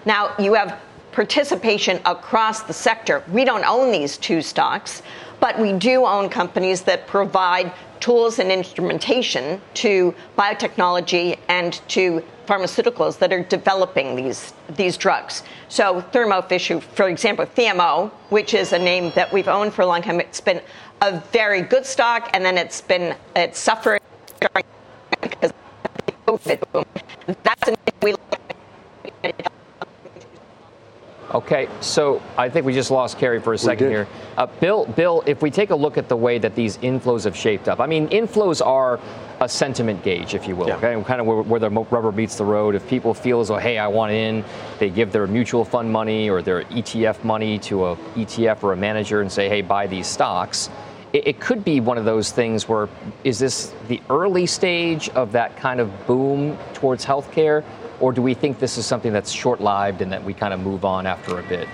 Now, 0.05 0.35
you 0.37 0.53
have 0.53 0.79
participation 1.11 1.99
across 2.05 2.61
the 2.61 2.73
sector. 2.73 3.23
We 3.31 3.43
don't 3.43 3.65
own 3.65 3.91
these 3.91 4.17
two 4.17 4.41
stocks, 4.41 5.01
but 5.39 5.59
we 5.59 5.73
do 5.73 6.05
own 6.05 6.29
companies 6.29 6.81
that 6.81 7.07
provide 7.07 7.73
tools 7.99 8.39
and 8.39 8.51
instrumentation 8.51 9.61
to 9.75 10.13
biotechnology 10.37 11.37
and 11.49 11.81
to 11.87 12.23
pharmaceuticals 12.47 13.17
that 13.19 13.31
are 13.31 13.43
developing 13.43 14.15
these 14.15 14.53
these 14.75 14.97
drugs. 14.97 15.43
So 15.69 16.01
Thermo 16.11 16.41
Fisher, 16.41 16.81
for 16.81 17.07
example, 17.07 17.45
TMO, 17.45 18.09
which 18.29 18.53
is 18.53 18.73
a 18.73 18.79
name 18.79 19.11
that 19.15 19.31
we've 19.31 19.47
owned 19.47 19.73
for 19.73 19.83
a 19.83 19.85
long 19.85 20.01
time, 20.01 20.19
it's 20.19 20.41
been 20.41 20.61
a 21.01 21.19
very 21.31 21.61
good 21.61 21.85
stock, 21.85 22.29
and 22.33 22.45
then 22.45 22.57
it's 22.57 22.81
been 22.81 23.15
it's 23.35 23.59
suffered 23.59 23.99
because 25.21 25.51
COVID 26.27 26.71
boom. 26.71 26.85
That's 27.43 27.69
a 27.69 27.75
we 28.01 28.15
Okay, 31.33 31.69
so 31.79 32.21
I 32.37 32.49
think 32.49 32.65
we 32.65 32.73
just 32.73 32.91
lost 32.91 33.17
Carrie 33.17 33.39
for 33.39 33.53
a 33.53 33.57
second 33.57 33.89
here. 33.89 34.05
Uh, 34.37 34.47
Bill, 34.59 34.85
Bill, 34.85 35.23
if 35.25 35.41
we 35.41 35.49
take 35.49 35.69
a 35.69 35.75
look 35.75 35.97
at 35.97 36.09
the 36.09 36.15
way 36.17 36.37
that 36.37 36.55
these 36.55 36.77
inflows 36.79 37.23
have 37.23 37.37
shaped 37.37 37.69
up, 37.69 37.79
I 37.79 37.85
mean, 37.85 38.09
inflows 38.09 38.65
are 38.65 38.99
a 39.39 39.47
sentiment 39.47 40.03
gauge, 40.03 40.33
if 40.33 40.45
you 40.45 40.57
will, 40.57 40.67
yeah. 40.67 40.75
okay? 40.75 41.01
Kind 41.03 41.21
of 41.21 41.27
where, 41.27 41.41
where, 41.41 41.59
the 41.61 41.69
rubber 41.69 42.11
meets 42.11 42.35
the 42.35 42.43
road. 42.43 42.75
If 42.75 42.85
people 42.85 43.13
feel 43.13 43.39
as 43.39 43.47
though, 43.47 43.57
hey, 43.57 43.77
I 43.77 43.87
want 43.87 44.11
in, 44.11 44.43
they 44.77 44.89
give 44.89 45.13
their 45.13 45.25
mutual 45.25 45.63
fund 45.63 45.89
money 45.89 46.29
or 46.29 46.41
their 46.41 46.63
ETF 46.63 47.23
money 47.23 47.57
to 47.59 47.85
a 47.85 47.95
ETF 47.95 48.63
or 48.63 48.73
a 48.73 48.77
manager 48.77 49.21
and 49.21 49.31
say, 49.31 49.47
hey, 49.47 49.61
buy 49.61 49.87
these 49.87 50.07
stocks 50.07 50.69
it, 51.13 51.27
it 51.27 51.39
could 51.39 51.63
be 51.63 51.79
one 51.79 51.97
of 51.97 52.05
those 52.05 52.31
things 52.31 52.67
where 52.67 52.89
is 53.23 53.39
this 53.39 53.73
the 53.87 54.01
early 54.09 54.45
stage 54.45 55.09
of 55.09 55.31
that 55.33 55.57
kind 55.57 55.79
of 55.79 56.07
boom 56.07 56.57
towards 56.73 57.05
healthcare, 57.05 57.63
or 57.99 58.11
do 58.11 58.21
we 58.21 58.33
think 58.33 58.59
this 58.59 58.77
is 58.77 58.85
something 58.85 59.13
that's 59.13 59.31
short 59.31 59.61
lived 59.61 60.01
and 60.01 60.11
that 60.11 60.23
we 60.23 60.33
kind 60.33 60.53
of 60.53 60.59
move 60.59 60.85
on 60.85 61.05
after 61.05 61.39
a 61.39 61.43
bit? 61.43 61.67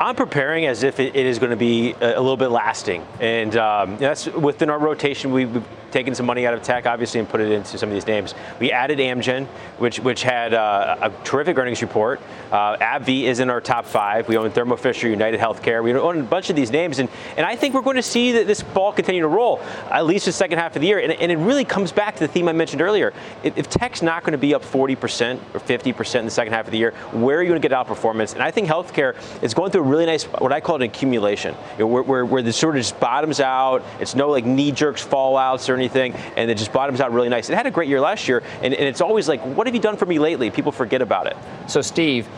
I'm 0.00 0.16
preparing 0.16 0.66
as 0.66 0.82
if 0.82 0.98
it, 0.98 1.14
is 1.14 1.38
going 1.38 1.50
to 1.50 1.56
be 1.56 1.92
a, 2.00 2.20
little 2.20 2.36
bit 2.36 2.48
lasting, 2.48 3.06
and 3.20 3.56
um, 3.56 3.96
that's 3.98 4.26
within 4.26 4.68
our 4.68 4.78
rotation. 4.78 5.30
We, 5.30 5.48
taken 5.92 6.14
some 6.14 6.26
money 6.26 6.46
out 6.46 6.54
of 6.54 6.62
tech, 6.62 6.86
obviously, 6.86 7.20
and 7.20 7.28
put 7.28 7.40
it 7.40 7.52
into 7.52 7.78
some 7.78 7.88
of 7.88 7.94
these 7.94 8.06
names. 8.06 8.34
We 8.58 8.72
added 8.72 8.98
Amgen, 8.98 9.46
which 9.78 10.00
which 10.00 10.22
had 10.22 10.54
uh, 10.54 10.96
a 11.00 11.10
terrific 11.24 11.56
earnings 11.58 11.82
report. 11.82 12.20
Uh, 12.50 12.76
AbbVie 12.78 13.24
is 13.24 13.40
in 13.40 13.50
our 13.50 13.60
top 13.60 13.86
five. 13.86 14.28
We 14.28 14.36
own 14.36 14.50
Thermo 14.50 14.76
Fisher, 14.76 15.08
United 15.08 15.38
Healthcare. 15.38 15.82
We 15.82 15.94
own 15.94 16.20
a 16.20 16.24
bunch 16.24 16.50
of 16.50 16.56
these 16.56 16.70
names, 16.70 16.98
and 16.98 17.08
and 17.36 17.46
I 17.46 17.56
think 17.56 17.74
we're 17.74 17.82
going 17.82 17.96
to 17.96 18.02
see 18.02 18.32
that 18.32 18.46
this 18.46 18.62
ball 18.62 18.92
continue 18.92 19.22
to 19.22 19.28
roll 19.28 19.60
at 19.90 20.06
least 20.06 20.26
the 20.26 20.32
second 20.32 20.58
half 20.58 20.74
of 20.76 20.82
the 20.82 20.88
year. 20.88 20.98
And, 20.98 21.12
and 21.12 21.30
it 21.30 21.36
really 21.36 21.64
comes 21.64 21.92
back 21.92 22.14
to 22.14 22.20
the 22.20 22.28
theme 22.28 22.48
I 22.48 22.52
mentioned 22.52 22.82
earlier. 22.82 23.12
If, 23.42 23.56
if 23.58 23.68
tech's 23.68 24.02
not 24.02 24.22
going 24.22 24.32
to 24.32 24.38
be 24.38 24.54
up 24.54 24.62
40% 24.62 25.38
or 25.54 25.60
50% 25.60 26.18
in 26.18 26.24
the 26.24 26.30
second 26.30 26.52
half 26.52 26.66
of 26.66 26.72
the 26.72 26.78
year, 26.78 26.92
where 27.12 27.38
are 27.38 27.42
you 27.42 27.48
going 27.48 27.60
to 27.60 27.68
get 27.68 27.76
outperformance? 27.76 28.34
And 28.34 28.42
I 28.42 28.50
think 28.50 28.68
healthcare 28.68 29.14
is 29.42 29.54
going 29.54 29.70
through 29.70 29.82
a 29.82 29.84
really 29.84 30.06
nice, 30.06 30.24
what 30.24 30.52
I 30.52 30.60
call 30.60 30.76
an 30.76 30.82
accumulation, 30.82 31.54
you 31.72 31.80
know, 31.80 31.86
where, 31.86 32.02
where, 32.02 32.26
where 32.26 32.42
the 32.42 32.52
sort 32.52 32.76
of 32.76 32.82
just 32.82 32.98
bottoms 33.00 33.40
out. 33.40 33.84
It's 34.00 34.14
no 34.14 34.30
like 34.30 34.44
knee 34.44 34.72
jerks, 34.72 35.04
fallouts, 35.04 35.68
or 35.68 35.74
anything, 35.82 36.14
and 36.36 36.50
it 36.50 36.56
just 36.56 36.72
bottoms 36.72 37.00
out 37.00 37.12
really 37.12 37.28
nice. 37.28 37.50
It 37.50 37.54
had 37.54 37.66
a 37.66 37.70
great 37.70 37.88
year 37.88 38.00
last 38.00 38.28
year, 38.28 38.42
and, 38.62 38.72
and 38.72 38.88
it's 38.88 39.00
always 39.00 39.28
like, 39.28 39.40
what 39.56 39.66
have 39.66 39.74
you 39.74 39.80
done 39.80 39.96
for 39.96 40.06
me 40.06 40.18
lately? 40.18 40.50
People 40.50 40.72
forget 40.72 41.02
about 41.02 41.26
it. 41.26 41.36
So, 41.66 41.82
Steve, 41.82 42.28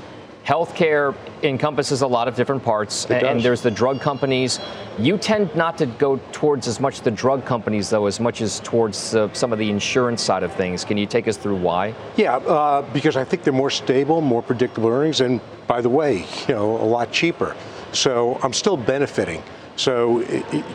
healthcare 0.44 1.14
encompasses 1.42 2.02
a 2.02 2.06
lot 2.06 2.26
of 2.28 2.36
different 2.36 2.62
parts, 2.62 3.04
and, 3.06 3.26
and 3.26 3.42
there's 3.42 3.60
the 3.60 3.70
drug 3.70 4.00
companies. 4.00 4.60
You 4.98 5.18
tend 5.18 5.54
not 5.54 5.76
to 5.78 5.86
go 5.86 6.18
towards 6.32 6.68
as 6.68 6.80
much 6.80 7.02
the 7.02 7.10
drug 7.10 7.44
companies, 7.44 7.90
though, 7.90 8.06
as 8.06 8.18
much 8.20 8.40
as 8.40 8.60
towards 8.60 9.14
uh, 9.14 9.32
some 9.34 9.52
of 9.52 9.58
the 9.58 9.68
insurance 9.68 10.22
side 10.22 10.42
of 10.42 10.52
things. 10.54 10.84
Can 10.84 10.96
you 10.96 11.06
take 11.06 11.28
us 11.28 11.36
through 11.36 11.56
why? 11.56 11.94
Yeah, 12.16 12.36
uh, 12.36 12.82
because 12.92 13.16
I 13.16 13.24
think 13.24 13.42
they're 13.42 13.52
more 13.52 13.70
stable, 13.70 14.20
more 14.20 14.42
predictable 14.42 14.88
earnings, 14.88 15.20
and 15.20 15.40
by 15.66 15.80
the 15.80 15.90
way, 15.90 16.26
you 16.48 16.54
know, 16.54 16.76
a 16.76 16.88
lot 16.96 17.12
cheaper. 17.12 17.54
So 17.92 18.38
I'm 18.42 18.52
still 18.52 18.76
benefiting. 18.76 19.42
So, 19.76 20.20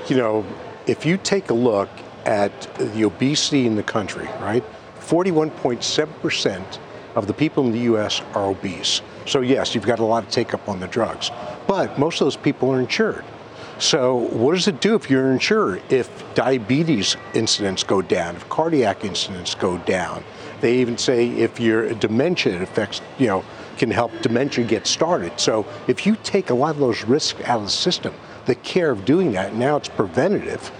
you 0.07 0.17
know, 0.17 0.45
if 0.87 1.05
you 1.05 1.17
take 1.17 1.51
a 1.51 1.53
look 1.53 1.89
at 2.29 2.75
the 2.77 3.03
obesity 3.03 3.65
in 3.65 3.75
the 3.75 3.81
country, 3.81 4.25
right? 4.39 4.63
41.7% 4.99 6.79
of 7.15 7.25
the 7.25 7.33
people 7.33 7.65
in 7.65 7.71
the 7.71 7.91
US 7.95 8.21
are 8.35 8.45
obese. 8.45 9.01
So, 9.25 9.41
yes, 9.41 9.73
you've 9.73 9.85
got 9.85 9.97
a 9.97 10.05
lot 10.05 10.23
of 10.23 10.29
take 10.29 10.53
up 10.53 10.69
on 10.69 10.79
the 10.79 10.87
drugs, 10.87 11.31
but 11.67 11.97
most 11.97 12.21
of 12.21 12.25
those 12.25 12.37
people 12.37 12.71
are 12.71 12.79
insured. 12.79 13.25
So, 13.79 14.15
what 14.15 14.53
does 14.53 14.67
it 14.67 14.79
do 14.79 14.93
if 14.93 15.09
you're 15.09 15.31
insured? 15.31 15.81
If 15.89 16.07
diabetes 16.35 17.17
incidents 17.33 17.83
go 17.83 18.01
down, 18.03 18.35
if 18.35 18.47
cardiac 18.47 19.03
incidents 19.03 19.55
go 19.55 19.79
down, 19.79 20.23
they 20.61 20.77
even 20.77 20.99
say 20.99 21.29
if 21.29 21.59
you're 21.59 21.93
dementia, 21.95 22.57
it 22.57 22.61
affects, 22.61 23.01
you 23.17 23.25
know, 23.25 23.43
can 23.77 23.89
help 23.89 24.11
dementia 24.21 24.65
get 24.65 24.85
started. 24.85 25.39
So, 25.39 25.65
if 25.87 26.05
you 26.05 26.15
take 26.23 26.51
a 26.51 26.53
lot 26.53 26.75
of 26.75 26.79
those 26.79 27.03
risks 27.05 27.41
out 27.45 27.57
of 27.57 27.65
the 27.65 27.71
system, 27.71 28.13
the 28.45 28.55
care 28.55 28.91
of 28.91 29.03
doing 29.03 29.31
that, 29.31 29.55
now 29.55 29.77
it's 29.77 29.89
preventative 29.89 30.71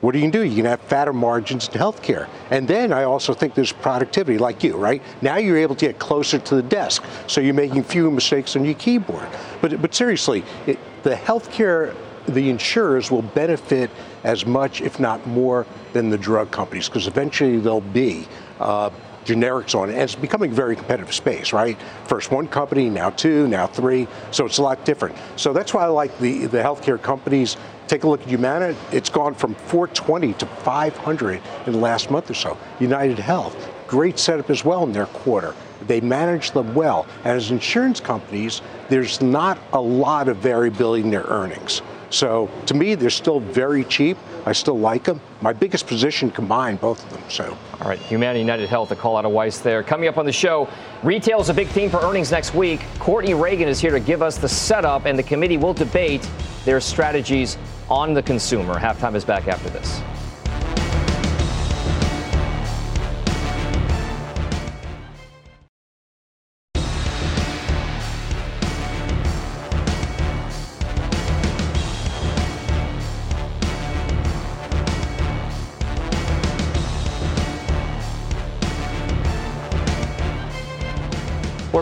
what 0.00 0.14
are 0.14 0.18
you 0.18 0.24
going 0.24 0.32
to 0.32 0.38
do? 0.38 0.44
You 0.44 0.56
can 0.56 0.64
have 0.66 0.80
fatter 0.82 1.12
margins 1.12 1.68
in 1.68 1.74
healthcare. 1.74 2.28
And 2.50 2.68
then 2.68 2.92
I 2.92 3.04
also 3.04 3.32
think 3.32 3.54
there's 3.54 3.72
productivity, 3.72 4.38
like 4.38 4.62
you, 4.62 4.76
right? 4.76 5.02
Now 5.22 5.36
you're 5.36 5.56
able 5.56 5.74
to 5.74 5.86
get 5.86 5.98
closer 5.98 6.38
to 6.38 6.56
the 6.56 6.62
desk, 6.62 7.02
so 7.26 7.40
you're 7.40 7.54
making 7.54 7.84
fewer 7.84 8.10
mistakes 8.10 8.56
on 8.56 8.64
your 8.64 8.74
keyboard. 8.74 9.26
But, 9.60 9.80
but 9.80 9.94
seriously, 9.94 10.44
it, 10.66 10.78
the 11.02 11.14
healthcare, 11.14 11.96
the 12.26 12.50
insurers 12.50 13.10
will 13.10 13.22
benefit 13.22 13.90
as 14.24 14.44
much, 14.44 14.82
if 14.82 15.00
not 15.00 15.26
more, 15.26 15.66
than 15.92 16.10
the 16.10 16.18
drug 16.18 16.50
companies, 16.50 16.88
because 16.88 17.06
eventually 17.06 17.58
there'll 17.58 17.80
be. 17.80 18.28
Uh, 18.60 18.90
generics 19.26 19.74
on 19.74 19.90
it. 19.90 19.94
And 19.94 20.02
it's 20.02 20.14
becoming 20.14 20.52
a 20.52 20.54
very 20.54 20.76
competitive 20.76 21.12
space, 21.12 21.52
right? 21.52 21.76
First 22.04 22.30
one 22.30 22.46
company, 22.46 22.88
now 22.88 23.10
two, 23.10 23.48
now 23.48 23.66
three. 23.66 24.06
So 24.30 24.46
it's 24.46 24.58
a 24.58 24.62
lot 24.62 24.84
different. 24.84 25.16
So 25.34 25.52
that's 25.52 25.74
why 25.74 25.82
I 25.82 25.88
like 25.88 26.16
the, 26.18 26.46
the 26.46 26.58
healthcare 26.58 27.02
companies 27.02 27.56
Take 27.88 28.02
a 28.02 28.08
look 28.08 28.22
at 28.22 28.28
Humana. 28.28 28.74
It's 28.90 29.10
gone 29.10 29.34
from 29.34 29.54
420 29.54 30.32
to 30.34 30.46
500 30.46 31.40
in 31.66 31.72
the 31.72 31.78
last 31.78 32.10
month 32.10 32.30
or 32.30 32.34
so. 32.34 32.58
United 32.80 33.18
Health, 33.18 33.56
great 33.86 34.18
setup 34.18 34.50
as 34.50 34.64
well 34.64 34.82
in 34.82 34.92
their 34.92 35.06
quarter. 35.06 35.54
They 35.86 36.00
manage 36.00 36.50
them 36.50 36.74
well. 36.74 37.06
And 37.18 37.36
as 37.36 37.50
insurance 37.50 38.00
companies, 38.00 38.60
there's 38.88 39.20
not 39.20 39.58
a 39.72 39.80
lot 39.80 40.28
of 40.28 40.38
variability 40.38 41.04
in 41.04 41.10
their 41.10 41.24
earnings. 41.24 41.82
So 42.10 42.50
to 42.66 42.74
me, 42.74 42.94
they're 42.94 43.10
still 43.10 43.40
very 43.40 43.84
cheap. 43.84 44.16
I 44.46 44.52
still 44.52 44.78
like 44.78 45.04
them. 45.04 45.20
My 45.40 45.52
biggest 45.52 45.86
position 45.86 46.30
combined, 46.30 46.80
both 46.80 47.04
of 47.04 47.10
them. 47.10 47.22
So. 47.28 47.56
All 47.80 47.88
right, 47.88 47.98
Humana 47.98 48.38
United 48.38 48.68
Health, 48.68 48.90
a 48.90 48.96
call 48.96 49.16
out 49.16 49.24
of 49.24 49.32
Weiss 49.32 49.58
there. 49.58 49.82
Coming 49.82 50.08
up 50.08 50.16
on 50.18 50.24
the 50.24 50.32
show, 50.32 50.68
retail 51.02 51.40
is 51.40 51.50
a 51.50 51.54
big 51.54 51.68
theme 51.68 51.90
for 51.90 52.00
earnings 52.00 52.30
next 52.30 52.54
week. 52.54 52.80
Courtney 52.98 53.34
Reagan 53.34 53.68
is 53.68 53.80
here 53.80 53.90
to 53.90 54.00
give 54.00 54.22
us 54.22 54.38
the 54.38 54.48
setup, 54.48 55.04
and 55.04 55.18
the 55.18 55.22
committee 55.22 55.56
will 55.56 55.74
debate 55.74 56.28
their 56.64 56.80
strategies 56.80 57.58
on 57.88 58.14
the 58.14 58.22
consumer. 58.22 58.74
Halftime 58.74 59.14
is 59.14 59.24
back 59.24 59.48
after 59.48 59.70
this. 59.70 60.00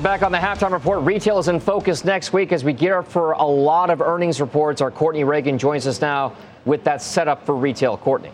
Back 0.04 0.22
on 0.22 0.30
the 0.30 0.36
halftime 0.36 0.72
report. 0.72 1.00
Retail 1.00 1.38
is 1.38 1.48
in 1.48 1.58
focus 1.58 2.04
next 2.04 2.34
week 2.34 2.52
as 2.52 2.62
we 2.62 2.74
gear 2.74 2.98
up 2.98 3.08
for 3.08 3.32
a 3.32 3.42
lot 3.42 3.88
of 3.88 4.02
earnings 4.02 4.38
reports. 4.38 4.82
Our 4.82 4.90
Courtney 4.90 5.24
Reagan 5.24 5.56
joins 5.56 5.86
us 5.86 6.02
now 6.02 6.36
with 6.66 6.84
that 6.84 7.00
setup 7.00 7.46
for 7.46 7.54
retail. 7.56 7.96
Courtney. 7.96 8.30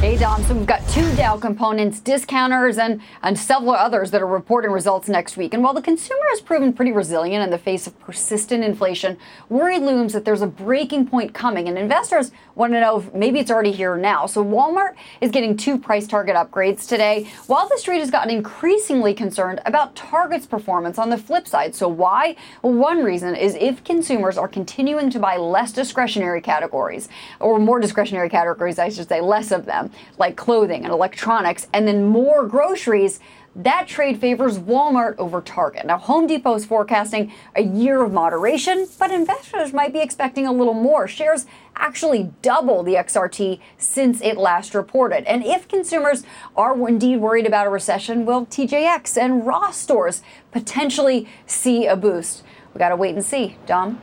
Hey, 0.00 0.16
Dom. 0.16 0.44
So 0.44 0.54
we've 0.54 0.64
got 0.64 0.88
two 0.90 1.12
Dow 1.16 1.36
components, 1.36 1.98
discounters, 1.98 2.78
and, 2.78 3.00
and 3.24 3.36
several 3.36 3.72
others 3.72 4.12
that 4.12 4.22
are 4.22 4.28
reporting 4.28 4.70
results 4.70 5.08
next 5.08 5.36
week. 5.36 5.52
And 5.52 5.62
while 5.64 5.74
the 5.74 5.82
consumer 5.82 6.22
has 6.30 6.40
proven 6.40 6.72
pretty 6.72 6.92
resilient 6.92 7.42
in 7.42 7.50
the 7.50 7.58
face 7.58 7.88
of 7.88 7.98
persistent 7.98 8.62
inflation, 8.62 9.18
worry 9.48 9.80
looms 9.80 10.12
that 10.12 10.24
there's 10.24 10.40
a 10.40 10.46
breaking 10.46 11.08
point 11.08 11.34
coming. 11.34 11.66
And 11.66 11.76
investors 11.76 12.30
want 12.54 12.74
to 12.74 12.80
know 12.80 13.00
if 13.00 13.12
maybe 13.12 13.40
it's 13.40 13.50
already 13.50 13.72
here 13.72 13.96
now. 13.96 14.26
So 14.26 14.44
Walmart 14.44 14.94
is 15.20 15.32
getting 15.32 15.56
two 15.56 15.76
price 15.76 16.06
target 16.06 16.36
upgrades 16.36 16.88
today, 16.88 17.28
while 17.48 17.68
the 17.68 17.76
street 17.76 17.98
has 17.98 18.10
gotten 18.12 18.30
increasingly 18.30 19.14
concerned 19.14 19.60
about 19.66 19.96
Target's 19.96 20.46
performance 20.46 20.98
on 20.98 21.10
the 21.10 21.18
flip 21.18 21.48
side. 21.48 21.74
So 21.74 21.88
why? 21.88 22.36
Well, 22.62 22.72
one 22.72 23.02
reason 23.02 23.34
is 23.34 23.56
if 23.56 23.82
consumers 23.82 24.38
are 24.38 24.48
continuing 24.48 25.10
to 25.10 25.18
buy 25.18 25.38
less 25.38 25.72
discretionary 25.72 26.40
categories, 26.40 27.08
or 27.40 27.58
more 27.58 27.80
discretionary 27.80 28.28
categories, 28.28 28.78
I 28.78 28.90
should 28.90 29.08
say, 29.08 29.20
less 29.20 29.50
of 29.50 29.66
them 29.66 29.87
like 30.18 30.36
clothing 30.36 30.84
and 30.84 30.92
electronics, 30.92 31.66
and 31.72 31.86
then 31.86 32.04
more 32.04 32.46
groceries, 32.46 33.20
that 33.56 33.88
trade 33.88 34.20
favors 34.20 34.58
Walmart 34.58 35.16
over 35.18 35.40
Target. 35.40 35.84
Now, 35.84 35.98
Home 35.98 36.28
Depot 36.28 36.54
is 36.54 36.64
forecasting 36.64 37.32
a 37.56 37.62
year 37.62 38.02
of 38.02 38.12
moderation, 38.12 38.86
but 39.00 39.10
investors 39.10 39.72
might 39.72 39.92
be 39.92 39.98
expecting 39.98 40.46
a 40.46 40.52
little 40.52 40.74
more. 40.74 41.08
Shares 41.08 41.44
actually 41.74 42.30
double 42.40 42.84
the 42.84 42.94
XRT 42.94 43.60
since 43.76 44.20
it 44.20 44.36
last 44.36 44.74
reported. 44.74 45.24
And 45.24 45.44
if 45.44 45.66
consumers 45.66 46.22
are 46.56 46.88
indeed 46.88 47.16
worried 47.16 47.46
about 47.46 47.66
a 47.66 47.70
recession, 47.70 48.24
will 48.24 48.46
TJX 48.46 49.16
and 49.16 49.44
Ross 49.44 49.76
stores 49.76 50.22
potentially 50.52 51.28
see 51.46 51.86
a 51.86 51.96
boost? 51.96 52.44
We 52.74 52.78
got 52.78 52.90
to 52.90 52.96
wait 52.96 53.16
and 53.16 53.24
see. 53.24 53.56
Dom? 53.66 54.00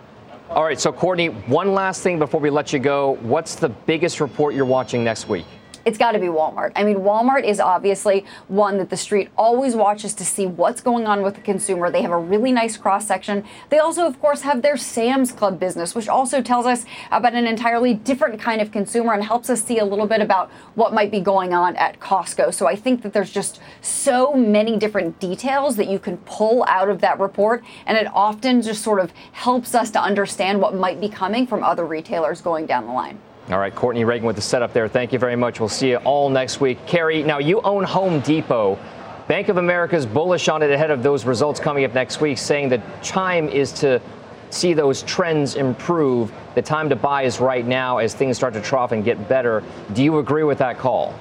All 0.49 0.63
right, 0.63 0.79
so 0.79 0.91
Courtney, 0.91 1.27
one 1.27 1.73
last 1.73 2.03
thing 2.03 2.19
before 2.19 2.41
we 2.41 2.49
let 2.49 2.73
you 2.73 2.79
go. 2.79 3.15
What's 3.21 3.55
the 3.55 3.69
biggest 3.69 4.19
report 4.19 4.53
you're 4.53 4.65
watching 4.65 5.03
next 5.03 5.29
week? 5.29 5.45
It's 5.85 5.97
got 5.97 6.13
to 6.13 6.19
be 6.19 6.27
Walmart. 6.27 6.71
I 6.75 6.83
mean, 6.83 6.97
Walmart 6.97 7.43
is 7.43 7.59
obviously 7.59 8.25
one 8.47 8.77
that 8.79 8.89
the 8.89 8.97
street 8.97 9.29
always 9.37 9.75
watches 9.75 10.13
to 10.15 10.25
see 10.25 10.47
what's 10.47 10.81
going 10.81 11.05
on 11.05 11.21
with 11.21 11.35
the 11.35 11.41
consumer. 11.41 11.91
They 11.91 12.01
have 12.01 12.11
a 12.11 12.17
really 12.17 12.51
nice 12.51 12.75
cross 12.75 13.05
section. 13.05 13.45
They 13.69 13.77
also, 13.77 14.05
of 14.05 14.19
course, 14.19 14.41
have 14.41 14.63
their 14.63 14.77
Sam's 14.77 15.31
Club 15.31 15.59
business, 15.59 15.93
which 15.93 16.09
also 16.09 16.41
tells 16.41 16.65
us 16.65 16.85
about 17.11 17.35
an 17.35 17.45
entirely 17.45 17.93
different 17.93 18.41
kind 18.41 18.61
of 18.61 18.71
consumer 18.71 19.13
and 19.13 19.23
helps 19.23 19.49
us 19.49 19.63
see 19.63 19.77
a 19.77 19.85
little 19.85 20.07
bit 20.07 20.21
about 20.21 20.49
what 20.73 20.93
might 20.93 21.11
be 21.11 21.19
going 21.19 21.53
on 21.53 21.75
at 21.75 21.99
Costco. 21.99 22.53
So 22.53 22.67
I 22.67 22.75
think 22.75 23.03
that 23.03 23.13
there's 23.13 23.31
just 23.31 23.61
so 23.81 24.33
many 24.33 24.77
different 24.77 25.19
details 25.19 25.75
that 25.75 25.87
you 25.87 25.99
can 25.99 26.17
pull 26.17 26.65
out 26.67 26.89
of 26.89 27.01
that 27.01 27.19
report, 27.19 27.63
and 27.85 27.97
it 27.97 28.07
often 28.13 28.61
just 28.61 28.81
sort 28.81 28.99
of 28.99 29.11
helps 29.33 29.75
us 29.75 29.91
to 29.91 30.01
understand 30.01 30.59
what 30.61 30.73
might 30.73 30.99
be 30.99 31.09
coming 31.09 31.45
from 31.45 31.63
other 31.63 31.85
retailers 31.85 32.41
going 32.41 32.65
down 32.65 32.87
the 32.87 32.93
line. 32.93 33.19
All 33.51 33.59
right, 33.59 33.73
Courtney 33.75 34.05
Reagan 34.05 34.25
with 34.25 34.35
the 34.37 34.41
setup 34.41 34.73
there. 34.73 34.87
Thank 34.87 35.13
you 35.13 35.19
very 35.19 35.35
much. 35.35 35.59
We'll 35.59 35.69
see 35.69 35.89
you 35.89 35.97
all 35.97 36.31
next 36.31 36.59
week. 36.59 36.83
Carrie, 36.87 37.21
now 37.21 37.37
you 37.37 37.61
own 37.61 37.83
Home 37.83 38.19
Depot. 38.21 38.79
Bank 39.27 39.49
of 39.49 39.57
America 39.57 39.95
is 39.95 40.03
bullish 40.07 40.47
on 40.47 40.63
it 40.63 40.71
ahead 40.71 40.89
of 40.89 41.03
those 41.03 41.25
results 41.25 41.59
coming 41.59 41.85
up 41.85 41.93
next 41.93 42.19
week, 42.19 42.39
saying 42.39 42.69
that 42.69 43.03
time 43.03 43.47
is 43.47 43.71
to 43.73 44.01
see 44.49 44.73
those 44.73 45.03
trends 45.03 45.55
improve. 45.55 46.33
The 46.55 46.63
time 46.63 46.89
to 46.89 46.95
buy 46.95 47.23
is 47.23 47.39
right 47.39 47.65
now 47.65 47.99
as 47.99 48.15
things 48.15 48.35
start 48.35 48.55
to 48.55 48.61
trough 48.61 48.91
and 48.93 49.03
get 49.03 49.29
better. 49.29 49.61
Do 49.93 50.03
you 50.03 50.17
agree 50.17 50.43
with 50.43 50.57
that 50.57 50.79
call? 50.79 51.13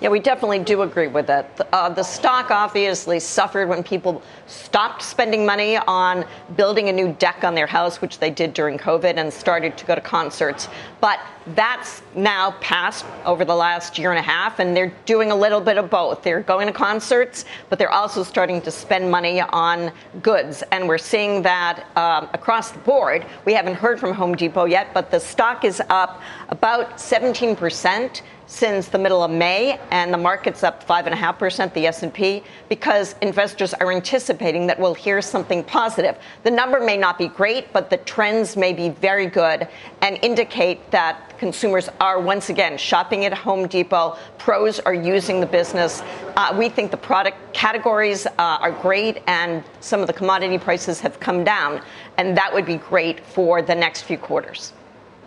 Yeah, 0.00 0.10
we 0.10 0.20
definitely 0.20 0.60
do 0.60 0.82
agree 0.82 1.08
with 1.08 1.26
that. 1.26 1.68
Uh, 1.72 1.88
the 1.88 2.04
stock 2.04 2.52
obviously 2.52 3.18
suffered 3.18 3.68
when 3.68 3.82
people 3.82 4.22
stopped 4.46 5.02
spending 5.02 5.44
money 5.44 5.76
on 5.76 6.24
building 6.56 6.88
a 6.88 6.92
new 6.92 7.12
deck 7.14 7.42
on 7.42 7.56
their 7.56 7.66
house, 7.66 8.00
which 8.00 8.20
they 8.20 8.30
did 8.30 8.54
during 8.54 8.78
COVID, 8.78 9.16
and 9.16 9.32
started 9.32 9.76
to 9.76 9.84
go 9.84 9.96
to 9.96 10.00
concerts. 10.00 10.68
But 11.00 11.18
that's 11.54 12.02
now 12.14 12.52
passed 12.60 13.06
over 13.24 13.44
the 13.44 13.54
last 13.56 13.98
year 13.98 14.10
and 14.10 14.20
a 14.20 14.22
half, 14.22 14.60
and 14.60 14.76
they're 14.76 14.92
doing 15.04 15.32
a 15.32 15.36
little 15.36 15.60
bit 15.60 15.78
of 15.78 15.90
both. 15.90 16.22
They're 16.22 16.42
going 16.42 16.68
to 16.68 16.72
concerts, 16.72 17.44
but 17.68 17.80
they're 17.80 17.90
also 17.90 18.22
starting 18.22 18.60
to 18.62 18.70
spend 18.70 19.10
money 19.10 19.40
on 19.40 19.90
goods. 20.22 20.62
And 20.70 20.86
we're 20.86 20.98
seeing 20.98 21.42
that 21.42 21.84
um, 21.96 22.28
across 22.34 22.70
the 22.70 22.78
board. 22.80 23.26
We 23.44 23.52
haven't 23.52 23.74
heard 23.74 23.98
from 23.98 24.12
Home 24.12 24.36
Depot 24.36 24.66
yet, 24.66 24.94
but 24.94 25.10
the 25.10 25.18
stock 25.18 25.64
is 25.64 25.82
up 25.90 26.20
about 26.48 27.00
17 27.00 27.56
percent 27.56 28.22
since 28.48 28.88
the 28.88 28.98
middle 28.98 29.22
of 29.22 29.30
May, 29.30 29.78
and 29.90 30.12
the 30.12 30.18
market's 30.18 30.64
up 30.64 30.84
5.5%, 30.84 31.74
the 31.74 31.86
S&P, 31.86 32.42
because 32.70 33.14
investors 33.20 33.74
are 33.74 33.92
anticipating 33.92 34.66
that 34.66 34.80
we'll 34.80 34.94
hear 34.94 35.20
something 35.20 35.62
positive. 35.62 36.16
The 36.44 36.50
number 36.50 36.80
may 36.80 36.96
not 36.96 37.18
be 37.18 37.28
great, 37.28 37.70
but 37.74 37.90
the 37.90 37.98
trends 37.98 38.56
may 38.56 38.72
be 38.72 38.88
very 38.88 39.26
good 39.26 39.68
and 40.00 40.18
indicate 40.22 40.90
that 40.90 41.38
consumers 41.38 41.90
are 42.00 42.18
once 42.20 42.48
again 42.48 42.78
shopping 42.78 43.26
at 43.26 43.34
Home 43.34 43.68
Depot. 43.68 44.16
Pros 44.38 44.80
are 44.80 44.94
using 44.94 45.40
the 45.40 45.46
business. 45.46 46.02
Uh, 46.34 46.56
we 46.58 46.70
think 46.70 46.90
the 46.90 46.96
product 46.96 47.52
categories 47.52 48.26
uh, 48.26 48.32
are 48.38 48.72
great, 48.72 49.22
and 49.26 49.62
some 49.80 50.00
of 50.00 50.06
the 50.06 50.12
commodity 50.12 50.56
prices 50.56 51.00
have 51.00 51.20
come 51.20 51.44
down, 51.44 51.82
and 52.16 52.34
that 52.34 52.52
would 52.52 52.64
be 52.64 52.76
great 52.76 53.20
for 53.20 53.60
the 53.60 53.74
next 53.74 54.02
few 54.02 54.16
quarters. 54.16 54.72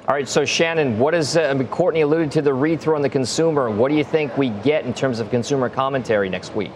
All 0.08 0.16
right, 0.16 0.28
so 0.28 0.46
Shannon, 0.46 0.98
what 0.98 1.14
is 1.14 1.38
uh, 1.38 1.54
Courtney 1.70 2.02
alluded 2.02 2.32
to 2.32 2.42
the 2.42 2.52
read 2.52 2.82
through 2.82 2.96
on 2.96 3.04
the 3.04 3.10
consumer? 3.10 3.70
What 3.70 3.92
do 3.92 3.96
you 3.96 4.04
think 4.04 4.36
we 4.36 4.50
get 4.50 4.84
in 4.84 4.96
terms 4.96 5.20
of 5.20 5.30
consumer 5.30 5.70
commentary 5.70 6.28
next 6.28 6.56
week? 6.56 6.72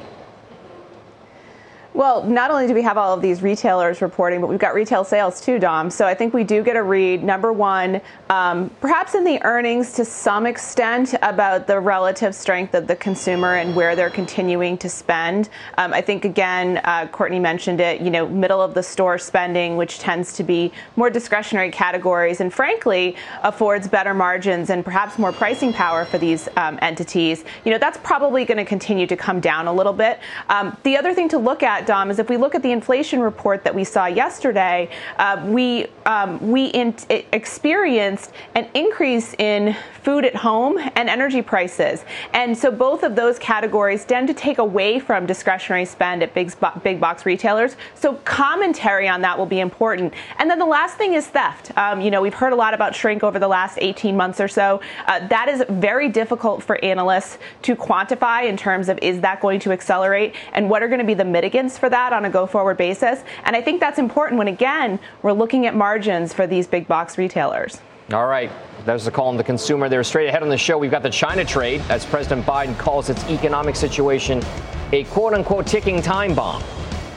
Well, 1.95 2.25
not 2.25 2.51
only 2.51 2.67
do 2.67 2.73
we 2.73 2.81
have 2.81 2.97
all 2.97 3.13
of 3.13 3.21
these 3.21 3.41
retailers 3.41 4.01
reporting, 4.01 4.41
but 4.41 4.47
we've 4.47 4.59
got 4.59 4.75
retail 4.75 5.05
sales 5.05 5.39
too, 5.39 5.59
Dom. 5.59 5.89
So 5.89 6.05
I 6.05 6.13
think 6.13 6.33
we 6.33 6.43
do 6.43 6.61
get 6.61 6.75
a 6.75 6.83
read, 6.83 7.23
number 7.23 7.53
one, 7.53 8.01
um, 8.29 8.69
perhaps 8.81 9.15
in 9.15 9.23
the 9.23 9.41
earnings 9.45 9.93
to 9.93 10.03
some 10.03 10.45
extent 10.45 11.15
about 11.21 11.67
the 11.67 11.79
relative 11.79 12.35
strength 12.35 12.73
of 12.73 12.87
the 12.87 12.97
consumer 12.97 13.55
and 13.55 13.73
where 13.77 13.95
they're 13.95 14.09
continuing 14.09 14.77
to 14.79 14.89
spend. 14.89 15.47
Um, 15.77 15.93
I 15.93 16.01
think, 16.01 16.25
again, 16.25 16.81
uh, 16.83 17.07
Courtney 17.13 17.39
mentioned 17.39 17.79
it, 17.79 18.01
you 18.01 18.09
know, 18.09 18.27
middle 18.27 18.61
of 18.61 18.73
the 18.73 18.83
store 18.83 19.17
spending, 19.17 19.77
which 19.77 19.97
tends 19.97 20.33
to 20.33 20.43
be 20.43 20.73
more 20.97 21.09
discretionary 21.09 21.71
categories 21.71 22.41
and 22.41 22.53
frankly 22.53 23.15
affords 23.41 23.87
better 23.87 24.13
margins 24.13 24.69
and 24.69 24.83
perhaps 24.83 25.17
more 25.17 25.31
pricing 25.31 25.71
power 25.71 26.03
for 26.03 26.17
these 26.17 26.49
um, 26.57 26.77
entities. 26.81 27.45
You 27.63 27.71
know, 27.71 27.77
that's 27.77 27.99
probably 27.99 28.43
going 28.43 28.57
to 28.57 28.65
continue 28.65 29.07
to 29.07 29.15
come 29.15 29.39
down 29.39 29.67
a 29.67 29.73
little 29.73 29.93
bit. 29.93 30.19
Um, 30.49 30.75
the 30.83 30.97
other 30.97 31.13
thing 31.13 31.29
to 31.29 31.37
look 31.37 31.63
at, 31.63 31.84
Dom, 31.85 32.09
is 32.09 32.19
if 32.19 32.29
we 32.29 32.37
look 32.37 32.55
at 32.55 32.63
the 32.63 32.71
inflation 32.71 33.19
report 33.19 33.63
that 33.63 33.73
we 33.73 33.83
saw 33.83 34.05
yesterday, 34.05 34.89
uh, 35.17 35.43
we 35.45 35.87
um, 36.05 36.39
we 36.51 36.67
in- 36.67 36.95
experienced 37.09 38.31
an 38.55 38.67
increase 38.73 39.33
in 39.35 39.75
food 40.03 40.25
at 40.25 40.35
home 40.35 40.77
and 40.95 41.09
energy 41.09 41.41
prices, 41.41 42.03
and 42.33 42.57
so 42.57 42.71
both 42.71 43.03
of 43.03 43.15
those 43.15 43.39
categories 43.39 44.05
tend 44.05 44.27
to 44.27 44.33
take 44.33 44.57
away 44.57 44.99
from 44.99 45.25
discretionary 45.25 45.85
spend 45.85 46.23
at 46.23 46.33
big 46.33 46.53
big 46.83 46.99
box 46.99 47.25
retailers. 47.25 47.75
So 47.95 48.15
commentary 48.25 49.07
on 49.07 49.21
that 49.21 49.37
will 49.37 49.45
be 49.45 49.59
important. 49.59 50.13
And 50.39 50.49
then 50.49 50.59
the 50.59 50.65
last 50.65 50.97
thing 50.97 51.13
is 51.13 51.27
theft. 51.27 51.71
Um, 51.77 52.01
you 52.01 52.11
know, 52.11 52.21
we've 52.21 52.33
heard 52.33 52.53
a 52.53 52.55
lot 52.55 52.73
about 52.73 52.95
shrink 52.95 53.23
over 53.23 53.39
the 53.39 53.47
last 53.47 53.77
18 53.81 54.15
months 54.15 54.39
or 54.39 54.47
so. 54.47 54.81
Uh, 55.07 55.27
that 55.27 55.49
is 55.49 55.63
very 55.69 56.09
difficult 56.09 56.63
for 56.63 56.83
analysts 56.83 57.37
to 57.63 57.75
quantify 57.75 58.47
in 58.47 58.57
terms 58.57 58.89
of 58.89 58.97
is 58.99 59.21
that 59.21 59.39
going 59.41 59.59
to 59.59 59.71
accelerate 59.71 60.35
and 60.53 60.69
what 60.69 60.81
are 60.81 60.87
going 60.87 60.99
to 60.99 61.05
be 61.05 61.13
the 61.13 61.23
mitigants 61.23 61.74
for 61.77 61.89
that 61.89 62.13
on 62.13 62.25
a 62.25 62.29
go 62.29 62.45
forward 62.45 62.77
basis. 62.77 63.23
And 63.43 63.55
I 63.55 63.61
think 63.61 63.79
that's 63.79 63.99
important 63.99 64.37
when, 64.37 64.47
again, 64.47 64.99
we're 65.21 65.33
looking 65.33 65.65
at 65.65 65.75
margins 65.75 66.33
for 66.33 66.47
these 66.47 66.67
big 66.67 66.87
box 66.87 67.17
retailers. 67.17 67.79
All 68.13 68.27
right. 68.27 68.51
There's 68.85 69.05
the 69.05 69.11
call 69.11 69.29
on 69.29 69.37
the 69.37 69.43
consumer 69.43 69.89
there. 69.89 70.03
Straight 70.03 70.27
ahead 70.27 70.43
on 70.43 70.49
the 70.49 70.57
show, 70.57 70.77
we've 70.77 70.91
got 70.91 71.01
the 71.01 71.09
China 71.09 71.43
trade, 71.43 71.81
as 71.89 72.05
President 72.05 72.45
Biden 72.45 72.77
calls 72.77 73.09
its 73.09 73.23
economic 73.29 73.75
situation 73.75 74.43
a 74.91 75.03
quote 75.05 75.33
unquote 75.33 75.65
ticking 75.65 76.01
time 76.01 76.35
bomb. 76.35 76.63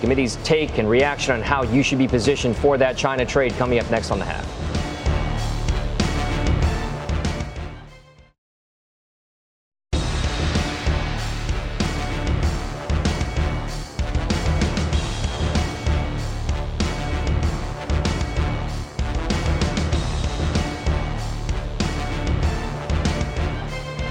Committee's 0.01 0.37
take 0.45 0.79
and 0.79 0.89
reaction 0.89 1.35
on 1.35 1.43
how 1.43 1.63
you 1.65 1.83
should 1.83 1.99
be 1.99 2.09
positioned 2.09 2.57
for 2.57 2.79
that 2.79 2.97
China 2.97 3.27
trade 3.27 3.53
coming 3.55 3.79
up 3.79 3.91
next 3.91 4.11
on 4.11 4.19
the 4.19 4.25
half. 4.25 4.78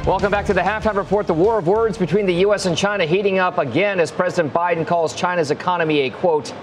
Welcome 0.07 0.31
back 0.31 0.45
to 0.45 0.53
the 0.53 0.61
halftime 0.61 0.95
report. 0.95 1.27
The 1.27 1.33
war 1.33 1.59
of 1.59 1.67
words 1.67 1.97
between 1.97 2.25
the 2.25 2.35
U.S. 2.35 2.65
and 2.65 2.77
China 2.77 3.05
heating 3.05 3.39
up 3.39 3.57
again 3.57 3.99
as 3.99 4.09
President 4.09 4.53
Biden 4.53 4.87
calls 4.87 5.13
China's 5.13 5.51
economy 5.51 5.99
a 5.99 6.09
quote, 6.09 6.53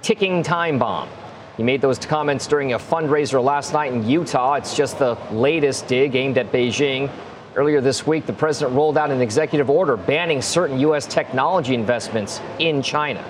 ticking 0.00 0.42
time 0.42 0.78
bomb. 0.78 1.10
He 1.58 1.62
made 1.62 1.82
those 1.82 1.98
comments 1.98 2.46
during 2.46 2.72
a 2.72 2.78
fundraiser 2.78 3.44
last 3.44 3.74
night 3.74 3.92
in 3.92 4.08
Utah. 4.08 4.54
It's 4.54 4.74
just 4.74 4.98
the 4.98 5.18
latest 5.30 5.88
dig 5.88 6.16
aimed 6.16 6.38
at 6.38 6.50
Beijing. 6.50 7.10
Earlier 7.54 7.82
this 7.82 8.06
week, 8.06 8.24
the 8.24 8.32
president 8.32 8.74
rolled 8.74 8.96
out 8.96 9.10
an 9.10 9.20
executive 9.20 9.68
order 9.68 9.98
banning 9.98 10.40
certain 10.40 10.80
U.S. 10.80 11.04
technology 11.04 11.74
investments 11.74 12.40
in 12.58 12.80
China. 12.80 13.22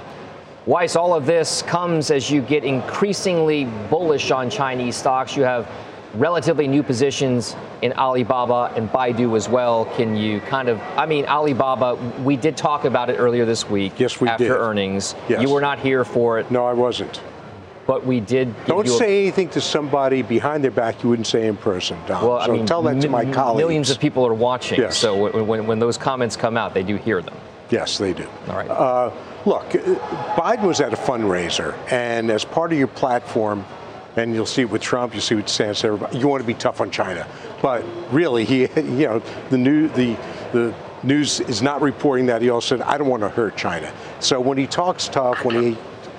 Weiss, 0.67 0.95
all 0.95 1.13
of 1.13 1.27
this 1.27 1.63
comes 1.63 2.13
as 2.13 2.31
you 2.31 2.41
get 2.41 2.63
increasingly 2.63 3.65
bullish 3.91 4.31
on 4.31 4.49
Chinese 4.49 4.95
stocks. 4.95 5.37
You 5.37 5.43
have 5.43 5.69
relatively 6.19 6.67
new 6.69 6.83
positions 6.83 7.57
in 7.83 7.93
Alibaba 7.95 8.73
and 8.77 8.91
Baidu 8.91 9.37
as 9.37 9.49
well. 9.49 9.85
Can 9.97 10.17
you 10.17 10.41
kind 10.41 10.69
of, 10.69 10.81
I 10.97 11.07
mean, 11.07 11.27
Alibaba, 11.27 11.95
we 12.23 12.37
did 12.37 12.57
talk 12.57 12.85
about 12.85 13.11
it 13.11 13.15
earlier 13.15 13.45
this 13.45 13.69
week. 13.69 13.99
Yes, 13.99 14.21
we 14.21 14.29
after 14.29 14.45
did. 14.45 14.53
earnings. 14.53 15.15
Yes. 15.29 15.43
You 15.43 15.51
were 15.51 15.61
not 15.61 15.79
here 15.79 16.05
for 16.05 16.39
it. 16.39 16.51
No, 16.51 16.67
I 16.67 16.73
wasn't. 16.73 17.21
But 17.87 18.05
we 18.05 18.19
did. 18.19 18.53
Dom't 18.67 18.87
you 18.87 18.95
a- 18.95 18.99
say 18.99 19.23
anything 19.23 19.49
to 19.51 19.61
somebody 19.61 20.23
behind 20.23 20.65
their 20.65 20.73
back 20.73 21.05
you 21.05 21.09
wouldn't 21.09 21.29
say 21.29 21.47
in 21.47 21.57
person, 21.57 21.97
Don. 22.09 22.27
Well, 22.27 22.39
I 22.39 22.49
mean, 22.49 22.67
tell 22.67 22.83
that 22.83 23.01
to 23.03 23.09
my 23.09 23.25
colleagues. 23.31 23.59
Millions 23.59 23.91
of 23.91 24.01
people 24.01 24.27
are 24.27 24.35
watching. 24.35 24.81
Yes. 24.81 24.99
So 24.99 25.31
when, 25.31 25.47
when, 25.47 25.67
when 25.69 25.79
those 25.79 25.97
comments 25.97 26.35
come 26.35 26.57
out, 26.57 26.75
they 26.75 26.83
do 26.83 26.97
hear 26.97 27.23
them. 27.23 27.35
Yes, 27.71 27.99
they 27.99 28.13
do. 28.13 28.27
All 28.49 28.57
right. 28.57 28.69
Uh, 28.69 29.13
look, 29.45 29.69
Biden 29.71 30.63
was 30.63 30.81
at 30.81 30.93
a 30.93 30.97
fundraiser, 30.97 31.77
and 31.93 32.31
as 32.31 32.45
part 32.45 32.73
of 32.73 32.79
your 32.79 32.87
platform, 32.89 33.65
and 34.17 34.35
you'll 34.35 34.47
see 34.47 34.63
it 34.63 34.71
with 34.71 34.83
Trump, 34.83 35.15
you 35.15 35.21
see 35.21 35.35
what 35.35 35.49
stands 35.49 35.83
there. 35.83 35.93
You 36.13 36.27
want 36.27 36.43
to 36.43 36.47
be 36.47 36.55
tough 36.55 36.81
on 36.81 36.91
China, 36.91 37.27
but 37.63 37.85
really, 38.11 38.45
he, 38.45 38.63
you 38.77 39.07
know, 39.07 39.23
the 39.51 39.59
new 39.59 39.89
the 39.89 40.17
the 40.53 40.75
news 41.03 41.41
is 41.41 41.63
not 41.63 41.83
reporting 41.83 42.27
that. 42.27 42.43
He 42.43 42.51
also 42.51 42.77
said, 42.77 42.87
"I 42.87 42.99
don't 42.99 43.09
want 43.09 43.23
to 43.23 43.29
hurt 43.29 43.57
China." 43.57 43.93
So 44.21 44.41
when 44.41 44.59
he 44.59 44.67
talks 44.67 45.09
tough, 45.09 45.45
when 45.45 45.63
he 45.63 45.79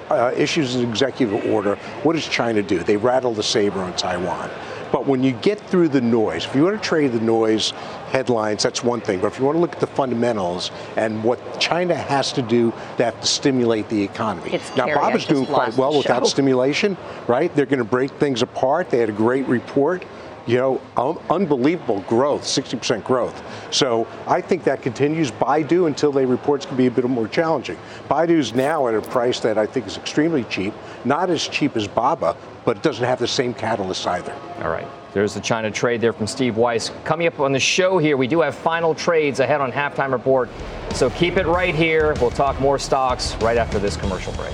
uh, 0.09 0.31
issues 0.35 0.75
an 0.75 0.89
executive 0.89 1.45
order, 1.45 1.75
what 2.03 2.13
does 2.13 2.27
China 2.27 2.61
do? 2.61 2.79
They 2.79 2.97
rattle 2.97 3.33
the 3.33 3.43
saber 3.43 3.79
on 3.79 3.95
Taiwan. 3.95 4.49
But 4.91 5.05
when 5.05 5.21
you 5.21 5.33
get 5.33 5.59
through 5.59 5.89
the 5.89 6.01
noise, 6.01 6.45
if 6.45 6.55
you 6.55 6.63
want 6.63 6.81
to 6.81 6.87
trade 6.87 7.11
the 7.11 7.19
noise 7.19 7.73
headlines, 8.07 8.63
that's 8.63 8.83
one 8.83 9.01
thing. 9.01 9.19
But 9.19 9.27
if 9.27 9.39
you 9.39 9.45
want 9.45 9.55
to 9.55 9.61
look 9.61 9.73
at 9.73 9.79
the 9.79 9.87
fundamentals 9.87 10.71
and 10.95 11.23
what 11.23 11.59
China 11.59 11.95
has 11.95 12.31
to 12.33 12.41
do 12.41 12.71
to 12.97 13.05
have 13.05 13.19
to 13.21 13.27
stimulate 13.27 13.89
the 13.89 14.01
economy. 14.01 14.51
It's 14.53 14.75
now, 14.75 14.85
Kerry, 14.85 14.95
Bob 14.97 15.15
is 15.15 15.25
doing 15.25 15.45
quite 15.45 15.75
well 15.75 15.97
without 15.97 16.23
show. 16.23 16.29
stimulation, 16.29 16.97
right? 17.27 17.53
They're 17.55 17.65
going 17.65 17.79
to 17.79 17.85
break 17.85 18.11
things 18.11 18.41
apart. 18.41 18.89
They 18.89 18.99
had 18.99 19.09
a 19.09 19.13
great 19.13 19.47
report. 19.47 20.05
You 20.45 20.57
know, 20.57 20.81
un- 20.95 21.17
unbelievable 21.29 22.05
growth, 22.07 22.43
60% 22.43 23.03
growth. 23.03 23.43
So 23.69 24.07
I 24.27 24.39
think 24.39 24.63
that 24.63 24.81
continues. 24.81 25.29
Baidu, 25.29 25.87
until 25.87 26.13
they 26.13 26.25
reports, 26.25 26.65
can 26.65 26.77
be 26.77 26.87
a 26.87 26.91
bit 26.91 27.03
more 27.03 27.27
challenging. 27.27 27.77
Baidu's 28.09 28.55
now 28.55 28.87
at 28.87 28.93
a 28.95 29.01
price 29.01 29.41
that 29.41 29.57
I 29.57 29.65
think 29.65 29.87
is 29.87 29.97
extremely 29.97 30.45
cheap, 30.45 30.73
not 31.03 31.29
as 31.29 31.45
cheap 31.49 31.75
as 31.75 31.85
Baba, 31.85 32.37
but 32.63 32.77
it 32.77 32.83
doesn't 32.83 33.03
have 33.03 33.19
the 33.19 33.27
same 33.27 33.53
catalyst 33.53 34.07
either. 34.07 34.33
All 34.61 34.69
right. 34.69 34.87
There's 35.17 35.33
the 35.33 35.41
China 35.41 35.71
trade 35.71 35.99
there 35.99 36.13
from 36.13 36.27
Steve 36.27 36.57
Weiss. 36.57 36.91
Coming 37.03 37.25
up 37.25 37.39
on 37.39 37.51
the 37.51 37.59
show 37.59 37.97
here, 37.97 38.17
we 38.17 38.27
do 38.27 38.41
have 38.41 38.53
final 38.53 38.93
trades 38.93 39.39
ahead 39.39 39.61
on 39.61 39.71
halftime 39.71 40.11
report. 40.11 40.47
So 40.93 41.09
keep 41.09 41.37
it 41.37 41.47
right 41.47 41.73
here. 41.73 42.13
We'll 42.21 42.29
talk 42.29 42.59
more 42.59 42.77
stocks 42.77 43.33
right 43.37 43.57
after 43.57 43.79
this 43.79 43.97
commercial 43.97 44.31
break. 44.33 44.53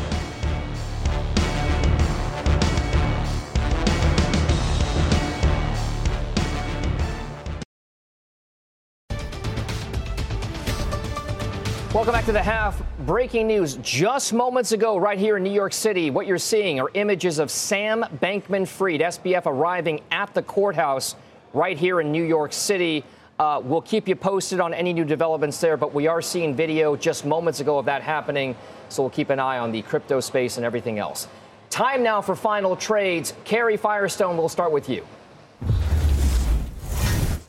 Welcome 11.93 12.13
back 12.13 12.23
to 12.23 12.31
the 12.31 12.41
half. 12.41 12.81
Breaking 13.05 13.47
news 13.47 13.75
just 13.81 14.31
moments 14.31 14.71
ago, 14.71 14.95
right 14.95 15.19
here 15.19 15.35
in 15.35 15.43
New 15.43 15.51
York 15.51 15.73
City. 15.73 16.09
What 16.09 16.25
you're 16.25 16.37
seeing 16.37 16.79
are 16.79 16.89
images 16.93 17.37
of 17.37 17.51
Sam 17.51 18.05
Bankman 18.21 18.65
Fried, 18.65 19.01
SBF, 19.01 19.45
arriving 19.45 19.99
at 20.09 20.33
the 20.33 20.41
courthouse 20.41 21.17
right 21.53 21.77
here 21.77 21.99
in 21.99 22.13
New 22.13 22.23
York 22.23 22.53
City. 22.53 23.03
Uh, 23.37 23.59
we'll 23.61 23.81
keep 23.81 24.07
you 24.07 24.15
posted 24.15 24.61
on 24.61 24.73
any 24.73 24.93
new 24.93 25.03
developments 25.03 25.59
there, 25.59 25.75
but 25.75 25.93
we 25.93 26.07
are 26.07 26.21
seeing 26.21 26.55
video 26.55 26.95
just 26.95 27.25
moments 27.25 27.59
ago 27.59 27.77
of 27.77 27.83
that 27.83 28.01
happening. 28.01 28.55
So 28.87 29.03
we'll 29.03 29.09
keep 29.09 29.31
an 29.31 29.39
eye 29.39 29.57
on 29.57 29.73
the 29.73 29.81
crypto 29.81 30.21
space 30.21 30.55
and 30.55 30.65
everything 30.65 30.97
else. 30.97 31.27
Time 31.69 32.03
now 32.03 32.21
for 32.21 32.37
final 32.37 32.73
trades. 32.77 33.33
Carrie 33.43 33.75
Firestone, 33.75 34.37
we'll 34.37 34.47
start 34.47 34.71
with 34.71 34.87
you. 34.87 35.05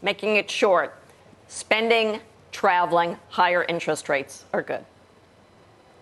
Making 0.03 0.35
it 0.35 0.51
short, 0.51 0.99
spending, 1.47 2.19
traveling, 2.51 3.17
higher 3.29 3.63
interest 3.63 4.09
rates 4.09 4.47
are 4.53 4.63
good. 4.63 4.85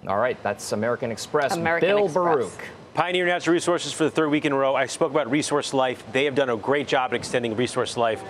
All 0.06 0.18
right, 0.18 0.40
that's 0.42 0.72
American 0.72 1.12
Express. 1.12 1.54
American 1.54 1.88
Bill 1.88 2.04
Express. 2.06 2.14
Baruch. 2.14 2.64
Pioneer 2.94 3.24
Natural 3.24 3.54
Resources 3.54 3.92
for 3.92 4.04
the 4.04 4.10
third 4.10 4.30
week 4.30 4.44
in 4.44 4.52
a 4.52 4.56
row. 4.56 4.74
I 4.74 4.86
spoke 4.86 5.12
about 5.12 5.30
Resource 5.30 5.72
Life. 5.72 6.02
They 6.12 6.24
have 6.24 6.34
done 6.34 6.50
a 6.50 6.56
great 6.56 6.88
job 6.88 7.12
at 7.12 7.16
extending 7.16 7.56
Resource 7.56 7.96
Life. 7.96 8.22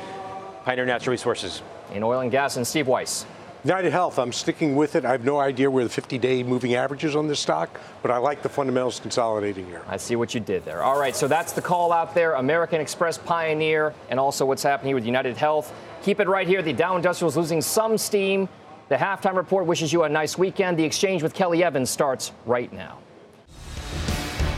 Pioneer 0.64 0.84
Natural 0.84 1.12
Resources. 1.12 1.62
In 1.94 2.02
oil 2.02 2.20
and 2.20 2.30
gas, 2.30 2.56
and 2.58 2.66
Steve 2.66 2.86
Weiss. 2.86 3.24
United 3.64 3.90
Health, 3.92 4.18
I'm 4.18 4.32
sticking 4.32 4.76
with 4.76 4.96
it. 4.96 5.04
I 5.04 5.12
have 5.12 5.24
no 5.24 5.38
idea 5.38 5.70
where 5.70 5.84
the 5.84 5.90
50 5.90 6.18
day 6.18 6.42
moving 6.42 6.74
average 6.74 7.04
is 7.04 7.16
on 7.16 7.26
this 7.26 7.40
stock, 7.40 7.80
but 8.02 8.10
I 8.10 8.18
like 8.18 8.42
the 8.42 8.48
fundamentals 8.48 9.00
consolidating 9.00 9.66
here. 9.66 9.82
I 9.88 9.96
see 9.96 10.16
what 10.16 10.34
you 10.34 10.40
did 10.40 10.64
there. 10.64 10.82
All 10.82 10.98
right, 10.98 11.14
so 11.14 11.26
that's 11.26 11.52
the 11.52 11.62
call 11.62 11.92
out 11.92 12.14
there. 12.14 12.34
American 12.34 12.80
Express 12.80 13.16
Pioneer, 13.16 13.94
and 14.10 14.20
also 14.20 14.44
what's 14.44 14.64
happening 14.64 14.88
here 14.88 14.96
with 14.96 15.06
United 15.06 15.36
Health. 15.36 15.72
Keep 16.02 16.20
it 16.20 16.28
right 16.28 16.46
here. 16.46 16.60
The 16.60 16.72
Dow 16.72 16.96
Industrial 16.96 17.28
is 17.30 17.36
losing 17.36 17.62
some 17.62 17.96
steam. 17.96 18.48
The 18.92 18.98
halftime 18.98 19.36
report 19.36 19.64
wishes 19.64 19.90
you 19.90 20.02
a 20.02 20.08
nice 20.10 20.36
weekend. 20.36 20.78
The 20.78 20.84
exchange 20.84 21.22
with 21.22 21.32
Kelly 21.32 21.64
Evans 21.64 21.88
starts 21.88 22.30
right 22.44 22.70
now. 22.74 22.98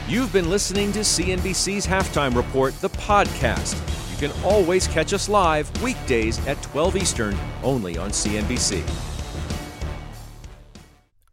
You've 0.08 0.32
been 0.32 0.50
listening 0.50 0.90
to 0.90 1.04
CNBC's 1.04 1.86
Halftime 1.86 2.34
Report, 2.34 2.74
the 2.80 2.88
podcast. 2.88 3.80
You 4.10 4.28
can 4.28 4.44
always 4.44 4.88
catch 4.88 5.12
us 5.12 5.28
live 5.28 5.70
weekdays 5.84 6.44
at 6.48 6.60
12 6.62 6.96
Eastern, 6.96 7.36
only 7.62 7.96
on 7.96 8.10
CNBC. 8.10 9.13